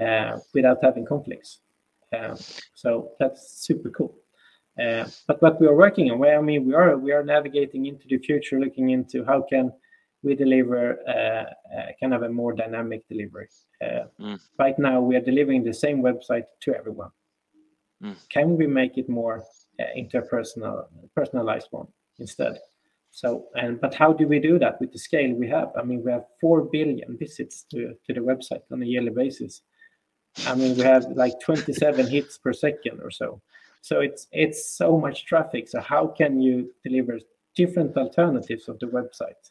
uh, 0.00 0.38
without 0.54 0.78
having 0.82 1.06
conflicts. 1.06 1.60
Uh, 2.12 2.36
so 2.74 3.12
that's 3.18 3.60
super 3.60 3.90
cool. 3.90 4.14
Uh, 4.80 5.06
but 5.26 5.40
what 5.42 5.60
we 5.60 5.66
are 5.66 5.74
working 5.74 6.10
on, 6.10 6.18
where 6.18 6.38
I 6.38 6.42
mean, 6.42 6.64
we 6.64 6.74
are 6.74 6.96
we 6.96 7.12
are 7.12 7.22
navigating 7.22 7.86
into 7.86 8.06
the 8.08 8.18
future, 8.18 8.58
looking 8.58 8.90
into 8.90 9.24
how 9.24 9.42
can 9.42 9.72
we 10.22 10.34
deliver 10.34 10.98
uh, 11.08 11.44
uh, 11.76 11.86
kind 12.00 12.14
of 12.14 12.22
a 12.22 12.28
more 12.28 12.52
dynamic 12.52 13.06
delivery. 13.08 13.48
Uh, 13.82 14.04
mm. 14.20 14.40
Right 14.58 14.78
now, 14.78 15.00
we 15.00 15.16
are 15.16 15.20
delivering 15.20 15.64
the 15.64 15.74
same 15.74 16.02
website 16.02 16.44
to 16.60 16.74
everyone. 16.74 17.10
Mm. 18.02 18.16
Can 18.28 18.56
we 18.56 18.66
make 18.66 18.96
it 18.98 19.08
more 19.08 19.44
interpersonal, 19.96 20.84
personalized 21.14 21.68
one 21.70 21.88
instead? 22.18 22.58
So, 23.10 23.46
and 23.54 23.80
but 23.80 23.94
how 23.94 24.12
do 24.12 24.26
we 24.26 24.38
do 24.38 24.58
that 24.58 24.80
with 24.80 24.92
the 24.92 24.98
scale 24.98 25.34
we 25.34 25.48
have? 25.48 25.72
I 25.76 25.82
mean, 25.82 26.02
we 26.04 26.12
have 26.12 26.26
four 26.40 26.62
billion 26.62 27.16
visits 27.18 27.64
to, 27.70 27.94
to 28.06 28.14
the 28.14 28.20
website 28.20 28.62
on 28.72 28.82
a 28.82 28.86
yearly 28.86 29.10
basis. 29.10 29.62
I 30.46 30.54
mean, 30.54 30.76
we 30.76 30.82
have 30.82 31.06
like 31.16 31.34
27 31.44 32.06
hits 32.06 32.38
per 32.38 32.52
second 32.52 33.00
or 33.02 33.10
so. 33.10 33.42
So 33.82 34.00
it's 34.00 34.28
it's 34.30 34.70
so 34.76 34.98
much 34.98 35.24
traffic. 35.26 35.68
So 35.68 35.80
how 35.80 36.06
can 36.06 36.40
you 36.40 36.72
deliver 36.84 37.18
different 37.56 37.96
alternatives 37.96 38.68
of 38.68 38.78
the 38.78 38.86
website 38.86 39.50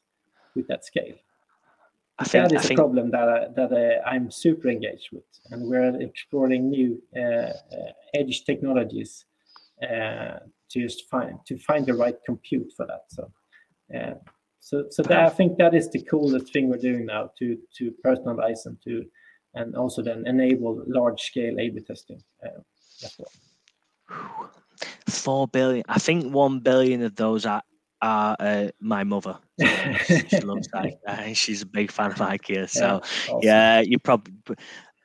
with 0.56 0.68
that 0.68 0.86
scale? 0.86 1.16
I 2.20 2.26
think, 2.26 2.50
that 2.50 2.56
is 2.56 2.62
I 2.62 2.66
a 2.66 2.68
think... 2.68 2.78
problem 2.78 3.12
that 3.12 3.30
I, 3.30 3.48
that 3.56 3.72
uh, 3.72 4.08
I'm 4.10 4.30
super 4.30 4.70
engaged 4.70 5.10
with, 5.12 5.24
and 5.52 5.70
we're 5.70 6.02
exploring 6.02 6.70
new 6.70 7.02
uh, 7.16 7.22
uh, 7.22 7.54
edge 8.14 8.44
technologies 8.46 9.26
uh, 9.82 10.40
to 10.70 10.82
just 10.82 11.10
find 11.10 11.40
to 11.48 11.58
find 11.58 11.86
the 11.86 11.94
right 11.94 12.18
compute 12.26 12.72
for 12.76 12.86
that. 12.86 13.04
So 13.10 13.32
yeah. 13.90 14.14
So, 14.60 14.86
so 14.90 15.04
that, 15.04 15.20
I 15.20 15.30
think 15.30 15.58
that 15.58 15.74
is 15.74 15.90
the 15.90 16.04
coolest 16.04 16.52
thing 16.52 16.70
we're 16.70 16.78
doing 16.78 17.06
now 17.06 17.32
to 17.40 17.58
to 17.78 17.94
personalize 18.06 18.66
and 18.66 18.78
to 18.84 19.06
and 19.56 19.76
also 19.76 20.02
then 20.02 20.28
enable 20.28 20.84
large 20.88 21.22
scale 21.22 21.60
A/B 21.60 21.82
testing 21.82 22.22
uh, 22.46 22.62
well. 23.18 24.52
Four 25.08 25.48
billion. 25.48 25.84
I 25.88 26.00
think 26.00 26.34
one 26.34 26.60
billion 26.60 27.04
of 27.04 27.16
those 27.16 27.46
are 27.46 27.64
are 28.02 28.36
uh, 28.40 28.68
my 28.80 29.04
mother. 29.04 29.38
she 29.60 30.40
loves 30.42 30.68
that. 30.70 31.00
Uh, 31.06 31.34
she's 31.34 31.62
a 31.62 31.66
big 31.66 31.92
fan 31.92 32.12
of 32.12 32.18
IKEA. 32.18 32.70
So 32.70 32.86
yeah, 32.86 33.34
awesome. 33.34 33.40
yeah 33.44 33.80
you 33.82 34.00
probably. 34.00 34.34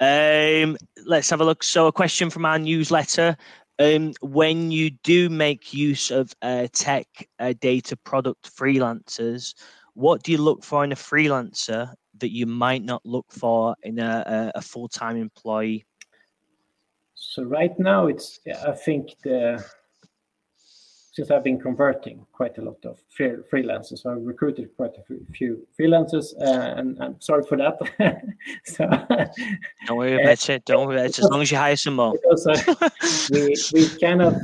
Um, 0.01 0.77
let's 1.07 1.31
have 1.31 1.41
a 1.41 1.45
look. 1.45 1.63
So 1.63 1.87
a 1.87 1.93
question 1.93 2.29
from 2.29 2.45
our 2.45 2.59
newsletter 2.59 3.37
um, 3.79 4.13
when 4.21 4.71
you 4.71 4.91
do 4.91 5.29
make 5.29 5.73
use 5.73 6.11
of 6.11 6.33
uh, 6.43 6.69
tech 6.73 7.07
uh, 7.39 7.55
data 7.61 7.97
product 7.97 8.55
freelancers, 8.55 9.55
what 9.95 10.23
do 10.23 10.33
you 10.33 10.39
look 10.39 10.65
for 10.65 10.85
in 10.85 10.93
a 10.93 10.97
freelancer 10.97 11.93
that 12.19 12.33
you 12.33 12.47
might 12.47 12.83
not 12.85 13.05
look 13.05 13.27
for 13.31 13.75
in 13.83 13.99
a, 13.99 14.53
a, 14.55 14.59
a 14.59 14.63
full 14.63 14.89
time 14.89 15.17
employee? 15.17 15.85
So 17.15 17.43
right 17.43 17.77
now, 17.79 18.07
it's 18.07 18.39
I 18.67 18.73
think 18.73 19.17
the 19.25 19.65
since 21.15 21.31
I've 21.31 21.45
been 21.45 21.61
converting 21.61 22.27
quite 22.33 22.59
a 22.59 22.63
lot 22.63 22.85
of 22.85 23.01
freelancers, 23.17 24.01
so 24.01 24.11
I've 24.11 24.27
recruited 24.27 24.77
quite 24.77 24.97
a 24.99 25.33
few 25.33 25.65
freelancers, 25.79 26.35
uh, 26.41 26.75
and 26.77 27.01
I'm 27.01 27.21
sorry 27.21 27.45
for 27.45 27.57
that. 27.57 27.79
so, 28.65 28.85
don't 29.87 29.97
worry 29.97 30.21
about 30.21 30.51
uh, 30.51 30.55
it. 30.55 30.65
Don't 30.65 30.89
worry 30.89 30.97
about 30.97 31.11
it. 31.11 31.19
As 31.21 31.31
long 31.31 31.41
as 31.41 31.53
you 31.53 31.57
hire 31.57 31.77
some 31.77 31.95
more. 31.95 32.15
Because, 32.15 32.47
uh, 32.49 32.89
we 33.31 33.55
we 33.73 33.89
kind 34.01 34.23
of 34.23 34.35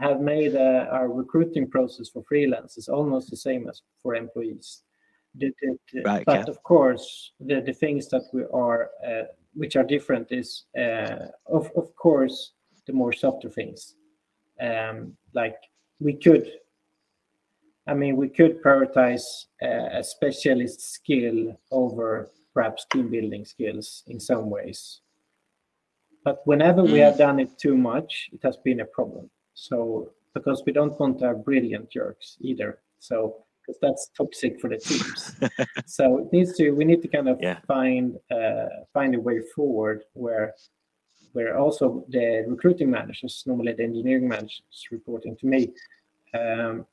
have 0.00 0.20
made 0.20 0.56
uh, 0.56 0.86
our 0.90 1.12
recruiting 1.12 1.68
process 1.68 2.08
for 2.08 2.22
freelancers 2.22 2.88
almost 2.88 3.30
the 3.30 3.36
same 3.36 3.68
as 3.68 3.82
for 4.02 4.14
employees. 4.14 4.82
The, 5.34 5.52
the, 5.60 5.76
the, 5.92 6.00
right, 6.00 6.24
but 6.24 6.46
yeah. 6.46 6.50
of 6.50 6.62
course, 6.62 7.32
the, 7.40 7.60
the 7.60 7.74
things 7.74 8.08
that 8.08 8.22
we 8.32 8.44
are 8.54 8.88
uh, 9.06 9.24
which 9.52 9.76
are 9.76 9.84
different 9.84 10.28
is 10.32 10.64
uh, 10.78 11.26
of 11.46 11.70
of 11.76 11.94
course 11.94 12.52
the 12.86 12.94
more 12.94 13.12
softer 13.12 13.50
things 13.50 13.96
um, 14.62 15.14
like 15.34 15.56
we 16.00 16.14
could 16.14 16.50
I 17.88 17.94
mean, 17.94 18.16
we 18.16 18.28
could 18.28 18.62
prioritize 18.62 19.22
uh, 19.62 19.98
a 19.98 20.02
specialist 20.02 20.92
skill 20.92 21.56
over 21.70 22.30
perhaps 22.52 22.84
team 22.90 23.08
building 23.10 23.44
skills 23.44 24.02
in 24.08 24.18
some 24.18 24.50
ways. 24.50 25.00
But 26.24 26.40
whenever 26.46 26.82
mm. 26.82 26.92
we 26.92 26.98
have 26.98 27.16
done 27.16 27.38
it 27.38 27.56
too 27.58 27.76
much, 27.76 28.30
it 28.32 28.40
has 28.42 28.56
been 28.56 28.80
a 28.80 28.84
problem. 28.86 29.30
So, 29.54 30.10
because 30.34 30.62
we 30.66 30.72
don't 30.72 30.98
want 30.98 31.20
to 31.20 31.26
have 31.26 31.44
brilliant 31.44 31.88
jerks 31.90 32.36
either. 32.40 32.80
So, 32.98 33.44
because 33.60 33.78
that's 33.80 34.10
toxic 34.16 34.60
for 34.60 34.68
the 34.68 34.78
teams. 34.78 35.36
so 35.86 36.18
it 36.18 36.32
needs 36.32 36.56
to 36.56 36.70
we 36.72 36.84
need 36.84 37.02
to 37.02 37.08
kind 37.08 37.28
of 37.28 37.38
Yeah. 37.40 37.58
find 37.66 38.16
uh, 38.30 38.66
find 38.92 39.14
a 39.14 39.20
way 39.20 39.40
forward 39.54 40.02
where 40.14 40.54
where 41.36 41.58
also 41.58 42.04
the 42.08 42.44
recruiting 42.48 42.90
managers, 42.90 43.44
normally 43.46 43.74
the 43.74 43.84
engineering 43.84 44.26
managers 44.26 44.88
reporting 44.90 45.36
to 45.36 45.46
me, 45.46 45.60
um, 46.34 46.86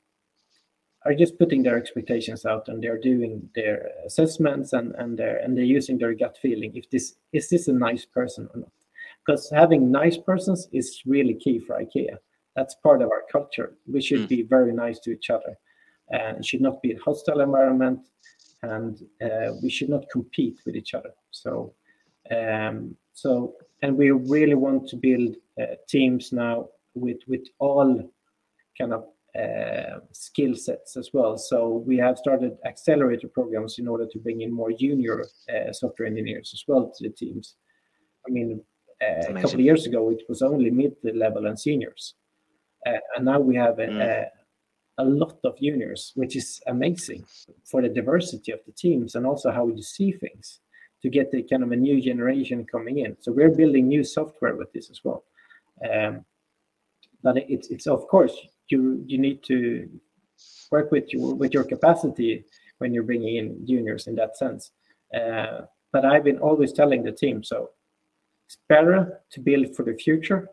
are 1.06 1.14
just 1.14 1.38
putting 1.38 1.62
their 1.62 1.78
expectations 1.78 2.44
out 2.44 2.68
and 2.68 2.82
they're 2.82 3.00
doing 3.12 3.32
their 3.54 3.78
assessments 4.06 4.72
and 4.74 4.88
and 5.00 5.18
they're 5.18 5.38
and 5.44 5.50
they're 5.56 5.76
using 5.78 5.96
their 5.98 6.14
gut 6.22 6.36
feeling 6.44 6.70
if 6.74 6.86
this 6.90 7.06
is 7.32 7.48
this 7.48 7.68
a 7.68 7.72
nice 7.72 8.04
person 8.18 8.48
or 8.52 8.60
not. 8.60 8.72
Because 9.20 9.50
having 9.62 9.90
nice 9.90 10.18
persons 10.30 10.68
is 10.72 10.88
really 11.14 11.34
key 11.44 11.58
for 11.58 11.74
IKEA. 11.84 12.16
That's 12.56 12.74
part 12.86 13.00
of 13.02 13.08
our 13.14 13.24
culture. 13.36 13.68
We 13.94 14.00
should 14.06 14.24
Mm. 14.24 14.34
be 14.36 14.42
very 14.56 14.72
nice 14.84 14.98
to 15.00 15.10
each 15.16 15.30
other 15.36 15.52
and 16.18 16.32
it 16.38 16.44
should 16.48 16.64
not 16.68 16.82
be 16.82 16.92
a 16.92 17.02
hostile 17.06 17.40
environment 17.48 18.00
and 18.62 18.92
uh, 19.26 19.50
we 19.62 19.70
should 19.76 19.90
not 19.94 20.04
compete 20.16 20.58
with 20.64 20.74
each 20.80 20.92
other 20.98 21.12
so 21.30 21.50
um, 22.38 22.96
so 23.14 23.54
and 23.82 23.96
we 23.96 24.10
really 24.10 24.54
want 24.54 24.88
to 24.88 24.96
build 24.96 25.36
uh, 25.60 25.76
teams 25.88 26.32
now 26.32 26.68
with 26.94 27.18
with 27.26 27.46
all 27.58 28.10
kind 28.78 28.92
of 28.92 29.04
uh, 29.38 29.98
skill 30.12 30.54
sets 30.54 30.96
as 30.96 31.10
well. 31.12 31.36
So 31.36 31.82
we 31.86 31.96
have 31.98 32.18
started 32.18 32.56
accelerator 32.64 33.28
programs 33.28 33.78
in 33.78 33.88
order 33.88 34.06
to 34.12 34.18
bring 34.18 34.42
in 34.42 34.52
more 34.52 34.72
junior 34.72 35.24
uh, 35.48 35.72
software 35.72 36.06
engineers 36.08 36.50
as 36.54 36.62
well 36.68 36.92
to 36.96 37.08
the 37.08 37.14
teams. 37.14 37.56
I 38.26 38.30
mean 38.30 38.62
uh, 39.02 39.30
a 39.30 39.34
couple 39.34 39.54
of 39.54 39.60
years 39.60 39.86
ago 39.86 40.10
it 40.10 40.22
was 40.28 40.42
only 40.42 40.70
mid 40.70 40.94
level 41.02 41.46
and 41.46 41.58
seniors. 41.58 42.14
Uh, 42.86 42.98
and 43.16 43.24
now 43.24 43.40
we 43.40 43.56
have 43.56 43.78
a, 43.78 43.86
Mm. 43.86 44.00
a, 44.00 44.30
a 44.98 45.04
lot 45.04 45.38
of 45.44 45.58
juniors, 45.58 46.12
which 46.14 46.36
is 46.36 46.60
amazing 46.66 47.24
for 47.64 47.82
the 47.82 47.88
diversity 47.88 48.52
of 48.52 48.60
the 48.66 48.72
teams 48.72 49.14
and 49.14 49.26
also 49.26 49.50
how 49.50 49.66
you 49.68 49.82
see 49.82 50.12
things 50.12 50.60
to 51.04 51.10
get 51.10 51.30
the 51.30 51.42
kind 51.42 51.62
of 51.62 51.70
a 51.70 51.76
new 51.76 52.00
generation 52.00 52.64
coming 52.64 53.00
in. 53.00 53.14
So 53.20 53.30
we're 53.30 53.54
building 53.54 53.88
new 53.88 54.02
software 54.02 54.56
with 54.56 54.72
this 54.72 54.88
as 54.88 55.04
well. 55.04 55.22
Um, 55.86 56.24
but 57.22 57.36
it's 57.36 57.68
it's 57.68 57.86
of 57.86 58.08
course 58.08 58.34
you 58.68 59.04
you 59.06 59.18
need 59.18 59.42
to 59.44 59.88
work 60.72 60.90
with 60.90 61.12
your 61.12 61.34
with 61.34 61.52
your 61.52 61.64
capacity 61.64 62.44
when 62.78 62.94
you're 62.94 63.10
bringing 63.10 63.36
in 63.36 63.66
juniors 63.66 64.06
in 64.06 64.14
that 64.14 64.38
sense. 64.38 64.70
Uh, 65.14 65.66
but 65.92 66.06
I've 66.06 66.24
been 66.24 66.38
always 66.38 66.72
telling 66.72 67.02
the 67.02 67.12
team 67.12 67.44
so 67.44 67.70
it's 68.46 68.56
better 68.66 69.20
to 69.32 69.40
build 69.40 69.76
for 69.76 69.84
the 69.84 69.94
future 70.06 70.48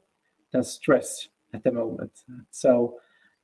than 0.51 0.63
stress 0.63 1.29
at 1.53 1.63
the 1.63 1.71
moment. 1.71 2.11
So 2.51 2.99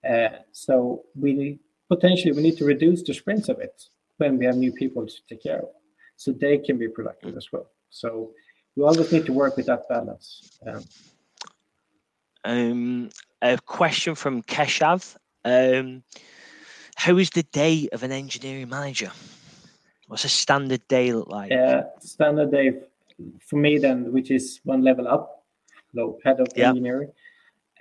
uh, 0.09 0.39
so 0.51 1.03
we 1.15 1.59
potentially 1.87 2.33
we 2.33 2.41
need 2.41 2.57
to 2.57 2.65
reduce 2.65 3.01
the 3.01 3.13
sprints 3.13 3.47
a 3.47 3.53
bit 3.53 3.81
when 4.17 4.37
we 4.37 4.45
have 4.45 4.57
new 4.57 4.73
people 4.73 5.07
to 5.07 5.19
take 5.29 5.43
care 5.43 5.59
of, 5.59 5.69
so 6.17 6.33
they 6.33 6.57
can 6.57 6.77
be 6.77 6.87
productive 6.89 7.37
as 7.37 7.47
well. 7.51 7.67
So 7.89 8.31
we 8.75 8.83
always 8.83 9.11
need 9.11 9.25
to 9.27 9.33
work 9.33 9.55
with 9.55 9.67
that 9.67 9.87
balance. 9.87 10.59
Um, 10.65 10.83
Um, 12.43 13.09
a 13.41 13.57
question 13.65 14.15
from 14.15 14.41
Keshav. 14.43 15.15
Um, 15.45 16.03
how 16.95 17.17
is 17.17 17.29
the 17.29 17.43
day 17.43 17.87
of 17.91 18.03
an 18.03 18.11
engineering 18.11 18.69
manager? 18.69 19.11
What's 20.07 20.25
a 20.25 20.29
standard 20.29 20.87
day 20.87 21.13
look 21.13 21.27
like? 21.27 21.51
uh, 21.51 21.83
standard 21.99 22.51
day 22.51 22.71
for 23.47 23.57
me 23.57 23.77
then, 23.77 24.11
which 24.13 24.31
is 24.31 24.61
one 24.63 24.81
level 24.81 25.07
up, 25.07 25.45
low 25.93 26.17
head 26.23 26.39
of 26.39 26.47
Yeah. 26.55 26.69
engineering. 26.69 27.11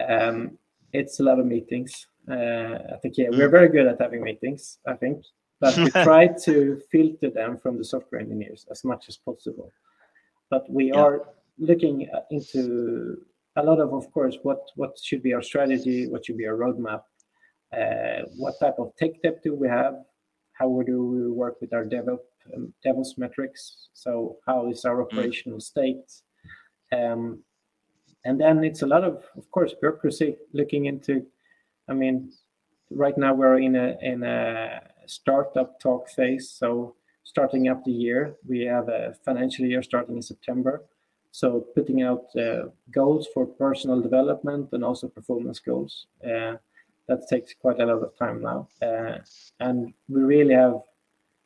Um, 0.00 0.58
it's 0.92 1.20
a 1.20 1.22
lot 1.22 1.38
of 1.38 1.46
meetings. 1.46 2.08
Uh, 2.28 2.78
I 2.94 2.98
think 3.00 3.16
yeah, 3.18 3.30
we're 3.30 3.48
very 3.48 3.68
good 3.68 3.86
at 3.86 4.00
having 4.00 4.22
meetings. 4.22 4.78
I 4.86 4.94
think, 4.94 5.24
but 5.60 5.76
we 5.76 5.90
try 6.04 6.26
to 6.44 6.80
filter 6.90 7.30
them 7.30 7.56
from 7.56 7.78
the 7.78 7.84
software 7.84 8.20
engineers 8.20 8.66
as 8.70 8.84
much 8.84 9.08
as 9.08 9.16
possible. 9.16 9.72
But 10.50 10.70
we 10.70 10.92
Yeah. 10.92 11.00
are 11.02 11.28
looking 11.58 12.08
uh, 12.12 12.20
into 12.30 13.24
a 13.56 13.62
lot 13.62 13.80
of, 13.80 13.92
of 13.94 14.12
course, 14.12 14.36
what 14.42 14.60
what 14.76 14.98
should 14.98 15.22
be 15.22 15.32
our 15.34 15.42
strategy, 15.42 16.06
what 16.08 16.24
should 16.26 16.36
be 16.36 16.46
our 16.46 16.56
roadmap, 16.56 17.02
uh, 17.72 18.22
what 18.36 18.54
type 18.60 18.78
of 18.78 18.94
tech 18.96 19.12
debt 19.22 19.42
do 19.42 19.54
we 19.54 19.68
have, 19.68 19.94
how 20.52 20.82
do 20.86 21.04
we 21.04 21.30
work 21.30 21.60
with 21.60 21.72
our 21.72 21.84
develop 21.84 22.24
um, 22.54 22.72
DevOps 22.84 23.18
metrics? 23.18 23.88
So 23.94 24.36
how 24.46 24.68
is 24.70 24.84
our 24.84 25.02
operational 25.02 25.60
state? 25.60 26.22
Um, 26.92 27.42
and 28.24 28.40
then 28.40 28.64
it's 28.64 28.82
a 28.82 28.86
lot 28.86 29.04
of, 29.04 29.24
of 29.36 29.50
course, 29.50 29.74
bureaucracy 29.80 30.36
looking 30.52 30.86
into. 30.86 31.26
I 31.88 31.94
mean, 31.94 32.32
right 32.90 33.16
now 33.16 33.34
we're 33.34 33.58
in 33.58 33.76
a 33.76 33.96
in 34.02 34.22
a 34.22 34.82
startup 35.06 35.80
talk 35.80 36.08
phase. 36.08 36.50
So 36.50 36.94
starting 37.24 37.68
up 37.68 37.84
the 37.84 37.92
year, 37.92 38.36
we 38.48 38.60
have 38.62 38.88
a 38.88 39.14
financial 39.24 39.66
year 39.66 39.82
starting 39.82 40.16
in 40.16 40.22
September. 40.22 40.84
So 41.32 41.66
putting 41.74 42.02
out 42.02 42.24
uh, 42.36 42.68
goals 42.90 43.28
for 43.34 43.46
personal 43.46 44.00
development 44.00 44.70
and 44.72 44.84
also 44.84 45.08
performance 45.08 45.58
goals. 45.58 46.06
Uh, 46.24 46.56
that 47.08 47.28
takes 47.28 47.54
quite 47.54 47.80
a 47.80 47.86
lot 47.86 48.02
of 48.02 48.16
time 48.18 48.42
now, 48.42 48.68
uh, 48.82 49.18
and 49.60 49.94
we 50.08 50.22
really 50.22 50.54
have 50.54 50.80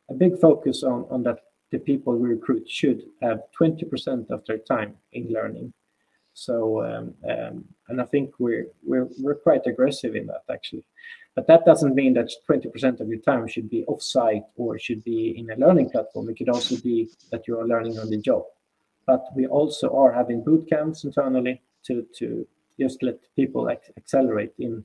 a 0.09 0.13
big 0.13 0.39
focus 0.39 0.83
on 0.83 1.05
on 1.11 1.23
that 1.23 1.39
the 1.71 1.79
people 1.79 2.17
we 2.17 2.29
recruit 2.29 2.69
should 2.69 3.03
have 3.21 3.39
20% 3.59 4.29
of 4.29 4.45
their 4.45 4.57
time 4.57 4.95
in 5.13 5.27
learning. 5.29 5.73
So, 6.47 6.83
um, 6.83 7.13
um, 7.29 7.65
and 7.89 8.01
I 8.01 8.05
think 8.05 8.33
we're, 8.39 8.67
we're 8.83 9.07
we're 9.19 9.35
quite 9.47 9.67
aggressive 9.67 10.15
in 10.15 10.25
that 10.27 10.43
actually. 10.49 10.85
But 11.35 11.45
that 11.47 11.65
doesn't 11.65 11.95
mean 11.95 12.13
that 12.15 12.29
20% 12.49 12.99
of 12.99 13.07
your 13.07 13.19
time 13.19 13.47
should 13.47 13.69
be 13.69 13.85
offsite 13.87 14.45
or 14.55 14.79
should 14.79 15.03
be 15.03 15.37
in 15.37 15.51
a 15.51 15.55
learning 15.55 15.91
platform. 15.91 16.29
It 16.29 16.37
could 16.37 16.49
also 16.49 16.75
be 16.77 17.09
that 17.31 17.47
you 17.47 17.59
are 17.59 17.67
learning 17.67 17.99
on 17.99 18.09
the 18.09 18.17
job. 18.17 18.43
But 19.05 19.23
we 19.35 19.45
also 19.45 19.95
are 19.95 20.11
having 20.11 20.43
boot 20.43 20.67
camps 20.67 21.03
internally 21.03 21.61
to 21.87 22.05
to 22.17 22.47
just 22.79 23.03
let 23.03 23.19
people 23.35 23.69
ac- 23.69 23.93
accelerate 23.97 24.53
in 24.57 24.83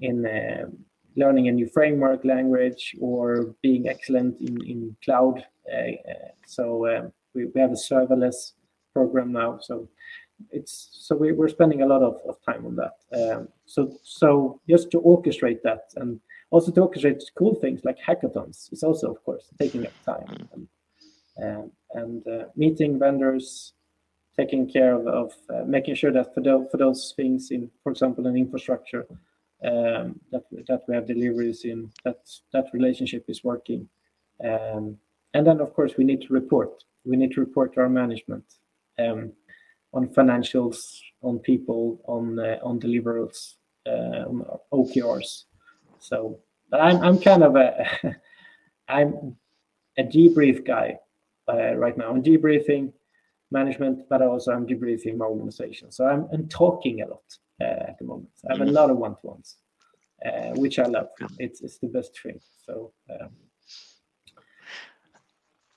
in 0.00 0.16
um 0.38 0.78
learning 1.16 1.48
a 1.48 1.52
new 1.52 1.68
framework 1.68 2.24
language 2.24 2.96
or 3.00 3.54
being 3.62 3.88
excellent 3.88 4.40
in, 4.40 4.56
in 4.72 4.96
cloud. 5.04 5.44
Uh, 5.72 5.92
uh, 6.10 6.28
so 6.46 6.64
um, 6.92 7.12
we, 7.34 7.44
we 7.54 7.60
have 7.60 7.70
a 7.70 7.84
serverless 7.88 8.52
program 8.92 9.32
now. 9.32 9.58
So 9.60 9.88
it's 10.50 10.88
so 10.92 11.16
we, 11.16 11.32
we're 11.32 11.48
spending 11.48 11.82
a 11.82 11.86
lot 11.86 12.02
of, 12.02 12.20
of 12.28 12.36
time 12.44 12.66
on 12.66 12.76
that. 12.76 12.94
Um, 13.12 13.48
so 13.66 13.96
so 14.02 14.60
just 14.68 14.90
to 14.92 15.00
orchestrate 15.00 15.62
that 15.62 15.90
and 15.96 16.20
also 16.50 16.70
to 16.72 16.80
orchestrate 16.80 17.22
cool 17.36 17.54
things 17.54 17.84
like 17.84 17.98
hackathons 17.98 18.72
is 18.72 18.82
also 18.82 19.10
of 19.10 19.24
course 19.24 19.48
taking 19.58 19.86
up 19.86 19.92
time 20.04 20.48
and 20.52 20.68
um, 21.42 21.70
and 21.94 22.26
uh, 22.26 22.44
meeting 22.56 22.98
vendors, 22.98 23.72
taking 24.36 24.68
care 24.70 24.94
of, 24.94 25.06
of 25.06 25.32
uh, 25.50 25.64
making 25.64 25.94
sure 25.94 26.12
that 26.12 26.34
for 26.34 26.40
those, 26.40 26.66
for 26.70 26.76
those 26.76 27.12
things 27.16 27.50
in, 27.50 27.70
for 27.82 27.92
example, 27.92 28.26
in 28.26 28.36
infrastructure, 28.36 29.06
um, 29.64 30.20
that 30.30 30.42
that 30.68 30.82
we 30.86 30.94
have 30.94 31.06
deliveries 31.06 31.64
in, 31.64 31.90
that 32.04 32.18
that 32.52 32.66
relationship 32.72 33.24
is 33.28 33.42
working, 33.42 33.88
um, 34.44 34.98
and 35.32 35.46
then 35.46 35.60
of 35.60 35.72
course 35.72 35.94
we 35.96 36.04
need 36.04 36.20
to 36.22 36.32
report. 36.32 36.84
We 37.04 37.16
need 37.16 37.32
to 37.32 37.40
report 37.40 37.74
to 37.74 37.80
our 37.80 37.88
management 37.88 38.44
um, 38.98 39.32
on 39.94 40.08
financials, 40.08 40.98
on 41.22 41.38
people, 41.38 42.00
on 42.06 42.38
uh, 42.38 42.58
on 42.62 42.78
deliverables, 42.80 43.54
uh, 43.86 44.28
on 44.28 44.44
OKRs. 44.72 45.44
So, 45.98 46.40
but 46.70 46.80
I'm 46.80 46.98
I'm 47.02 47.18
kind 47.18 47.42
of 47.42 47.56
a 47.56 47.86
I'm 48.88 49.36
a 49.98 50.02
debrief 50.02 50.66
guy 50.66 50.98
uh, 51.48 51.74
right 51.76 51.96
now. 51.96 52.10
I'm 52.10 52.22
debriefing 52.22 52.92
management, 53.50 54.08
but 54.10 54.20
also 54.22 54.52
I'm 54.52 54.66
debriefing 54.66 55.16
my 55.16 55.26
organization. 55.26 55.92
So 55.92 56.06
I'm, 56.06 56.28
I'm 56.32 56.48
talking 56.48 57.02
a 57.02 57.06
lot 57.06 57.22
uh, 57.60 57.90
at 57.90 57.98
the 57.98 58.04
moment. 58.04 58.30
I 58.48 58.52
have 58.52 58.60
a 58.60 58.70
Mhm. 58.70 58.74
lot 58.74 58.90
of 58.90 58.96
one-to-ones, 58.98 59.56
uh, 60.26 60.50
which 60.56 60.78
I 60.78 60.86
love. 60.86 61.08
It's 61.38 61.62
it's 61.62 61.78
the 61.78 61.88
best 61.88 62.20
thing. 62.20 62.40
So 62.66 62.92
um, 63.10 63.30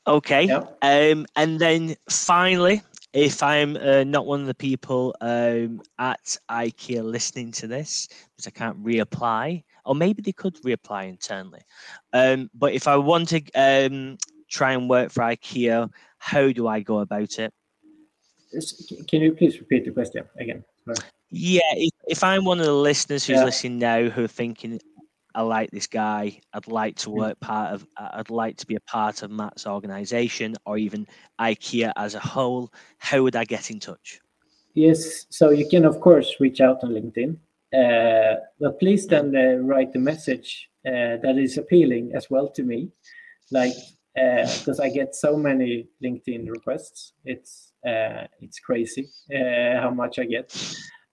Okay. 0.08 0.46
yeah, 0.48 0.64
Um, 0.82 1.26
and 1.36 1.60
then 1.60 1.96
finally, 2.10 2.82
if 3.18 3.42
I'm 3.42 3.76
uh, 3.78 4.04
not 4.04 4.28
one 4.28 4.42
of 4.42 4.46
the 4.46 4.54
people 4.54 5.16
um, 5.22 5.82
at 5.98 6.38
IKEA 6.50 7.04
listening 7.04 7.52
to 7.54 7.68
this, 7.68 8.08
because 8.36 8.46
I 8.46 8.52
can't 8.52 8.84
reapply, 8.84 9.64
or 9.86 9.96
maybe 9.96 10.22
they 10.22 10.34
could 10.34 10.54
reapply 10.62 11.10
internally. 11.10 11.62
Um, 12.14 12.52
but 12.54 12.74
if 12.74 12.88
I 12.88 12.96
want 12.98 13.30
to 13.30 13.42
um, 13.56 14.18
try 14.50 14.74
and 14.74 14.88
work 14.88 15.12
for 15.12 15.22
IKEA, 15.22 15.90
how 16.20 16.52
do 16.52 16.68
I 16.68 16.82
go 16.82 17.00
about 17.00 17.40
it? 17.40 17.52
Can 19.08 19.22
you 19.22 19.34
please 19.34 19.60
repeat 19.60 19.86
the 19.86 19.92
question 19.92 20.24
again? 20.38 20.64
Sorry. 20.86 20.98
Yeah, 21.32 21.62
if, 21.74 21.94
if 22.08 22.24
I'm 22.24 22.46
one 22.46 22.60
of 22.60 22.66
the 22.66 22.72
listeners 22.72 23.26
who's 23.26 23.40
Yeah. 23.40 23.46
listening 23.46 23.80
now 23.80 24.10
who 24.10 24.26
are 24.26 24.28
thinking, 24.28 24.80
I 25.38 25.42
like 25.42 25.70
this 25.70 25.86
guy, 25.86 26.42
I'd 26.54 26.68
like 26.68 26.96
to 27.04 27.12
work 27.12 27.40
part 27.40 27.72
of, 27.72 27.86
I'd 27.96 28.32
like 28.32 28.58
to 28.58 28.66
be 28.66 28.74
a 28.76 28.80
part 28.82 29.22
of 29.22 29.30
Mats' 29.30 29.68
organization 29.68 30.56
or 30.66 30.80
even 30.80 31.06
IKEA 31.40 31.94
as 31.96 32.16
a 32.16 32.20
whole, 32.20 32.74
how 32.98 33.22
would 33.22 33.36
I 33.36 33.46
get 33.46 33.70
in 33.70 33.80
touch? 33.80 34.20
Yes, 34.74 35.28
so 35.30 35.52
you 35.52 35.70
can 35.70 35.86
of 35.86 36.00
course 36.00 36.30
reach 36.40 36.60
out 36.60 36.84
on 36.84 36.90
LinkedIn. 36.90 37.38
uh, 37.74 38.36
but 38.60 38.80
please 38.80 39.06
then 39.06 39.36
uh, 39.36 39.62
write 39.64 39.96
a 39.96 40.00
message 40.00 40.70
uh, 40.88 41.18
that 41.22 41.36
is 41.38 41.60
appealing 41.60 42.14
as 42.16 42.30
well 42.32 42.50
to 42.50 42.64
me, 42.64 42.90
like 43.52 43.76
uh, 44.18 44.48
because 44.58 44.80
I 44.80 44.90
get 44.90 45.16
so 45.16 45.38
many 45.38 45.88
LinkedIn 46.04 46.50
requests. 46.50 47.14
It's 47.26 47.74
uh, 47.86 48.26
it's 48.40 48.60
crazy 48.60 49.08
uh, 49.36 49.82
how 49.82 49.92
much 49.92 50.18
I 50.18 50.26
get, 50.26 50.48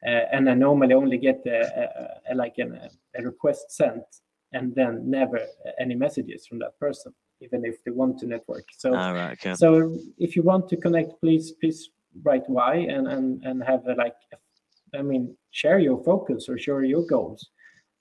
and 0.03 0.49
I 0.49 0.55
normally 0.55 0.95
only 0.95 1.19
get 1.19 1.45
a, 1.47 2.21
a 2.31 2.35
like 2.35 2.55
an, 2.59 2.79
a 3.17 3.23
request 3.23 3.71
sent 3.71 4.05
and 4.53 4.75
then 4.75 5.11
never 5.11 5.41
any 5.79 5.95
messages 5.95 6.47
from 6.47 6.59
that 6.61 6.79
person 6.79 7.13
even 7.41 7.65
if 7.65 7.83
they 7.85 7.91
want 7.91 8.19
to 8.19 8.27
network. 8.27 8.65
So 8.77 8.95
ah, 8.95 9.11
right, 9.11 9.33
okay. 9.33 9.55
so 9.55 9.99
if 10.19 10.37
you 10.37 10.43
want 10.43 10.69
to 10.71 10.77
connect 10.77 11.21
please 11.21 11.53
please 11.53 11.91
write 12.23 12.49
why 12.49 12.77
and 12.77 13.09
and 13.09 13.43
and 13.45 13.63
have 13.65 13.87
a, 13.89 13.95
like 13.95 14.15
i 14.95 15.03
mean 15.03 15.37
share 15.51 15.81
your 15.81 15.99
focus 16.05 16.49
or 16.49 16.57
share 16.59 16.83
your 16.85 17.05
goals. 17.07 17.51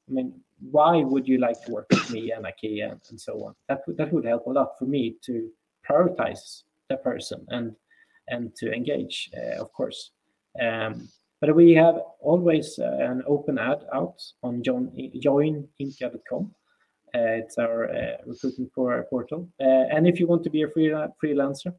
I 0.10 0.12
mean 0.14 0.40
why 0.72 1.04
would 1.04 1.28
you 1.28 1.40
like 1.40 1.62
to 1.66 1.72
work 1.72 1.88
with 1.90 2.10
me 2.10 2.32
and 2.32 2.46
ikea 2.46 2.92
and, 2.92 3.02
and 3.10 3.20
so 3.20 3.34
on? 3.46 3.56
That 3.68 3.82
would 3.86 3.98
that 3.98 4.14
would 4.14 4.26
help 4.26 4.46
a 4.48 4.52
lot 4.52 4.78
for 4.80 4.86
me 4.86 5.16
to 5.26 5.50
prioritize 5.88 6.64
the 6.90 6.98
person 6.98 7.46
and 7.50 7.76
and 8.28 8.56
to 8.58 8.72
engage 8.72 9.30
uh, 9.36 9.62
of 9.62 9.74
course. 9.74 10.12
Um, 10.62 11.10
but 11.44 11.58
we 11.58 11.74
have 11.74 12.00
always 12.22 12.80
uh, 12.80 12.86
an 13.02 13.22
open 13.28 13.60
ad 13.60 13.80
out 13.94 14.16
on 14.44 14.64
join, 14.64 14.90
joininca.com. 15.26 16.50
Uh, 17.14 17.42
it's 17.42 17.58
our 17.58 17.90
uh, 17.92 18.16
recruitment 18.26 18.74
portal. 19.10 19.50
Uh, 19.60 19.84
and 19.94 20.08
if 20.08 20.22
you 20.22 20.26
want 20.26 20.42
to 20.46 20.50
be 20.50 20.62
a 20.62 20.70
free, 20.70 20.88
freelancer, 21.22 21.74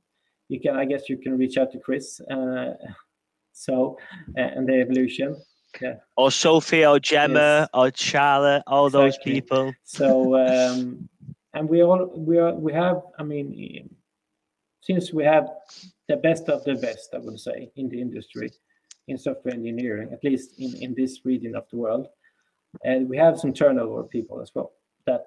you 0.50 0.60
can. 0.60 0.76
I 0.76 0.84
guess 0.84 1.08
you 1.08 1.16
can 1.16 1.38
reach 1.38 1.56
out 1.56 1.72
to 1.72 1.78
Chris. 1.78 2.20
Uh, 2.30 2.74
so 3.54 3.96
and 4.36 4.68
the 4.68 4.82
evolution. 4.82 5.34
Yeah. 5.80 5.94
Or 6.14 6.30
Sophie, 6.30 6.84
or 6.84 7.00
Gemma, 7.00 7.60
yes. 7.60 7.68
or 7.72 7.90
Charlotte, 7.94 8.64
all 8.66 8.88
exactly. 8.88 9.02
those 9.02 9.18
people. 9.18 9.72
So 9.84 10.36
um, 10.46 11.08
and 11.54 11.66
we 11.70 11.82
all 11.82 12.12
we 12.14 12.36
are 12.36 12.52
we 12.52 12.74
have. 12.74 13.00
I 13.18 13.22
mean, 13.22 13.88
since 14.82 15.10
we 15.10 15.24
have 15.24 15.48
the 16.06 16.16
best 16.16 16.50
of 16.50 16.64
the 16.64 16.74
best, 16.74 17.14
I 17.14 17.18
would 17.20 17.40
say 17.40 17.72
in 17.76 17.88
the 17.88 18.02
industry 18.02 18.50
in 19.08 19.18
software 19.18 19.54
engineering, 19.54 20.10
at 20.12 20.24
least 20.24 20.58
in, 20.58 20.74
in 20.82 20.94
this 20.94 21.24
region 21.24 21.54
of 21.54 21.68
the 21.70 21.76
world. 21.76 22.08
And 22.84 23.08
we 23.08 23.16
have 23.16 23.38
some 23.38 23.52
turnover 23.52 24.02
people 24.04 24.40
as 24.40 24.50
well 24.54 24.72
that 25.06 25.26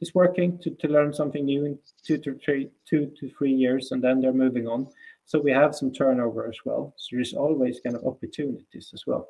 is 0.00 0.14
working 0.14 0.58
to, 0.58 0.70
to 0.70 0.88
learn 0.88 1.12
something 1.12 1.44
new 1.44 1.64
in 1.64 1.78
two 2.06 2.18
to 2.18 2.38
three 2.38 2.70
two 2.88 3.12
to 3.18 3.30
three 3.30 3.52
years 3.52 3.92
and 3.92 4.02
then 4.02 4.20
they're 4.20 4.32
moving 4.32 4.66
on. 4.66 4.88
So 5.26 5.38
we 5.38 5.52
have 5.52 5.74
some 5.74 5.92
turnover 5.92 6.48
as 6.48 6.58
well. 6.64 6.94
So 6.96 7.16
there's 7.16 7.34
always 7.34 7.80
kind 7.80 7.96
of 7.96 8.04
opportunities 8.04 8.90
as 8.94 9.06
well 9.06 9.28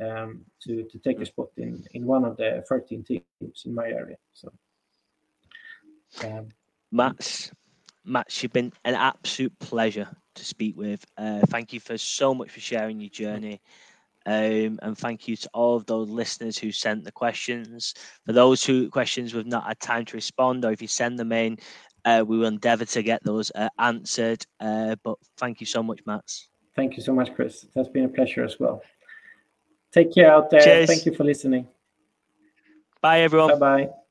um, 0.00 0.42
to, 0.62 0.84
to 0.84 0.98
take 0.98 1.20
a 1.20 1.26
spot 1.26 1.48
in, 1.56 1.84
in 1.92 2.06
one 2.06 2.24
of 2.24 2.36
the 2.36 2.64
13 2.68 3.04
teams 3.04 3.62
in 3.64 3.74
my 3.74 3.88
area. 3.88 4.16
So 4.32 4.52
um, 6.24 6.48
Mats, 6.90 7.50
Mats, 8.04 8.42
you've 8.42 8.52
been 8.52 8.72
an 8.84 8.94
absolute 8.94 9.58
pleasure 9.58 10.08
to 10.34 10.44
speak 10.44 10.76
with. 10.76 11.04
Uh, 11.16 11.40
thank 11.48 11.72
you 11.72 11.80
for 11.80 11.98
so 11.98 12.34
much 12.34 12.50
for 12.50 12.60
sharing 12.60 13.00
your 13.00 13.10
journey. 13.10 13.60
Um, 14.24 14.78
and 14.82 14.96
thank 14.96 15.26
you 15.26 15.36
to 15.36 15.50
all 15.52 15.76
of 15.76 15.86
those 15.86 16.08
listeners 16.08 16.56
who 16.56 16.70
sent 16.70 17.04
the 17.04 17.12
questions. 17.12 17.94
For 18.24 18.32
those 18.32 18.64
who 18.64 18.88
questions 18.88 19.34
we've 19.34 19.46
not 19.46 19.66
had 19.66 19.80
time 19.80 20.04
to 20.06 20.16
respond, 20.16 20.64
or 20.64 20.70
if 20.72 20.80
you 20.80 20.88
send 20.88 21.18
them 21.18 21.32
in, 21.32 21.58
uh, 22.04 22.24
we 22.26 22.38
will 22.38 22.46
endeavour 22.46 22.84
to 22.84 23.02
get 23.02 23.22
those 23.24 23.50
uh, 23.54 23.68
answered. 23.78 24.44
Uh, 24.60 24.96
but 25.02 25.16
thank 25.38 25.60
you 25.60 25.66
so 25.66 25.82
much, 25.82 26.00
Mats. 26.06 26.48
Thank 26.74 26.96
you 26.96 27.02
so 27.02 27.12
much, 27.12 27.34
Chris. 27.34 27.64
It 27.64 27.70
has 27.76 27.88
been 27.88 28.04
a 28.04 28.08
pleasure 28.08 28.44
as 28.44 28.58
well. 28.58 28.82
Take 29.92 30.14
care 30.14 30.32
out 30.32 30.50
there. 30.50 30.60
Cheers. 30.60 30.88
Thank 30.88 31.06
you 31.06 31.14
for 31.14 31.24
listening. 31.24 31.68
Bye, 33.00 33.20
everyone. 33.20 33.58
Bye 33.58 33.84
bye. 33.86 34.01